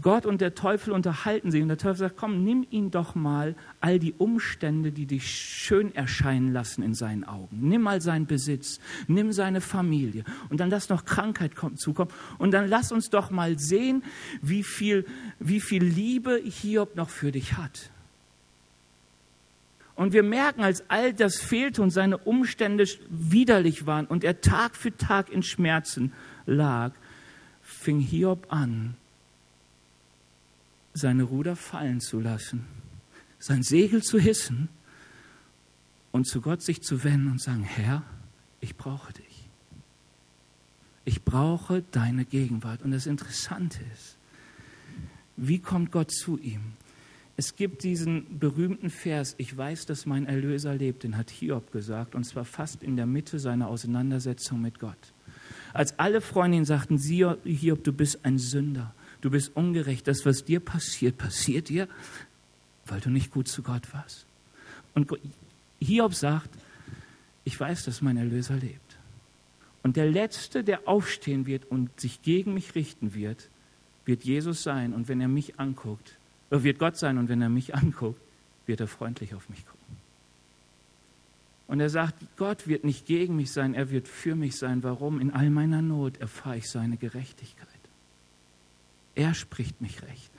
Gott 0.00 0.24
und 0.24 0.40
der 0.40 0.54
Teufel 0.54 0.94
unterhalten 0.94 1.50
sich 1.50 1.60
und 1.60 1.68
der 1.68 1.76
Teufel 1.76 1.96
sagt, 1.96 2.16
komm, 2.16 2.42
nimm 2.42 2.66
ihn 2.70 2.90
doch 2.90 3.14
mal 3.14 3.54
all 3.80 3.98
die 3.98 4.14
Umstände, 4.14 4.92
die 4.92 5.04
dich 5.04 5.28
schön 5.28 5.94
erscheinen 5.94 6.52
lassen 6.54 6.82
in 6.82 6.94
seinen 6.94 7.24
Augen. 7.24 7.68
Nimm 7.68 7.82
mal 7.82 8.00
seinen 8.00 8.26
Besitz, 8.26 8.80
nimm 9.08 9.32
seine 9.32 9.60
Familie 9.60 10.24
und 10.48 10.60
dann 10.60 10.70
lass 10.70 10.88
noch 10.88 11.04
Krankheit 11.04 11.52
zukommen 11.76 12.10
und 12.38 12.52
dann 12.52 12.66
lass 12.66 12.92
uns 12.92 13.10
doch 13.10 13.30
mal 13.30 13.58
sehen, 13.58 14.02
wie 14.40 14.62
viel, 14.62 15.04
wie 15.38 15.60
viel 15.60 15.84
Liebe 15.84 16.40
Hiob 16.42 16.96
noch 16.96 17.10
für 17.10 17.30
dich 17.30 17.58
hat. 17.58 17.90
Und 19.96 20.12
wir 20.12 20.22
merken, 20.22 20.62
als 20.62 20.88
all 20.90 21.12
das 21.12 21.36
fehlte 21.36 21.80
und 21.82 21.90
seine 21.90 22.18
Umstände 22.18 22.84
widerlich 23.08 23.86
waren 23.86 24.06
und 24.06 24.24
er 24.24 24.40
Tag 24.40 24.74
für 24.74 24.96
Tag 24.96 25.30
in 25.30 25.42
Schmerzen 25.42 26.12
lag, 26.46 26.92
fing 27.62 28.00
Hiob 28.00 28.46
an, 28.52 28.94
seine 30.94 31.22
Ruder 31.22 31.56
fallen 31.56 32.00
zu 32.00 32.20
lassen, 32.20 32.66
sein 33.38 33.62
Segel 33.62 34.02
zu 34.02 34.18
hissen 34.18 34.68
und 36.12 36.26
zu 36.26 36.40
Gott 36.40 36.62
sich 36.62 36.82
zu 36.82 37.04
wenden 37.04 37.30
und 37.30 37.40
sagen, 37.40 37.62
Herr, 37.62 38.02
ich 38.60 38.76
brauche 38.76 39.12
dich. 39.12 39.48
Ich 41.04 41.22
brauche 41.22 41.82
deine 41.90 42.24
Gegenwart. 42.24 42.82
Und 42.82 42.92
das 42.92 43.06
Interessante 43.06 43.80
ist, 43.92 44.16
wie 45.36 45.58
kommt 45.58 45.90
Gott 45.90 46.10
zu 46.10 46.38
ihm? 46.38 46.74
Es 47.36 47.56
gibt 47.56 47.82
diesen 47.82 48.38
berühmten 48.38 48.90
Vers, 48.90 49.34
ich 49.38 49.56
weiß, 49.56 49.86
dass 49.86 50.06
mein 50.06 50.26
Erlöser 50.26 50.74
lebt, 50.74 51.02
den 51.02 51.16
hat 51.16 51.30
Hiob 51.30 51.72
gesagt, 51.72 52.14
und 52.14 52.24
zwar 52.24 52.44
fast 52.44 52.82
in 52.82 52.96
der 52.96 53.06
Mitte 53.06 53.40
seiner 53.40 53.68
Auseinandersetzung 53.68 54.60
mit 54.60 54.78
Gott. 54.78 55.12
Als 55.72 55.98
alle 55.98 56.20
Freunde 56.20 56.58
ihn 56.58 56.64
sagten, 56.64 56.98
Hiob, 56.98 57.82
du 57.82 57.92
bist 57.92 58.24
ein 58.24 58.38
Sünder, 58.38 58.94
du 59.20 59.30
bist 59.30 59.56
ungerecht, 59.56 60.06
das, 60.06 60.24
was 60.24 60.44
dir 60.44 60.60
passiert, 60.60 61.18
passiert 61.18 61.68
dir, 61.68 61.88
weil 62.86 63.00
du 63.00 63.10
nicht 63.10 63.32
gut 63.32 63.48
zu 63.48 63.62
Gott 63.62 63.92
warst. 63.92 64.26
Und 64.94 65.10
Hiob 65.80 66.14
sagt, 66.14 66.50
ich 67.42 67.58
weiß, 67.58 67.84
dass 67.84 68.00
mein 68.00 68.16
Erlöser 68.16 68.56
lebt. 68.56 68.96
Und 69.82 69.96
der 69.96 70.10
Letzte, 70.10 70.62
der 70.62 70.88
aufstehen 70.88 71.46
wird 71.46 71.70
und 71.70 72.00
sich 72.00 72.22
gegen 72.22 72.54
mich 72.54 72.74
richten 72.74 73.14
wird, 73.14 73.50
wird 74.06 74.24
Jesus 74.24 74.62
sein. 74.62 74.94
Und 74.94 75.08
wenn 75.08 75.20
er 75.20 75.28
mich 75.28 75.60
anguckt, 75.60 76.16
wird 76.62 76.78
Gott 76.78 76.96
sein 76.96 77.18
und 77.18 77.28
wenn 77.28 77.42
er 77.42 77.48
mich 77.48 77.74
anguckt, 77.74 78.20
wird 78.66 78.80
er 78.80 78.86
freundlich 78.86 79.34
auf 79.34 79.48
mich 79.48 79.64
gucken. 79.66 79.96
Und 81.66 81.80
er 81.80 81.90
sagt, 81.90 82.14
Gott 82.36 82.68
wird 82.68 82.84
nicht 82.84 83.06
gegen 83.06 83.36
mich 83.36 83.50
sein, 83.50 83.74
er 83.74 83.90
wird 83.90 84.06
für 84.06 84.34
mich 84.34 84.56
sein. 84.56 84.82
Warum? 84.82 85.18
In 85.20 85.30
all 85.30 85.50
meiner 85.50 85.82
Not 85.82 86.18
erfahre 86.18 86.58
ich 86.58 86.70
seine 86.70 86.96
Gerechtigkeit. 86.96 87.68
Er 89.14 89.32
spricht 89.34 89.80
mich 89.80 90.02
recht. 90.02 90.30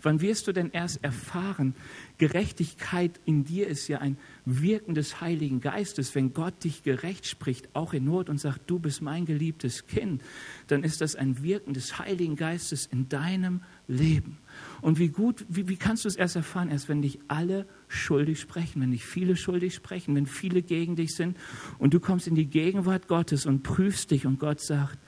Wann 0.00 0.20
wirst 0.20 0.48
du 0.48 0.52
denn 0.52 0.70
erst 0.70 1.04
erfahren, 1.04 1.74
Gerechtigkeit 2.18 3.20
in 3.24 3.44
dir 3.44 3.68
ist 3.68 3.86
ja 3.88 3.98
ein 3.98 4.16
Wirken 4.44 4.94
des 4.94 5.20
Heiligen 5.20 5.60
Geistes. 5.60 6.14
Wenn 6.14 6.32
Gott 6.32 6.64
dich 6.64 6.82
gerecht 6.82 7.26
spricht, 7.26 7.68
auch 7.74 7.92
in 7.92 8.06
Not 8.06 8.28
und 8.28 8.38
sagt, 8.38 8.68
du 8.68 8.78
bist 8.78 9.02
mein 9.02 9.26
geliebtes 9.26 9.86
Kind, 9.86 10.22
dann 10.66 10.82
ist 10.82 11.02
das 11.02 11.14
ein 11.14 11.42
Wirken 11.42 11.74
des 11.74 11.98
Heiligen 11.98 12.34
Geistes 12.34 12.86
in 12.86 13.08
deinem 13.08 13.60
Leben. 13.92 14.38
Und 14.80 14.98
wie 14.98 15.08
gut, 15.08 15.44
wie, 15.48 15.68
wie 15.68 15.76
kannst 15.76 16.04
du 16.04 16.08
es 16.08 16.16
erst 16.16 16.36
erfahren? 16.36 16.70
Erst 16.70 16.88
wenn 16.88 17.02
dich 17.02 17.20
alle 17.28 17.66
schuldig 17.88 18.40
sprechen, 18.40 18.82
wenn 18.82 18.90
dich 18.90 19.04
viele 19.04 19.36
schuldig 19.36 19.74
sprechen, 19.74 20.14
wenn 20.14 20.26
viele 20.26 20.62
gegen 20.62 20.96
dich 20.96 21.14
sind 21.14 21.36
und 21.78 21.94
du 21.94 22.00
kommst 22.00 22.26
in 22.26 22.34
die 22.34 22.46
Gegenwart 22.46 23.08
Gottes 23.08 23.46
und 23.46 23.62
prüfst 23.62 24.10
dich 24.10 24.26
und 24.26 24.38
Gott 24.38 24.60
sagt, 24.60 24.98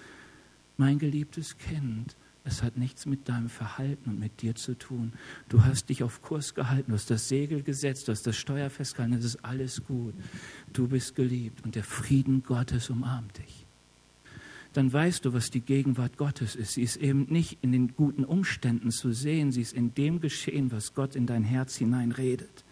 mein 0.77 0.99
geliebtes 0.99 1.57
Kind, 1.59 2.17
es 2.45 2.63
hat 2.63 2.77
nichts 2.77 3.07
mit 3.07 3.29
deinem 3.29 3.49
Verhalten 3.49 4.11
und 4.11 4.21
mit 4.21 4.43
dir 4.43 4.55
zu 4.55 4.77
tun. 4.77 5.13
Du 5.49 5.65
hast 5.65 5.89
dich 5.89 6.03
auf 6.03 6.21
Kurs 6.21 6.55
gehalten, 6.55 6.91
du 6.91 6.95
hast 6.95 7.11
das 7.11 7.29
Segel 7.29 7.63
gesetzt, 7.63 8.07
du 8.07 8.13
hast 8.13 8.27
das 8.27 8.37
Steuer 8.37 8.69
festgehalten, 8.69 9.15
es 9.15 9.25
ist 9.25 9.45
alles 9.45 9.83
gut. 9.85 10.15
Du 10.73 10.89
bist 10.89 11.15
geliebt 11.15 11.65
und 11.65 11.75
der 11.75 11.85
Frieden 11.85 12.43
Gottes 12.43 12.91
umarmt 12.91 13.39
dich. 13.39 13.64
Dann 14.75 14.93
weißt 14.93 15.25
du, 15.25 15.33
was 15.33 15.51
die 15.51 15.61
Gegenwart 15.61 16.19
Gottes 16.19 16.55
ist. 16.55 16.73
Sie 16.75 16.83
ist 16.83 16.97
eben 16.97 17.27
nicht 17.31 17.59
in 17.63 17.73
den 17.73 17.95
guten 17.97 18.25
Umständen 18.25 18.91
zu 18.91 19.13
sehen, 19.13 19.51
sie 19.51 19.63
ist 19.63 19.73
in 19.73 19.95
dem 19.95 20.21
Geschehen, 20.21 20.71
was 20.71 20.95
Gott 20.95 21.17
in 21.17 21.27
dein 21.27 21.45
Herz 21.45 21.77
hineinredet. 21.77 22.65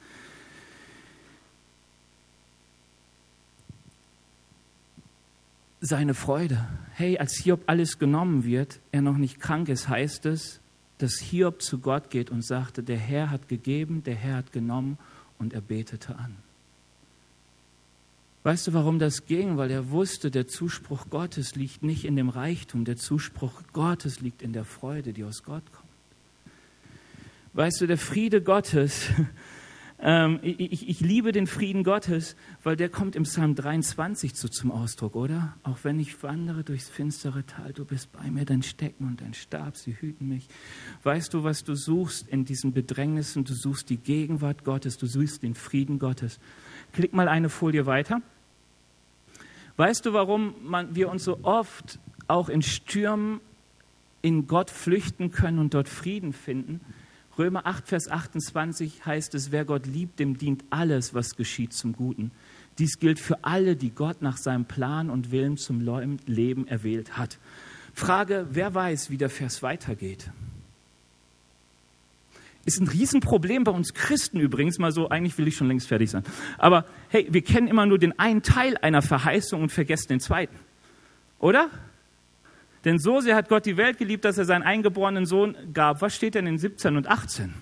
seine 5.82 6.14
Freude. 6.14 6.64
Hey, 6.92 7.18
als 7.18 7.34
Hiob 7.34 7.64
alles 7.66 7.98
genommen 7.98 8.44
wird, 8.44 8.78
er 8.92 9.02
noch 9.02 9.18
nicht 9.18 9.40
krank 9.40 9.68
ist, 9.68 9.88
heißt 9.88 10.26
es, 10.26 10.60
dass 10.98 11.18
Hiob 11.18 11.60
zu 11.60 11.80
Gott 11.80 12.08
geht 12.08 12.30
und 12.30 12.44
sagte, 12.44 12.84
der 12.84 12.98
Herr 12.98 13.30
hat 13.30 13.48
gegeben, 13.48 14.04
der 14.04 14.14
Herr 14.14 14.36
hat 14.36 14.52
genommen 14.52 14.96
und 15.38 15.52
er 15.52 15.60
betete 15.60 16.14
an. 16.16 16.36
Weißt 18.44 18.66
du, 18.66 18.72
warum 18.72 18.98
das 18.98 19.26
ging? 19.26 19.56
Weil 19.56 19.70
er 19.70 19.90
wusste, 19.90 20.30
der 20.30 20.48
Zuspruch 20.48 21.10
Gottes 21.10 21.54
liegt 21.54 21.82
nicht 21.82 22.04
in 22.04 22.16
dem 22.16 22.28
Reichtum, 22.28 22.84
der 22.84 22.96
Zuspruch 22.96 23.62
Gottes 23.72 24.20
liegt 24.20 24.42
in 24.42 24.52
der 24.52 24.64
Freude, 24.64 25.12
die 25.12 25.24
aus 25.24 25.44
Gott 25.44 25.62
kommt. 25.72 25.92
Weißt 27.52 27.80
du, 27.80 27.86
der 27.86 27.98
Friede 27.98 28.42
Gottes 28.42 29.10
ähm, 30.00 30.40
ich, 30.42 30.88
ich, 30.88 31.00
liebe 31.00 31.30
den 31.30 31.46
Frieden 31.46 31.84
Gottes, 31.84 32.34
weil 32.64 32.74
der 32.74 32.88
kommt 32.88 33.14
im 33.14 33.22
Psalm 33.22 33.54
23 33.54 34.34
so 34.34 34.48
zum 34.48 34.72
Ausdruck, 34.72 35.14
oder? 35.14 35.54
Auch 35.62 35.78
wenn 35.82 36.00
ich 36.00 36.20
wandere 36.24 36.64
durchs 36.64 36.88
finstere 36.88 37.46
Tal, 37.46 37.72
du 37.72 37.84
bist 37.84 38.10
bei 38.10 38.28
mir, 38.28 38.44
dein 38.44 38.64
Stecken 38.64 39.06
und 39.06 39.20
dein 39.20 39.34
Stab, 39.34 39.76
sie 39.76 39.94
hüten 39.94 40.28
mich. 40.28 40.48
Weißt 41.04 41.32
du, 41.32 41.44
was 41.44 41.62
du 41.62 41.76
suchst 41.76 42.26
in 42.26 42.44
diesen 42.44 42.72
Bedrängnissen? 42.72 43.44
Du 43.44 43.54
suchst 43.54 43.88
die 43.90 43.98
Gegenwart 43.98 44.64
Gottes, 44.64 44.98
du 44.98 45.06
suchst 45.06 45.44
den 45.44 45.54
Frieden 45.54 46.00
Gottes. 46.00 46.40
Klick 46.92 47.12
mal 47.12 47.28
eine 47.28 47.48
Folie 47.48 47.86
weiter. 47.86 48.20
Weißt 49.76 50.04
du, 50.04 50.12
warum 50.12 50.54
man, 50.62 50.94
wir 50.94 51.08
uns 51.08 51.24
so 51.24 51.38
oft 51.42 51.98
auch 52.28 52.48
in 52.48 52.62
Stürmen 52.62 53.40
in 54.20 54.46
Gott 54.46 54.70
flüchten 54.70 55.30
können 55.30 55.58
und 55.58 55.74
dort 55.74 55.88
Frieden 55.88 56.32
finden? 56.32 56.80
Römer 57.38 57.66
8, 57.66 57.88
Vers 57.88 58.08
28 58.10 59.06
heißt 59.06 59.34
es, 59.34 59.50
wer 59.52 59.64
Gott 59.64 59.86
liebt, 59.86 60.20
dem 60.20 60.36
dient 60.36 60.64
alles, 60.68 61.14
was 61.14 61.34
geschieht 61.34 61.72
zum 61.72 61.94
Guten. 61.94 62.30
Dies 62.78 62.98
gilt 62.98 63.18
für 63.18 63.42
alle, 63.42 63.74
die 63.74 63.90
Gott 63.90 64.20
nach 64.20 64.36
seinem 64.36 64.66
Plan 64.66 65.08
und 65.08 65.30
Willen 65.30 65.56
zum 65.56 65.80
Leben 66.26 66.68
erwählt 66.68 67.16
hat. 67.16 67.38
Frage, 67.94 68.46
wer 68.50 68.74
weiß, 68.74 69.10
wie 69.10 69.16
der 69.16 69.30
Vers 69.30 69.62
weitergeht? 69.62 70.30
Ist 72.64 72.80
ein 72.80 72.86
Riesenproblem 72.86 73.64
bei 73.64 73.72
uns 73.72 73.92
Christen 73.92 74.38
übrigens, 74.38 74.78
mal 74.78 74.92
so, 74.92 75.08
eigentlich 75.08 75.36
will 75.36 75.48
ich 75.48 75.56
schon 75.56 75.66
längst 75.66 75.88
fertig 75.88 76.10
sein. 76.10 76.22
Aber 76.58 76.84
hey, 77.08 77.26
wir 77.30 77.42
kennen 77.42 77.66
immer 77.66 77.86
nur 77.86 77.98
den 77.98 78.18
einen 78.18 78.42
Teil 78.42 78.76
einer 78.76 79.02
Verheißung 79.02 79.62
und 79.62 79.72
vergessen 79.72 80.08
den 80.08 80.20
zweiten. 80.20 80.56
Oder? 81.40 81.70
Denn 82.84 82.98
so 82.98 83.20
sehr 83.20 83.36
hat 83.36 83.48
Gott 83.48 83.66
die 83.66 83.76
Welt 83.76 83.98
geliebt, 83.98 84.24
dass 84.24 84.38
er 84.38 84.44
seinen 84.44 84.62
eingeborenen 84.62 85.26
Sohn 85.26 85.56
gab. 85.72 86.02
Was 86.02 86.14
steht 86.14 86.34
denn 86.34 86.46
in 86.46 86.58
17 86.58 86.96
und 86.96 87.08
18? 87.08 87.52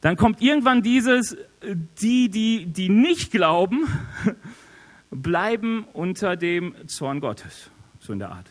Dann 0.00 0.16
kommt 0.16 0.40
irgendwann 0.40 0.82
dieses, 0.82 1.36
die, 2.00 2.28
die, 2.28 2.66
die 2.66 2.88
nicht 2.88 3.30
glauben, 3.32 3.88
bleiben 5.10 5.84
unter 5.92 6.36
dem 6.36 6.74
Zorn 6.86 7.20
Gottes. 7.20 7.70
So 7.98 8.12
in 8.12 8.20
der 8.20 8.30
Art. 8.30 8.46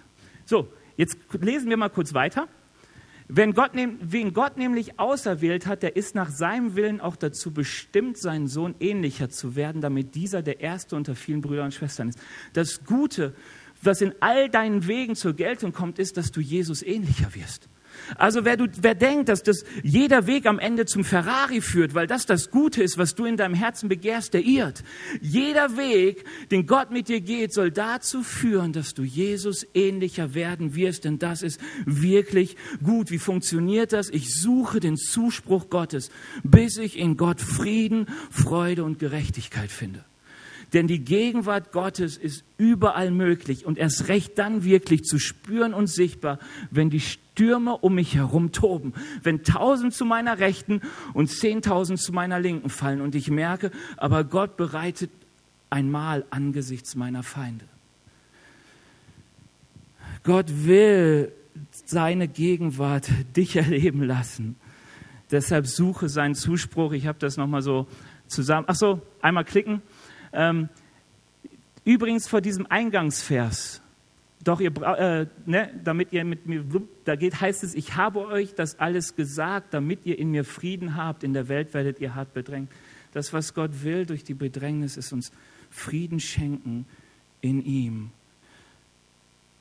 So, 0.46 0.72
jetzt 0.98 1.18
lesen 1.40 1.70
wir 1.70 1.78
mal 1.78 1.90
kurz 1.90 2.14
weiter. 2.14 2.48
Wenn 3.30 3.54
Gott, 3.54 3.72
wen 3.74 4.34
Gott 4.34 4.58
nämlich 4.58 5.00
auserwählt 5.00 5.68
hat, 5.68 5.84
der 5.84 5.98
ist 5.98 6.16
nach 6.16 6.30
seinem 6.30 6.76
Willen 6.76 7.02
auch 7.02 7.18
dazu 7.18 7.52
bestimmt, 7.52 8.18
seinen 8.18 8.48
Sohn 8.48 8.76
ähnlicher 8.80 9.30
zu 9.30 9.58
werden, 9.58 9.82
damit 9.82 10.16
dieser 10.16 10.42
der 10.42 10.62
Erste 10.62 10.96
unter 10.96 11.14
vielen 11.14 11.42
Brüdern 11.42 11.66
und 11.66 11.74
Schwestern 11.74 12.08
ist. 12.10 12.20
Das 12.54 12.86
Gute, 12.86 13.36
was 13.82 14.02
in 14.02 14.14
all 14.22 14.50
deinen 14.50 14.88
Wegen 14.88 15.16
zur 15.16 15.34
Geltung 15.34 15.74
kommt, 15.74 16.00
ist, 16.00 16.16
dass 16.16 16.32
du 16.32 16.40
Jesus 16.40 16.82
ähnlicher 16.82 17.36
wirst. 17.36 17.68
Also 18.16 18.46
wer, 18.46 18.58
du, 18.58 18.68
wer 18.82 18.96
denkt, 18.96 19.30
dass 19.30 19.44
das 19.44 19.64
jeder 19.84 20.28
Weg 20.28 20.46
am 20.46 20.60
Ende 20.60 20.86
zum 20.86 21.04
Ferrari 21.04 21.62
führt, 21.62 21.94
weil 21.94 22.08
das 22.08 22.26
das 22.26 22.52
Gute 22.52 22.82
ist, 22.84 22.98
was 22.98 23.16
du 23.16 23.26
in 23.26 23.38
deinem 23.38 23.54
Herzen 23.54 23.90
begehrst, 23.90 24.34
der 24.34 24.46
irrt. 24.46 24.84
Jeder 25.22 25.78
Weg, 25.78 26.26
den 26.52 26.66
Gott 26.66 26.92
mit 26.92 27.10
dir 27.10 27.22
geht, 27.22 27.54
soll 27.54 27.72
dazu 27.72 28.24
führen, 28.24 28.74
dass 28.74 28.94
du 28.94 29.04
Jesus 29.04 29.66
ähnlicher 29.74 30.34
werden 30.34 30.76
wirst, 30.76 31.06
denn 31.06 31.20
das 31.20 31.42
ist 31.42 31.60
wirklich 31.86 32.56
gut. 32.84 33.12
Wie 33.12 33.20
funktioniert 33.20 33.94
das? 33.94 34.10
Ich 34.10 34.34
suche 34.34 34.80
den 34.80 34.98
Zuspruch 34.98 35.70
Gottes, 35.70 36.10
bis 36.44 36.78
ich 36.78 36.98
in 36.98 37.18
Gott 37.18 37.42
Frieden, 37.42 38.08
Freude 38.32 38.84
und 38.84 39.00
Gerechtigkeit 39.00 39.72
finde. 39.72 40.04
Denn 40.74 40.88
die 40.88 41.04
Gegenwart 41.04 41.72
Gottes 41.72 42.18
ist 42.18 42.44
überall 42.58 43.12
möglich 43.12 43.66
und 43.66 43.78
erst 43.78 44.10
recht 44.10 44.38
dann 44.38 44.64
wirklich 44.64 45.04
zu 45.04 45.18
spüren 45.18 45.74
und 45.74 45.88
sichtbar, 45.88 46.40
wenn 46.72 46.90
die 46.90 47.00
Stürme 47.38 47.78
um 47.78 47.94
mich 47.94 48.16
herum 48.16 48.52
toben, 48.52 48.94
wenn 49.22 49.44
tausend 49.44 49.94
zu 49.94 50.06
meiner 50.06 50.40
Rechten 50.40 50.82
und 51.14 51.28
zehntausend 51.28 52.00
zu 52.00 52.12
meiner 52.12 52.40
Linken 52.40 52.70
fallen 52.70 53.00
und 53.00 53.14
ich 53.14 53.30
merke, 53.30 53.70
aber 53.96 54.24
Gott 54.24 54.58
bereitet 54.58 55.12
ein 55.70 55.92
Mahl 55.92 56.26
angesichts 56.32 56.96
meiner 56.96 57.22
Feinde. 57.22 57.66
Gott 60.24 60.48
will 60.66 61.32
seine 61.86 62.28
Gegenwart 62.28 63.08
dich 63.38 63.56
erleben 63.56 64.02
lassen. 64.02 64.56
Deshalb 65.30 65.68
suche 65.68 66.10
seinen 66.10 66.34
Zuspruch. 66.34 66.92
Ich 66.94 67.06
habe 67.06 67.20
das 67.20 67.38
nochmal 67.38 67.62
so 67.62 67.86
zusammen. 68.26 68.66
Ach 68.68 68.76
so, 68.76 69.00
einmal 69.22 69.46
klicken. 69.46 69.84
Ähm, 70.34 70.70
übrigens 71.84 72.28
vor 72.28 72.42
diesem 72.42 72.66
Eingangsvers, 72.66 73.84
doch 74.48 74.62
ihr, 74.62 74.72
äh, 74.82 75.28
ne, 75.46 75.70
damit 75.84 76.14
ihr 76.14 76.24
mit 76.24 76.46
mir, 76.46 76.64
da 77.06 77.16
geht, 77.16 77.42
heißt 77.42 77.64
es, 77.64 77.76
ich 77.76 77.96
habe 77.96 78.26
euch 78.28 78.56
das 78.56 78.80
alles 78.80 79.16
gesagt, 79.16 79.74
damit 79.74 80.06
ihr 80.06 80.18
in 80.18 80.32
mir 80.32 80.46
Frieden 80.46 80.96
habt. 80.96 81.24
In 81.24 81.34
der 81.34 81.50
Welt 81.50 81.74
werdet 81.74 82.00
ihr 82.00 82.16
hart 82.16 82.34
bedrängt. 82.34 82.72
Das, 83.12 83.34
was 83.34 83.54
Gott 83.54 83.84
will 83.84 84.06
durch 84.06 84.24
die 84.24 84.34
Bedrängnis, 84.34 84.96
ist 84.96 85.12
uns 85.12 85.32
Frieden 85.70 86.20
schenken 86.20 86.86
in 87.42 87.64
ihm. 87.66 88.12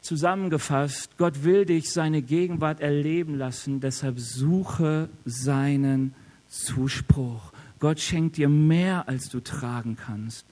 Zusammengefasst, 0.03 1.19
Gott 1.19 1.43
will 1.43 1.65
dich 1.65 1.91
seine 1.91 2.23
Gegenwart 2.23 2.81
erleben 2.81 3.35
lassen, 3.35 3.81
deshalb 3.81 4.21
suche 4.21 5.09
seinen 5.25 6.15
Zuspruch. 6.47 7.53
Gott 7.81 7.99
schenkt 7.99 8.37
dir 8.37 8.49
mehr, 8.49 9.09
als 9.09 9.29
du 9.29 9.41
tragen 9.41 9.97
kannst, 9.97 10.47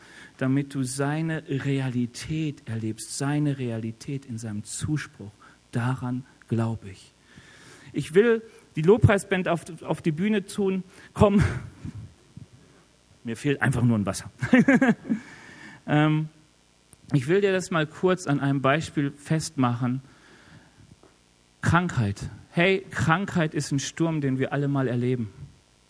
damit 0.45 0.74
du 0.74 0.82
seine 0.82 1.42
Realität 1.49 2.68
erlebst, 2.68 3.16
seine 3.16 3.57
Realität 3.57 4.26
in 4.26 4.36
seinem 4.36 4.62
Zuspruch. 4.62 5.30
Daran 5.72 6.26
glaube 6.49 6.90
ich. 6.90 7.14
Ich 7.95 8.12
will 8.12 8.42
die 8.76 8.82
Lobpreisband 8.82 9.49
auf, 9.49 9.62
auf 9.82 10.03
die 10.03 10.12
Bühne 10.12 10.45
tun. 10.45 10.84
Komm, 11.14 11.42
mir 13.24 13.38
fehlt 13.38 13.62
einfach 13.62 13.80
nur 13.80 13.97
ein 13.97 14.05
Wasser. 14.05 14.30
ähm, 15.86 16.28
ich 17.14 17.26
will 17.26 17.40
dir 17.40 17.53
das 17.53 17.70
mal 17.70 17.86
kurz 17.86 18.26
an 18.26 18.38
einem 18.38 18.61
Beispiel 18.61 19.12
festmachen. 19.12 20.03
Krankheit. 21.62 22.28
Hey, 22.51 22.84
Krankheit 22.90 23.55
ist 23.55 23.72
ein 23.72 23.78
Sturm, 23.78 24.20
den 24.20 24.38
wir 24.38 24.53
alle 24.53 24.68
mal 24.68 24.88
erleben, 24.88 25.32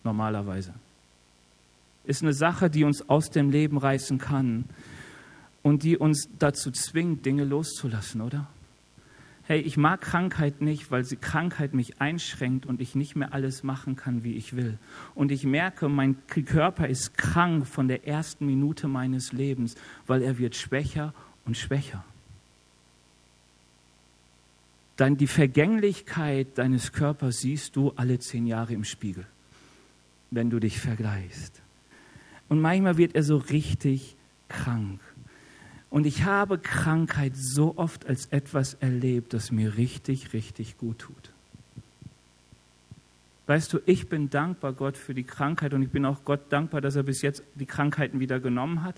normalerweise 0.05 0.73
ist 2.07 2.21
eine 2.21 2.33
Sache, 2.33 2.69
die 2.69 2.83
uns 2.83 3.09
aus 3.09 3.29
dem 3.29 3.49
Leben 3.49 3.77
reißen 3.77 4.17
kann 4.17 4.65
und 5.61 5.83
die 5.83 5.97
uns 5.97 6.29
dazu 6.39 6.71
zwingt, 6.71 7.25
Dinge 7.25 7.43
loszulassen, 7.43 8.21
oder? 8.21 8.47
Hey, 9.47 9.61
ich 9.61 9.77
mag 9.77 10.01
Krankheit 10.01 10.61
nicht, 10.61 10.89
weil 10.89 11.03
sie 11.03 11.17
Krankheit 11.17 11.75
mich 11.75 12.01
einschränkt 12.01 12.65
und 12.65 12.81
ich 12.81 12.95
nicht 12.95 13.15
mehr 13.15 13.31
alles 13.33 13.61
machen 13.61 13.95
kann, 13.95 14.23
wie 14.23 14.33
ich 14.33 14.55
will. 14.55 14.79
Und 15.13 15.31
ich 15.31 15.43
merke, 15.43 15.87
mein 15.87 16.17
Körper 16.27 16.87
ist 16.87 17.15
krank 17.15 17.67
von 17.67 17.87
der 17.87 18.07
ersten 18.07 18.47
Minute 18.47 18.87
meines 18.87 19.33
Lebens, 19.33 19.75
weil 20.07 20.23
er 20.23 20.39
wird 20.39 20.55
schwächer 20.55 21.13
und 21.45 21.57
schwächer. 21.57 22.03
Dann 24.97 25.17
die 25.17 25.27
Vergänglichkeit 25.27 26.57
deines 26.57 26.91
Körpers 26.91 27.39
siehst 27.39 27.75
du 27.75 27.91
alle 27.95 28.17
zehn 28.17 28.47
Jahre 28.47 28.73
im 28.73 28.83
Spiegel, 28.83 29.27
wenn 30.31 30.49
du 30.49 30.59
dich 30.59 30.79
vergleichst. 30.79 31.61
Und 32.49 32.61
manchmal 32.61 32.97
wird 32.97 33.15
er 33.15 33.23
so 33.23 33.37
richtig 33.37 34.15
krank. 34.49 34.99
Und 35.89 36.05
ich 36.05 36.23
habe 36.23 36.57
Krankheit 36.57 37.33
so 37.35 37.77
oft 37.77 38.05
als 38.05 38.25
etwas 38.27 38.75
erlebt, 38.75 39.33
das 39.33 39.51
mir 39.51 39.77
richtig, 39.77 40.33
richtig 40.33 40.77
gut 40.77 40.99
tut. 40.99 41.31
Weißt 43.47 43.71
du, 43.71 43.79
ich 43.85 44.09
bin 44.09 44.29
dankbar 44.29 44.73
Gott 44.73 44.97
für 44.97 45.13
die 45.13 45.23
Krankheit 45.23 45.73
und 45.73 45.83
ich 45.83 45.89
bin 45.89 46.05
auch 46.05 46.23
Gott 46.25 46.41
dankbar, 46.49 46.81
dass 46.81 46.95
er 46.95 47.03
bis 47.03 47.21
jetzt 47.21 47.43
die 47.53 47.67
Krankheiten 47.67 48.19
wieder 48.19 48.39
genommen 48.39 48.83
hat. 48.83 48.95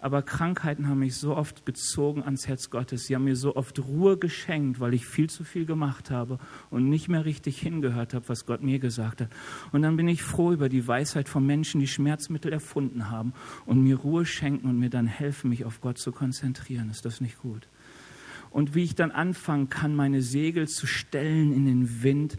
Aber 0.00 0.22
Krankheiten 0.22 0.88
haben 0.88 1.00
mich 1.00 1.16
so 1.16 1.36
oft 1.36 1.66
gezogen 1.66 2.22
ans 2.22 2.48
Herz 2.48 2.70
Gottes. 2.70 3.04
Sie 3.06 3.14
haben 3.14 3.24
mir 3.24 3.36
so 3.36 3.56
oft 3.56 3.78
Ruhe 3.78 4.16
geschenkt, 4.16 4.80
weil 4.80 4.94
ich 4.94 5.06
viel 5.06 5.28
zu 5.28 5.44
viel 5.44 5.66
gemacht 5.66 6.10
habe 6.10 6.38
und 6.70 6.88
nicht 6.88 7.08
mehr 7.08 7.24
richtig 7.24 7.60
hingehört 7.60 8.14
habe, 8.14 8.28
was 8.28 8.46
Gott 8.46 8.62
mir 8.62 8.78
gesagt 8.78 9.20
hat. 9.20 9.28
Und 9.72 9.82
dann 9.82 9.96
bin 9.96 10.08
ich 10.08 10.22
froh 10.22 10.52
über 10.52 10.68
die 10.68 10.86
Weisheit 10.86 11.28
von 11.28 11.44
Menschen, 11.46 11.80
die 11.80 11.86
Schmerzmittel 11.86 12.52
erfunden 12.52 13.10
haben 13.10 13.34
und 13.66 13.82
mir 13.82 13.96
Ruhe 13.96 14.24
schenken 14.24 14.68
und 14.68 14.78
mir 14.78 14.90
dann 14.90 15.06
helfen, 15.06 15.50
mich 15.50 15.64
auf 15.64 15.80
Gott 15.80 15.98
zu 15.98 16.12
konzentrieren. 16.12 16.90
Ist 16.90 17.04
das 17.04 17.20
nicht 17.20 17.38
gut? 17.38 17.68
Und 18.50 18.74
wie 18.74 18.82
ich 18.82 18.94
dann 18.94 19.10
anfangen 19.10 19.68
kann, 19.68 19.94
meine 19.94 20.22
Segel 20.22 20.68
zu 20.68 20.86
stellen 20.86 21.52
in 21.52 21.66
den 21.66 22.02
Wind 22.02 22.36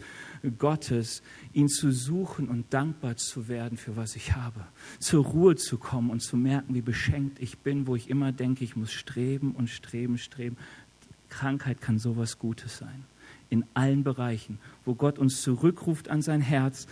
Gottes, 0.58 1.22
ihn 1.52 1.68
zu 1.68 1.92
suchen 1.92 2.48
und 2.48 2.72
dankbar 2.74 3.16
zu 3.16 3.48
werden 3.48 3.78
für 3.78 3.96
was 3.96 4.16
ich 4.16 4.34
habe, 4.34 4.64
zur 4.98 5.24
Ruhe 5.24 5.56
zu 5.56 5.78
kommen 5.78 6.10
und 6.10 6.20
zu 6.20 6.36
merken, 6.36 6.74
wie 6.74 6.82
beschenkt 6.82 7.40
ich 7.40 7.58
bin, 7.58 7.86
wo 7.86 7.94
ich 7.94 8.10
immer 8.10 8.32
denke, 8.32 8.64
ich 8.64 8.76
muss 8.76 8.92
streben 8.92 9.52
und 9.52 9.70
streben, 9.70 10.18
streben. 10.18 10.56
Krankheit 11.28 11.80
kann 11.80 11.98
sowas 11.98 12.38
Gutes 12.38 12.78
sein. 12.78 13.04
In 13.50 13.64
allen 13.74 14.02
Bereichen, 14.02 14.58
wo 14.84 14.94
Gott 14.94 15.18
uns 15.18 15.42
zurückruft 15.42 16.08
an 16.08 16.22
sein 16.22 16.40
Herz, 16.40 16.86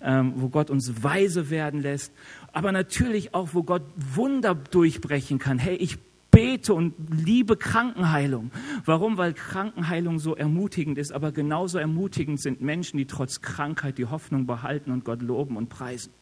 ähm, 0.00 0.34
wo 0.36 0.48
Gott 0.48 0.70
uns 0.70 1.02
weise 1.02 1.50
werden 1.50 1.82
lässt, 1.82 2.12
aber 2.52 2.72
natürlich 2.72 3.34
auch, 3.34 3.50
wo 3.52 3.64
Gott 3.64 3.82
Wunder 3.96 4.54
durchbrechen 4.54 5.38
kann. 5.38 5.58
Hey, 5.58 5.74
ich 5.76 5.98
bete 6.34 6.74
und 6.74 6.94
liebe 7.10 7.56
Krankenheilung. 7.56 8.50
Warum? 8.84 9.16
Weil 9.16 9.32
Krankenheilung 9.32 10.18
so 10.18 10.34
ermutigend 10.34 10.98
ist, 10.98 11.12
aber 11.12 11.32
genauso 11.32 11.78
ermutigend 11.78 12.40
sind 12.40 12.60
Menschen, 12.60 12.98
die 12.98 13.06
trotz 13.06 13.40
Krankheit 13.40 13.98
die 13.98 14.06
Hoffnung 14.06 14.46
behalten 14.46 14.90
und 14.90 15.04
Gott 15.04 15.22
loben 15.22 15.56
und 15.56 15.68
preisen. 15.68 16.12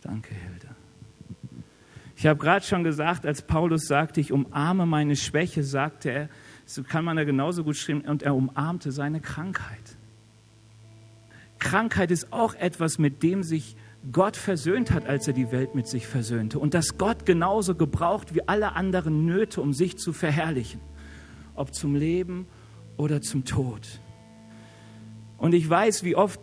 Danke, 0.00 0.34
Hilde. 0.34 0.68
Ich 2.16 2.26
habe 2.26 2.38
gerade 2.38 2.64
schon 2.64 2.84
gesagt, 2.84 3.26
als 3.26 3.42
Paulus 3.42 3.86
sagte, 3.86 4.20
ich 4.20 4.32
umarme 4.32 4.86
meine 4.86 5.16
Schwäche, 5.16 5.64
sagte 5.64 6.10
er, 6.10 6.28
so 6.64 6.82
kann 6.82 7.04
man 7.04 7.16
da 7.16 7.24
genauso 7.24 7.64
gut 7.64 7.76
schreiben, 7.76 8.02
und 8.02 8.22
er 8.22 8.34
umarmte 8.34 8.92
seine 8.92 9.20
Krankheit. 9.20 9.96
Krankheit 11.58 12.10
ist 12.10 12.32
auch 12.32 12.54
etwas, 12.54 12.98
mit 12.98 13.22
dem 13.22 13.42
sich 13.42 13.76
Gott 14.12 14.36
versöhnt 14.36 14.90
hat, 14.90 15.06
als 15.06 15.26
er 15.26 15.32
die 15.32 15.50
Welt 15.50 15.74
mit 15.74 15.86
sich 15.86 16.06
versöhnte. 16.06 16.58
Und 16.58 16.74
dass 16.74 16.98
Gott 16.98 17.24
genauso 17.24 17.74
gebraucht 17.74 18.34
wie 18.34 18.46
alle 18.46 18.74
anderen 18.74 19.24
Nöte, 19.24 19.60
um 19.60 19.72
sich 19.72 19.96
zu 19.96 20.12
verherrlichen. 20.12 20.80
Ob 21.54 21.74
zum 21.74 21.94
Leben 21.94 22.46
oder 22.96 23.22
zum 23.22 23.44
Tod. 23.44 24.00
Und 25.38 25.54
ich 25.54 25.68
weiß, 25.68 26.04
wie 26.04 26.16
oft 26.16 26.40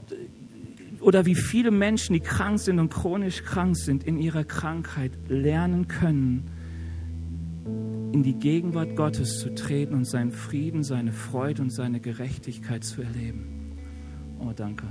oder 0.99 1.25
wie 1.25 1.35
viele 1.35 1.71
Menschen, 1.71 2.13
die 2.13 2.19
krank 2.19 2.59
sind 2.59 2.79
und 2.79 2.89
chronisch 2.89 3.43
krank 3.43 3.75
sind, 3.75 4.03
in 4.03 4.17
ihrer 4.17 4.43
Krankheit 4.43 5.11
lernen 5.27 5.87
können, 5.87 6.51
in 8.13 8.23
die 8.23 8.33
Gegenwart 8.33 8.95
Gottes 8.95 9.39
zu 9.39 9.53
treten 9.55 9.95
und 9.95 10.05
seinen 10.05 10.31
Frieden, 10.31 10.83
seine 10.83 11.11
Freude 11.11 11.63
und 11.63 11.71
seine 11.71 11.99
Gerechtigkeit 11.99 12.83
zu 12.83 13.01
erleben. 13.01 13.77
Oh, 14.39 14.51
danke. 14.55 14.85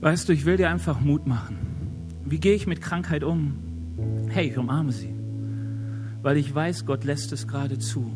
Weißt 0.00 0.28
du, 0.28 0.32
ich 0.32 0.46
will 0.46 0.56
dir 0.56 0.70
einfach 0.70 1.00
Mut 1.00 1.26
machen. 1.26 1.58
Wie 2.24 2.40
gehe 2.40 2.54
ich 2.54 2.66
mit 2.66 2.80
Krankheit 2.80 3.22
um? 3.22 3.54
Hey, 4.30 4.48
ich 4.48 4.56
umarme 4.56 4.92
sie, 4.92 5.14
weil 6.22 6.38
ich 6.38 6.54
weiß, 6.54 6.86
Gott 6.86 7.04
lässt 7.04 7.32
es 7.32 7.46
gerade 7.46 7.78
zu. 7.78 8.10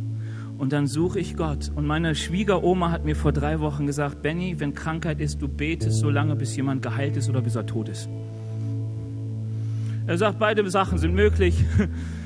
Und 0.57 0.72
dann 0.72 0.87
suche 0.87 1.18
ich 1.18 1.37
Gott. 1.37 1.70
Und 1.74 1.85
meine 1.85 2.14
Schwiegeroma 2.14 2.91
hat 2.91 3.05
mir 3.05 3.16
vor 3.16 3.32
drei 3.32 3.61
Wochen 3.61 3.87
gesagt, 3.87 4.22
Benny, 4.22 4.61
wenn 4.61 4.72
Krankheit 4.72 5.20
ist, 5.20 5.43
du 5.43 5.49
betest 5.49 5.99
so 5.99 6.09
lange, 6.09 6.37
bis 6.37 6.57
jemand 6.57 6.80
geheilt 6.80 7.18
ist 7.18 7.28
oder 7.28 7.43
bis 7.43 7.55
er 7.55 7.66
tot 7.66 7.91
ist. 7.91 8.09
Er 10.07 10.16
sagt, 10.16 10.39
beide 10.39 10.68
Sachen 10.70 10.97
sind 10.97 11.14
möglich. 11.14 11.64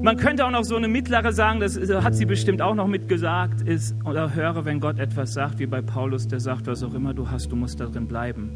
Man 0.00 0.16
könnte 0.16 0.46
auch 0.46 0.52
noch 0.52 0.62
so 0.62 0.76
eine 0.76 0.86
mittlere 0.86 1.32
sagen, 1.32 1.58
das 1.58 1.76
hat 1.76 2.14
sie 2.14 2.24
bestimmt 2.24 2.62
auch 2.62 2.76
noch 2.76 2.86
mitgesagt, 2.86 3.62
ist, 3.62 3.96
oder 4.04 4.32
höre, 4.32 4.64
wenn 4.64 4.78
Gott 4.78 5.00
etwas 5.00 5.34
sagt, 5.34 5.58
wie 5.58 5.66
bei 5.66 5.82
Paulus, 5.82 6.28
der 6.28 6.38
sagt, 6.38 6.68
was 6.68 6.84
auch 6.84 6.94
immer 6.94 7.14
du 7.14 7.30
hast, 7.30 7.50
du 7.50 7.56
musst 7.56 7.80
darin 7.80 8.06
bleiben. 8.06 8.52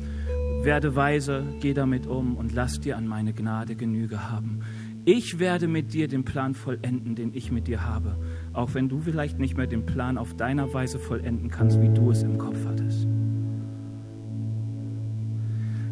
Werde 0.63 0.95
weise, 0.95 1.45
geh 1.61 1.75
damit 1.75 2.07
um 2.07 2.37
und 2.37 2.55
lass 2.55 2.79
dir 2.81 2.97
an 2.97 3.09
meine 3.09 3.33
Gnade 3.33 3.75
Genüge 3.75 4.31
haben. 4.31 4.61
Ich 5.05 5.41
werde 5.41 5.67
mit 5.67 5.93
dir 5.93 6.07
den 6.07 6.25
Plan 6.25 6.55
vollenden, 6.55 7.17
den 7.17 7.35
ich 7.35 7.51
mit 7.51 7.67
dir 7.67 7.85
habe, 7.85 8.17
auch 8.53 8.75
wenn 8.75 8.89
du 8.89 9.01
vielleicht 9.01 9.41
nicht 9.41 9.57
mehr 9.57 9.67
den 9.67 9.85
Plan 9.85 10.19
auf 10.19 10.37
deiner 10.37 10.73
Weise 10.73 11.01
vollenden 11.01 11.51
kannst, 11.51 11.83
wie 11.83 11.89
du 11.89 12.13
es 12.13 12.23
im 12.23 12.39
Kopf 12.39 12.65
hattest. 12.65 13.09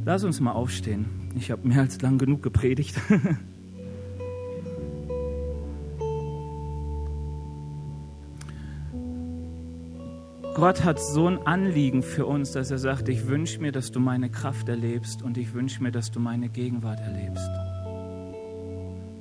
Lass 0.04 0.22
uns 0.22 0.38
mal 0.38 0.52
aufstehen. 0.52 1.06
Ich 1.34 1.50
habe 1.50 1.66
mehr 1.66 1.80
als 1.80 2.00
lang 2.00 2.18
genug 2.18 2.40
gepredigt. 2.40 2.94
Gott 10.60 10.84
hat 10.84 11.00
so 11.00 11.26
ein 11.26 11.38
Anliegen 11.46 12.02
für 12.02 12.26
uns, 12.26 12.52
dass 12.52 12.70
er 12.70 12.76
sagt, 12.76 13.08
ich 13.08 13.26
wünsche 13.26 13.62
mir, 13.62 13.72
dass 13.72 13.92
du 13.92 13.98
meine 13.98 14.28
Kraft 14.28 14.68
erlebst 14.68 15.22
und 15.22 15.38
ich 15.38 15.54
wünsche 15.54 15.82
mir, 15.82 15.90
dass 15.90 16.10
du 16.10 16.20
meine 16.20 16.50
Gegenwart 16.50 17.00
erlebst. 17.00 17.48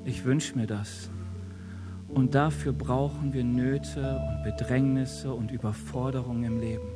Ich 0.04 0.26
wünsche 0.26 0.58
mir 0.58 0.68
das. 0.68 1.10
Und 2.10 2.36
dafür 2.36 2.74
brauchen 2.74 3.32
wir 3.32 3.46
Nöte 3.46 4.20
und 4.20 4.44
Bedrängnisse 4.44 5.32
und 5.34 5.52
Überforderungen 5.52 6.44
im 6.44 6.60
Leben. 6.60 6.90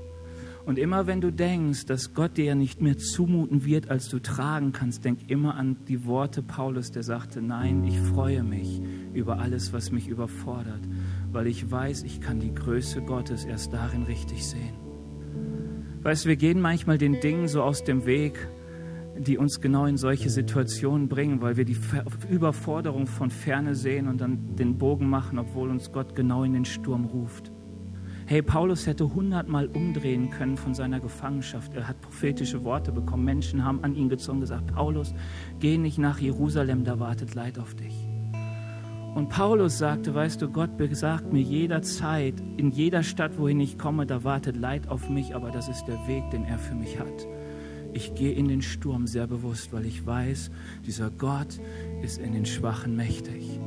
Und 0.66 0.78
immer 0.78 1.08
wenn 1.08 1.22
du 1.22 1.32
denkst, 1.32 1.86
dass 1.86 2.14
Gott 2.14 2.36
dir 2.36 2.56
nicht 2.56 2.82
mehr 2.82 2.98
zumuten 2.98 3.64
wird, 3.64 3.90
als 3.90 4.10
du 4.10 4.20
tragen 4.20 4.74
kannst, 4.74 5.06
denk 5.06 5.30
immer 5.30 5.56
an 5.56 5.78
die 5.88 6.06
Worte 6.06 6.42
Paulus, 6.42 6.92
der 6.92 7.04
sagte, 7.04 7.42
nein, 7.42 7.86
ich 7.86 7.98
freue 7.98 8.44
mich 8.44 8.82
über 9.14 9.40
alles, 9.40 9.72
was 9.72 9.92
mich 9.92 10.10
überfordert 10.10 10.82
weil 11.34 11.48
ich 11.48 11.70
weiß, 11.70 12.04
ich 12.04 12.22
kann 12.22 12.40
die 12.40 12.54
Größe 12.54 13.02
Gottes 13.02 13.46
erst 13.46 13.74
darin 13.74 14.04
richtig 14.04 14.46
sehen. 14.46 14.76
Weißt 16.04 16.26
du, 16.26 16.30
wir 16.30 16.36
gehen 16.36 16.62
manchmal 16.62 16.98
den 16.98 17.20
Dingen 17.20 17.48
so 17.48 17.64
aus 17.64 17.84
dem 17.84 18.06
Weg, 18.06 18.48
die 19.18 19.38
uns 19.38 19.62
genau 19.62 19.86
in 19.86 19.98
solche 19.98 20.30
Situationen 20.30 21.08
bringen, 21.08 21.42
weil 21.42 21.58
wir 21.58 21.66
die 21.66 21.78
Überforderung 22.30 23.08
von 23.08 23.30
ferne 23.30 23.76
sehen 23.76 24.08
und 24.08 24.20
dann 24.20 24.56
den 24.56 24.78
Bogen 24.78 25.10
machen, 25.10 25.40
obwohl 25.40 25.70
uns 25.70 25.92
Gott 25.92 26.16
genau 26.16 26.44
in 26.44 26.54
den 26.54 26.66
Sturm 26.66 27.06
ruft. 27.06 27.52
Hey, 28.26 28.42
Paulus 28.42 28.88
hätte 28.88 29.14
hundertmal 29.14 29.68
umdrehen 29.68 30.30
können 30.30 30.56
von 30.56 30.74
seiner 30.74 31.00
Gefangenschaft. 31.00 31.74
Er 31.74 31.88
hat 31.88 32.02
prophetische 32.02 32.64
Worte 32.64 32.92
bekommen. 32.92 33.26
Menschen 33.26 33.66
haben 33.66 33.84
an 33.84 33.96
ihn 33.96 34.08
gezogen 34.08 34.38
und 34.38 34.42
gesagt, 34.42 34.74
Paulus, 34.74 35.14
geh 35.60 35.78
nicht 35.78 35.98
nach 35.98 36.20
Jerusalem, 36.20 36.86
da 36.86 37.00
wartet 37.00 37.36
Leid 37.36 37.60
auf 37.60 37.76
dich. 37.76 38.13
Und 39.16 39.30
Paulus 39.30 39.78
sagte, 39.78 40.16
weißt 40.16 40.42
du, 40.42 40.50
Gott 40.50 40.76
besagt 40.76 41.32
mir 41.32 41.42
jederzeit, 41.42 42.34
in 42.58 42.72
jeder 42.72 43.04
Stadt, 43.04 43.38
wohin 43.38 43.60
ich 43.60 43.78
komme, 43.78 44.08
da 44.08 44.24
wartet 44.24 44.58
Leid 44.58 44.88
auf 44.88 45.08
mich, 45.08 45.36
aber 45.36 45.52
das 45.52 45.68
ist 45.68 45.86
der 45.86 46.08
Weg, 46.08 46.32
den 46.32 46.46
er 46.46 46.58
für 46.58 46.74
mich 46.74 47.00
hat. 47.00 47.28
Ich 47.94 48.16
gehe 48.16 48.32
in 48.32 48.48
den 48.48 48.64
Sturm 48.64 49.06
sehr 49.06 49.28
bewusst, 49.28 49.72
weil 49.72 49.86
ich 49.86 50.04
weiß, 50.04 50.50
dieser 50.88 51.12
Gott 51.12 51.60
ist 52.02 52.18
in 52.18 52.34
den 52.34 52.48
Schwachen 52.48 52.96
mächtig. 52.96 53.60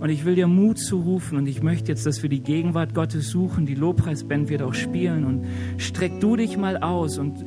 Und 0.00 0.10
ich 0.10 0.24
will 0.24 0.34
dir 0.34 0.48
Mut 0.48 0.78
zurufen 0.78 1.38
und 1.38 1.46
ich 1.46 1.62
möchte 1.62 1.92
jetzt, 1.92 2.04
dass 2.04 2.22
wir 2.22 2.28
die 2.28 2.42
Gegenwart 2.42 2.94
Gottes 2.94 3.30
suchen. 3.30 3.66
Die 3.66 3.74
Lobpreisband 3.74 4.48
wird 4.48 4.62
auch 4.62 4.74
spielen 4.74 5.24
und 5.24 5.46
streck 5.80 6.20
du 6.20 6.34
dich 6.34 6.56
mal 6.56 6.76
aus. 6.76 7.18
Und 7.18 7.44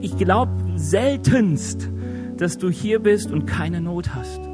ich 0.00 0.16
glaube 0.16 0.52
seltenst, 0.76 1.90
dass 2.36 2.58
du 2.58 2.70
hier 2.70 2.98
bist 2.98 3.30
und 3.30 3.46
keine 3.46 3.80
Not 3.80 4.14
hast. 4.14 4.53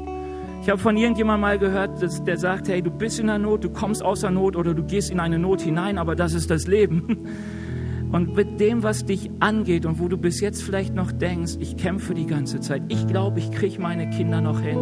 Ich 0.61 0.69
habe 0.69 0.77
von 0.77 0.95
irgendjemandem 0.95 1.41
mal 1.41 1.57
gehört, 1.57 2.03
dass, 2.03 2.23
der 2.23 2.37
sagt, 2.37 2.67
hey, 2.67 2.83
du 2.83 2.91
bist 2.91 3.19
in 3.19 3.27
der 3.27 3.39
Not, 3.39 3.63
du 3.63 3.69
kommst 3.71 4.03
aus 4.03 4.21
der 4.21 4.29
Not 4.29 4.55
oder 4.55 4.75
du 4.75 4.83
gehst 4.83 5.09
in 5.09 5.19
eine 5.19 5.39
Not 5.39 5.61
hinein, 5.61 5.97
aber 5.97 6.15
das 6.15 6.35
ist 6.35 6.51
das 6.51 6.67
Leben. 6.67 7.27
Und 8.11 8.35
mit 8.35 8.59
dem, 8.59 8.83
was 8.83 9.05
dich 9.05 9.31
angeht 9.39 9.85
und 9.85 9.97
wo 9.97 10.09
du 10.09 10.17
bis 10.17 10.41
jetzt 10.41 10.63
vielleicht 10.63 10.93
noch 10.93 11.13
denkst, 11.13 11.53
ich 11.61 11.77
kämpfe 11.77 12.13
die 12.13 12.25
ganze 12.25 12.59
Zeit, 12.59 12.81
ich 12.89 13.07
glaube, 13.07 13.39
ich 13.39 13.51
kriege 13.51 13.81
meine 13.81 14.09
Kinder 14.09 14.41
noch 14.41 14.59
hin. 14.59 14.77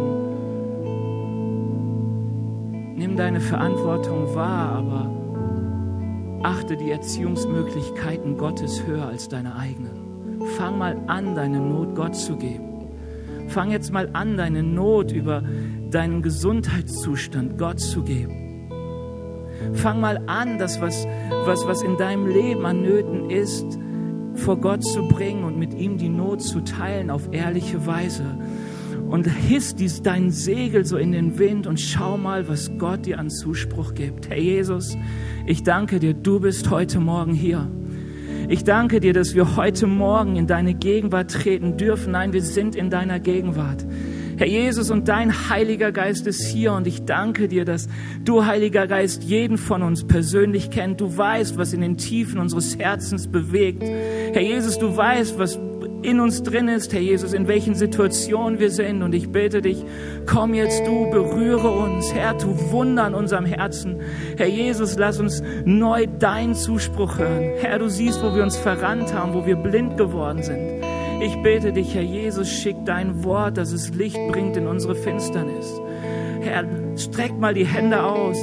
Nimm 2.96 3.14
deine 3.16 3.38
Verantwortung 3.38 4.34
wahr, 4.34 4.72
aber 4.72 6.40
achte 6.42 6.76
die 6.76 6.90
Erziehungsmöglichkeiten 6.90 8.36
Gottes 8.36 8.84
höher 8.84 9.06
als 9.06 9.28
deine 9.28 9.54
eigenen. 9.54 10.40
Fang 10.58 10.76
mal 10.76 10.96
an, 11.06 11.36
deine 11.36 11.60
Not 11.60 11.94
Gott 11.94 12.16
zu 12.16 12.36
geben. 12.36 12.69
Fang 13.50 13.72
jetzt 13.72 13.92
mal 13.92 14.08
an, 14.12 14.36
deine 14.36 14.62
Not 14.62 15.10
über 15.10 15.42
deinen 15.90 16.22
Gesundheitszustand 16.22 17.58
Gott 17.58 17.80
zu 17.80 18.04
geben. 18.04 18.68
Fang 19.74 20.00
mal 20.00 20.22
an, 20.26 20.56
das, 20.58 20.80
was, 20.80 21.04
was, 21.44 21.66
was 21.66 21.82
in 21.82 21.96
deinem 21.96 22.28
Leben 22.28 22.64
an 22.64 22.82
Nöten 22.82 23.28
ist, 23.28 23.66
vor 24.34 24.56
Gott 24.60 24.84
zu 24.84 25.08
bringen 25.08 25.42
und 25.42 25.58
mit 25.58 25.74
ihm 25.74 25.98
die 25.98 26.08
Not 26.08 26.42
zu 26.42 26.60
teilen 26.60 27.10
auf 27.10 27.32
ehrliche 27.32 27.86
Weise. 27.86 28.38
Und 29.08 29.26
hiss 29.26 29.74
dies, 29.74 30.00
dein 30.00 30.30
Segel 30.30 30.84
so 30.84 30.96
in 30.96 31.10
den 31.10 31.36
Wind 31.40 31.66
und 31.66 31.80
schau 31.80 32.16
mal, 32.16 32.48
was 32.48 32.70
Gott 32.78 33.06
dir 33.06 33.18
an 33.18 33.30
Zuspruch 33.30 33.94
gibt. 33.94 34.28
Herr 34.28 34.38
Jesus, 34.38 34.96
ich 35.44 35.64
danke 35.64 35.98
dir, 35.98 36.14
du 36.14 36.38
bist 36.38 36.70
heute 36.70 37.00
Morgen 37.00 37.34
hier. 37.34 37.68
Ich 38.50 38.64
danke 38.64 38.98
dir, 38.98 39.12
dass 39.12 39.36
wir 39.36 39.54
heute 39.54 39.86
Morgen 39.86 40.34
in 40.34 40.48
deine 40.48 40.74
Gegenwart 40.74 41.30
treten 41.30 41.76
dürfen. 41.76 42.10
Nein, 42.10 42.32
wir 42.32 42.42
sind 42.42 42.74
in 42.74 42.90
deiner 42.90 43.20
Gegenwart. 43.20 43.86
Herr 44.38 44.48
Jesus, 44.48 44.90
und 44.90 45.06
dein 45.06 45.48
Heiliger 45.48 45.92
Geist 45.92 46.26
ist 46.26 46.44
hier 46.44 46.72
und 46.72 46.88
ich 46.88 47.04
danke 47.04 47.46
dir, 47.46 47.64
dass 47.64 47.88
du, 48.24 48.46
Heiliger 48.46 48.88
Geist, 48.88 49.22
jeden 49.22 49.56
von 49.56 49.84
uns 49.84 50.04
persönlich 50.04 50.70
kennt. 50.70 51.00
Du 51.00 51.16
weißt, 51.16 51.58
was 51.58 51.72
in 51.72 51.80
den 51.80 51.96
Tiefen 51.96 52.40
unseres 52.40 52.76
Herzens 52.76 53.28
bewegt. 53.28 53.84
Herr 53.84 54.42
Jesus, 54.42 54.80
du 54.80 54.96
weißt, 54.96 55.38
was 55.38 55.56
in 56.02 56.20
uns 56.20 56.42
drin 56.42 56.68
ist, 56.68 56.92
Herr 56.92 57.00
Jesus, 57.00 57.32
in 57.32 57.46
welchen 57.48 57.74
Situationen 57.74 58.58
wir 58.58 58.70
sind. 58.70 59.02
Und 59.02 59.14
ich 59.14 59.30
bete 59.30 59.60
dich, 59.60 59.84
komm 60.26 60.54
jetzt 60.54 60.86
du, 60.86 61.10
berühre 61.10 61.70
uns, 61.70 62.12
Herr, 62.14 62.36
tu 62.38 62.54
Wunder 62.70 63.04
an 63.04 63.14
unserem 63.14 63.44
Herzen. 63.44 64.00
Herr 64.36 64.46
Jesus, 64.46 64.96
lass 64.96 65.20
uns 65.20 65.42
neu 65.64 66.06
deinen 66.06 66.54
Zuspruch 66.54 67.18
hören. 67.18 67.52
Herr, 67.60 67.78
du 67.78 67.88
siehst, 67.88 68.22
wo 68.22 68.34
wir 68.34 68.42
uns 68.42 68.56
verrannt 68.56 69.12
haben, 69.12 69.34
wo 69.34 69.46
wir 69.46 69.56
blind 69.56 69.96
geworden 69.96 70.42
sind. 70.42 70.60
Ich 71.22 71.36
bete 71.42 71.72
dich, 71.72 71.94
Herr 71.94 72.02
Jesus, 72.02 72.48
schick 72.48 72.76
dein 72.86 73.22
Wort, 73.24 73.58
dass 73.58 73.72
es 73.72 73.90
Licht 73.94 74.18
bringt 74.30 74.56
in 74.56 74.66
unsere 74.66 74.94
Finsternis. 74.94 75.80
Herr, 76.40 76.64
streck 76.96 77.38
mal 77.38 77.52
die 77.52 77.66
Hände 77.66 78.02
aus. 78.02 78.38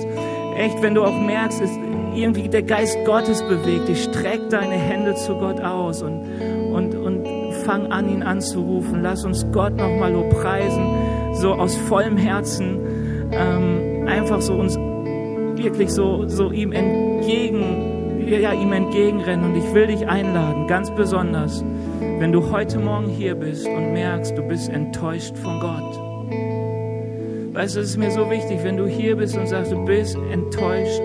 Echt, 0.55 0.81
wenn 0.83 0.93
du 0.93 1.03
auch 1.03 1.19
merkst, 1.19 1.61
ist 1.61 1.73
irgendwie 2.15 2.49
der 2.49 2.63
Geist 2.63 2.97
Gottes 3.05 3.41
bewegt 3.41 3.87
dich, 3.87 4.03
streck 4.03 4.49
deine 4.49 4.75
Hände 4.75 5.15
zu 5.15 5.35
Gott 5.35 5.59
aus 5.59 6.01
und, 6.01 6.23
fang 7.67 7.91
an, 7.91 8.09
ihn 8.09 8.23
anzurufen. 8.23 9.03
Lass 9.03 9.25
uns 9.25 9.45
Gott 9.51 9.75
nochmal 9.75 10.13
preisen, 10.29 10.87
so 11.33 11.51
aus 11.51 11.75
vollem 11.75 12.15
Herzen, 12.15 12.79
ähm, 13.31 14.07
einfach 14.07 14.39
so 14.41 14.53
uns 14.53 14.77
wirklich 15.57 15.91
so, 15.91 16.27
so 16.27 16.51
ihm 16.51 16.71
entgegen, 16.71 18.25
ja, 18.25 18.53
ihm 18.53 18.71
entgegenrennen. 18.71 19.51
Und 19.51 19.57
ich 19.57 19.73
will 19.73 19.87
dich 19.87 20.07
einladen, 20.07 20.67
ganz 20.67 20.89
besonders, 20.91 21.63
wenn 22.19 22.31
du 22.31 22.51
heute 22.51 22.79
Morgen 22.79 23.09
hier 23.09 23.35
bist 23.35 23.67
und 23.67 23.91
merkst, 23.91 24.37
du 24.37 24.43
bist 24.43 24.69
enttäuscht 24.69 25.37
von 25.37 25.59
Gott. 25.59 27.53
Weißt 27.53 27.75
du, 27.75 27.81
es 27.81 27.89
ist 27.89 27.97
mir 27.97 28.11
so 28.11 28.29
wichtig, 28.29 28.59
wenn 28.63 28.77
du 28.77 28.87
hier 28.87 29.17
bist 29.17 29.35
und 29.37 29.47
sagst, 29.47 29.73
du 29.73 29.83
bist 29.83 30.17
enttäuscht 30.31 31.01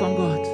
von 0.00 0.16
Gott. 0.16 0.46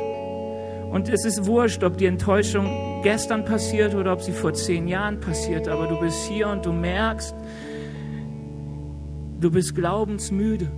Und 0.92 1.08
es 1.08 1.24
ist 1.24 1.46
wurscht, 1.46 1.82
ob 1.84 1.96
die 1.96 2.06
Enttäuschung 2.06 2.66
gestern 3.02 3.44
passiert 3.44 3.94
oder 3.94 4.12
ob 4.12 4.22
sie 4.22 4.32
vor 4.32 4.52
zehn 4.54 4.88
Jahren 4.88 5.20
passiert, 5.20 5.68
aber 5.68 5.86
du 5.86 5.98
bist 6.00 6.26
hier 6.28 6.48
und 6.48 6.66
du 6.66 6.72
merkst, 6.72 7.34
du 9.40 9.50
bist 9.50 9.74
glaubensmüde. 9.74 10.70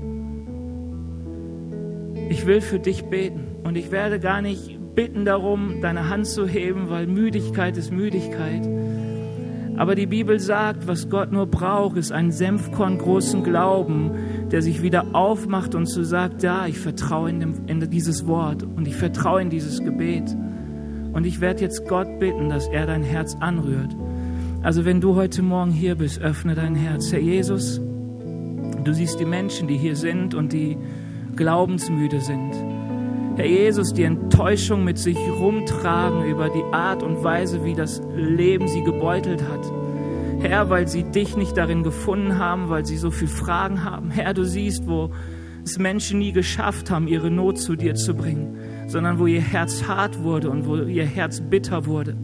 Ich 2.28 2.46
will 2.46 2.60
für 2.60 2.78
dich 2.78 3.04
beten 3.04 3.56
und 3.64 3.76
ich 3.76 3.90
werde 3.90 4.20
gar 4.20 4.42
nicht 4.42 4.78
bitten 4.94 5.24
darum, 5.24 5.80
deine 5.80 6.08
Hand 6.08 6.26
zu 6.26 6.46
heben, 6.46 6.90
weil 6.90 7.06
Müdigkeit 7.06 7.76
ist 7.76 7.92
Müdigkeit. 7.92 8.68
Aber 9.76 9.94
die 9.94 10.06
Bibel 10.06 10.38
sagt, 10.38 10.86
was 10.86 11.08
Gott 11.08 11.32
nur 11.32 11.46
braucht, 11.46 11.96
ist 11.96 12.12
ein 12.12 12.32
Senfkorn 12.32 12.98
großen 12.98 13.42
Glauben, 13.42 14.10
der 14.50 14.60
sich 14.60 14.82
wieder 14.82 15.14
aufmacht 15.14 15.74
und 15.74 15.86
so 15.86 16.02
sagt, 16.02 16.42
ja, 16.42 16.66
ich 16.66 16.78
vertraue 16.78 17.30
in, 17.30 17.40
dem, 17.40 17.54
in 17.66 17.80
dieses 17.88 18.26
Wort 18.26 18.62
und 18.62 18.86
ich 18.86 18.94
vertraue 18.94 19.40
in 19.40 19.48
dieses 19.48 19.82
Gebet. 19.82 20.36
Und 21.12 21.26
ich 21.26 21.40
werde 21.40 21.62
jetzt 21.62 21.88
Gott 21.88 22.18
bitten, 22.18 22.48
dass 22.48 22.68
er 22.68 22.86
dein 22.86 23.02
Herz 23.02 23.36
anrührt. 23.40 23.94
Also 24.62 24.84
wenn 24.84 25.00
du 25.00 25.16
heute 25.16 25.42
Morgen 25.42 25.70
hier 25.70 25.94
bist, 25.94 26.20
öffne 26.20 26.54
dein 26.54 26.74
Herz. 26.74 27.10
Herr 27.12 27.20
Jesus, 27.20 27.80
du 28.84 28.92
siehst 28.92 29.18
die 29.18 29.24
Menschen, 29.24 29.68
die 29.68 29.76
hier 29.76 29.96
sind 29.96 30.34
und 30.34 30.52
die 30.52 30.76
glaubensmüde 31.34 32.20
sind. 32.20 32.52
Herr 33.36 33.46
Jesus, 33.46 33.94
die 33.94 34.02
Enttäuschung 34.02 34.84
mit 34.84 34.98
sich 34.98 35.16
rumtragen 35.16 36.24
über 36.24 36.48
die 36.50 36.64
Art 36.72 37.02
und 37.02 37.24
Weise, 37.24 37.64
wie 37.64 37.74
das 37.74 38.02
Leben 38.14 38.68
sie 38.68 38.84
gebeutelt 38.84 39.42
hat. 39.48 39.72
Herr, 40.40 40.70
weil 40.70 40.88
sie 40.88 41.04
dich 41.04 41.36
nicht 41.36 41.56
darin 41.56 41.82
gefunden 41.82 42.38
haben, 42.38 42.68
weil 42.68 42.84
sie 42.84 42.96
so 42.96 43.10
viele 43.10 43.30
Fragen 43.30 43.84
haben. 43.84 44.10
Herr, 44.10 44.34
du 44.34 44.44
siehst, 44.44 44.86
wo 44.86 45.10
es 45.64 45.78
Menschen 45.78 46.18
nie 46.18 46.32
geschafft 46.32 46.90
haben, 46.90 47.08
ihre 47.08 47.30
Not 47.30 47.58
zu 47.58 47.76
dir 47.76 47.94
zu 47.94 48.14
bringen 48.14 48.56
sondern 48.90 49.18
wo 49.18 49.26
ihr 49.26 49.40
Herz 49.40 49.84
hart 49.86 50.22
wurde 50.22 50.50
und 50.50 50.66
wo 50.66 50.76
ihr 50.76 51.04
Herz 51.04 51.40
bitter 51.40 51.86
wurde. 51.86 52.16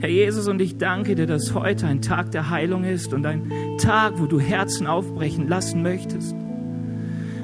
Herr 0.00 0.08
Jesus, 0.08 0.48
und 0.48 0.62
ich 0.62 0.78
danke 0.78 1.14
dir, 1.14 1.26
dass 1.26 1.52
heute 1.52 1.86
ein 1.86 2.00
Tag 2.00 2.30
der 2.30 2.48
Heilung 2.48 2.84
ist 2.84 3.12
und 3.12 3.26
ein 3.26 3.52
Tag, 3.78 4.14
wo 4.16 4.24
du 4.24 4.40
Herzen 4.40 4.86
aufbrechen 4.86 5.46
lassen 5.46 5.82
möchtest. 5.82 6.34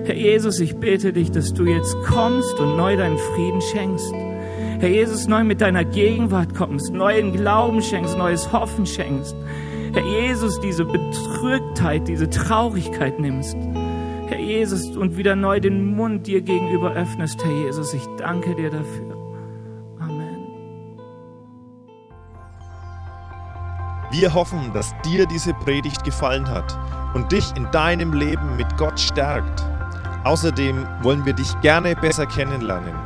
Herr 0.04 0.14
Jesus, 0.14 0.58
ich 0.60 0.76
bete 0.76 1.12
dich, 1.12 1.30
dass 1.30 1.52
du 1.52 1.64
jetzt 1.64 1.94
kommst 2.06 2.58
und 2.58 2.76
neu 2.78 2.96
deinen 2.96 3.18
Frieden 3.18 3.60
schenkst. 3.60 4.14
Herr 4.78 4.88
Jesus, 4.88 5.26
neu 5.28 5.44
mit 5.44 5.60
deiner 5.60 5.84
Gegenwart 5.84 6.54
kommst, 6.54 6.94
neuen 6.94 7.32
Glauben 7.32 7.82
schenkst, 7.82 8.16
neues 8.16 8.52
Hoffen 8.52 8.86
schenkst. 8.86 9.36
Herr 9.92 10.04
Jesus, 10.04 10.60
diese 10.60 10.84
Betrügtheit, 10.86 12.08
diese 12.08 12.30
Traurigkeit 12.30 13.20
nimmst. 13.20 13.56
Jesus, 14.46 14.96
und 14.96 15.16
wieder 15.16 15.36
neu 15.36 15.60
den 15.60 15.94
Mund 15.96 16.26
dir 16.26 16.40
gegenüber 16.40 16.92
öffnest, 16.92 17.44
Herr 17.44 17.52
Jesus. 17.52 17.92
Ich 17.92 18.06
danke 18.16 18.54
dir 18.54 18.70
dafür. 18.70 19.16
Amen. 19.98 20.46
Wir 24.10 24.32
hoffen, 24.32 24.72
dass 24.72 24.94
dir 25.02 25.26
diese 25.26 25.52
Predigt 25.54 26.04
gefallen 26.04 26.48
hat 26.48 26.78
und 27.14 27.32
dich 27.32 27.44
in 27.56 27.68
deinem 27.72 28.12
Leben 28.12 28.56
mit 28.56 28.76
Gott 28.76 28.98
stärkt. 28.98 29.64
Außerdem 30.24 30.86
wollen 31.02 31.24
wir 31.24 31.32
dich 31.32 31.60
gerne 31.60 31.94
besser 31.94 32.26
kennenlernen. 32.26 33.05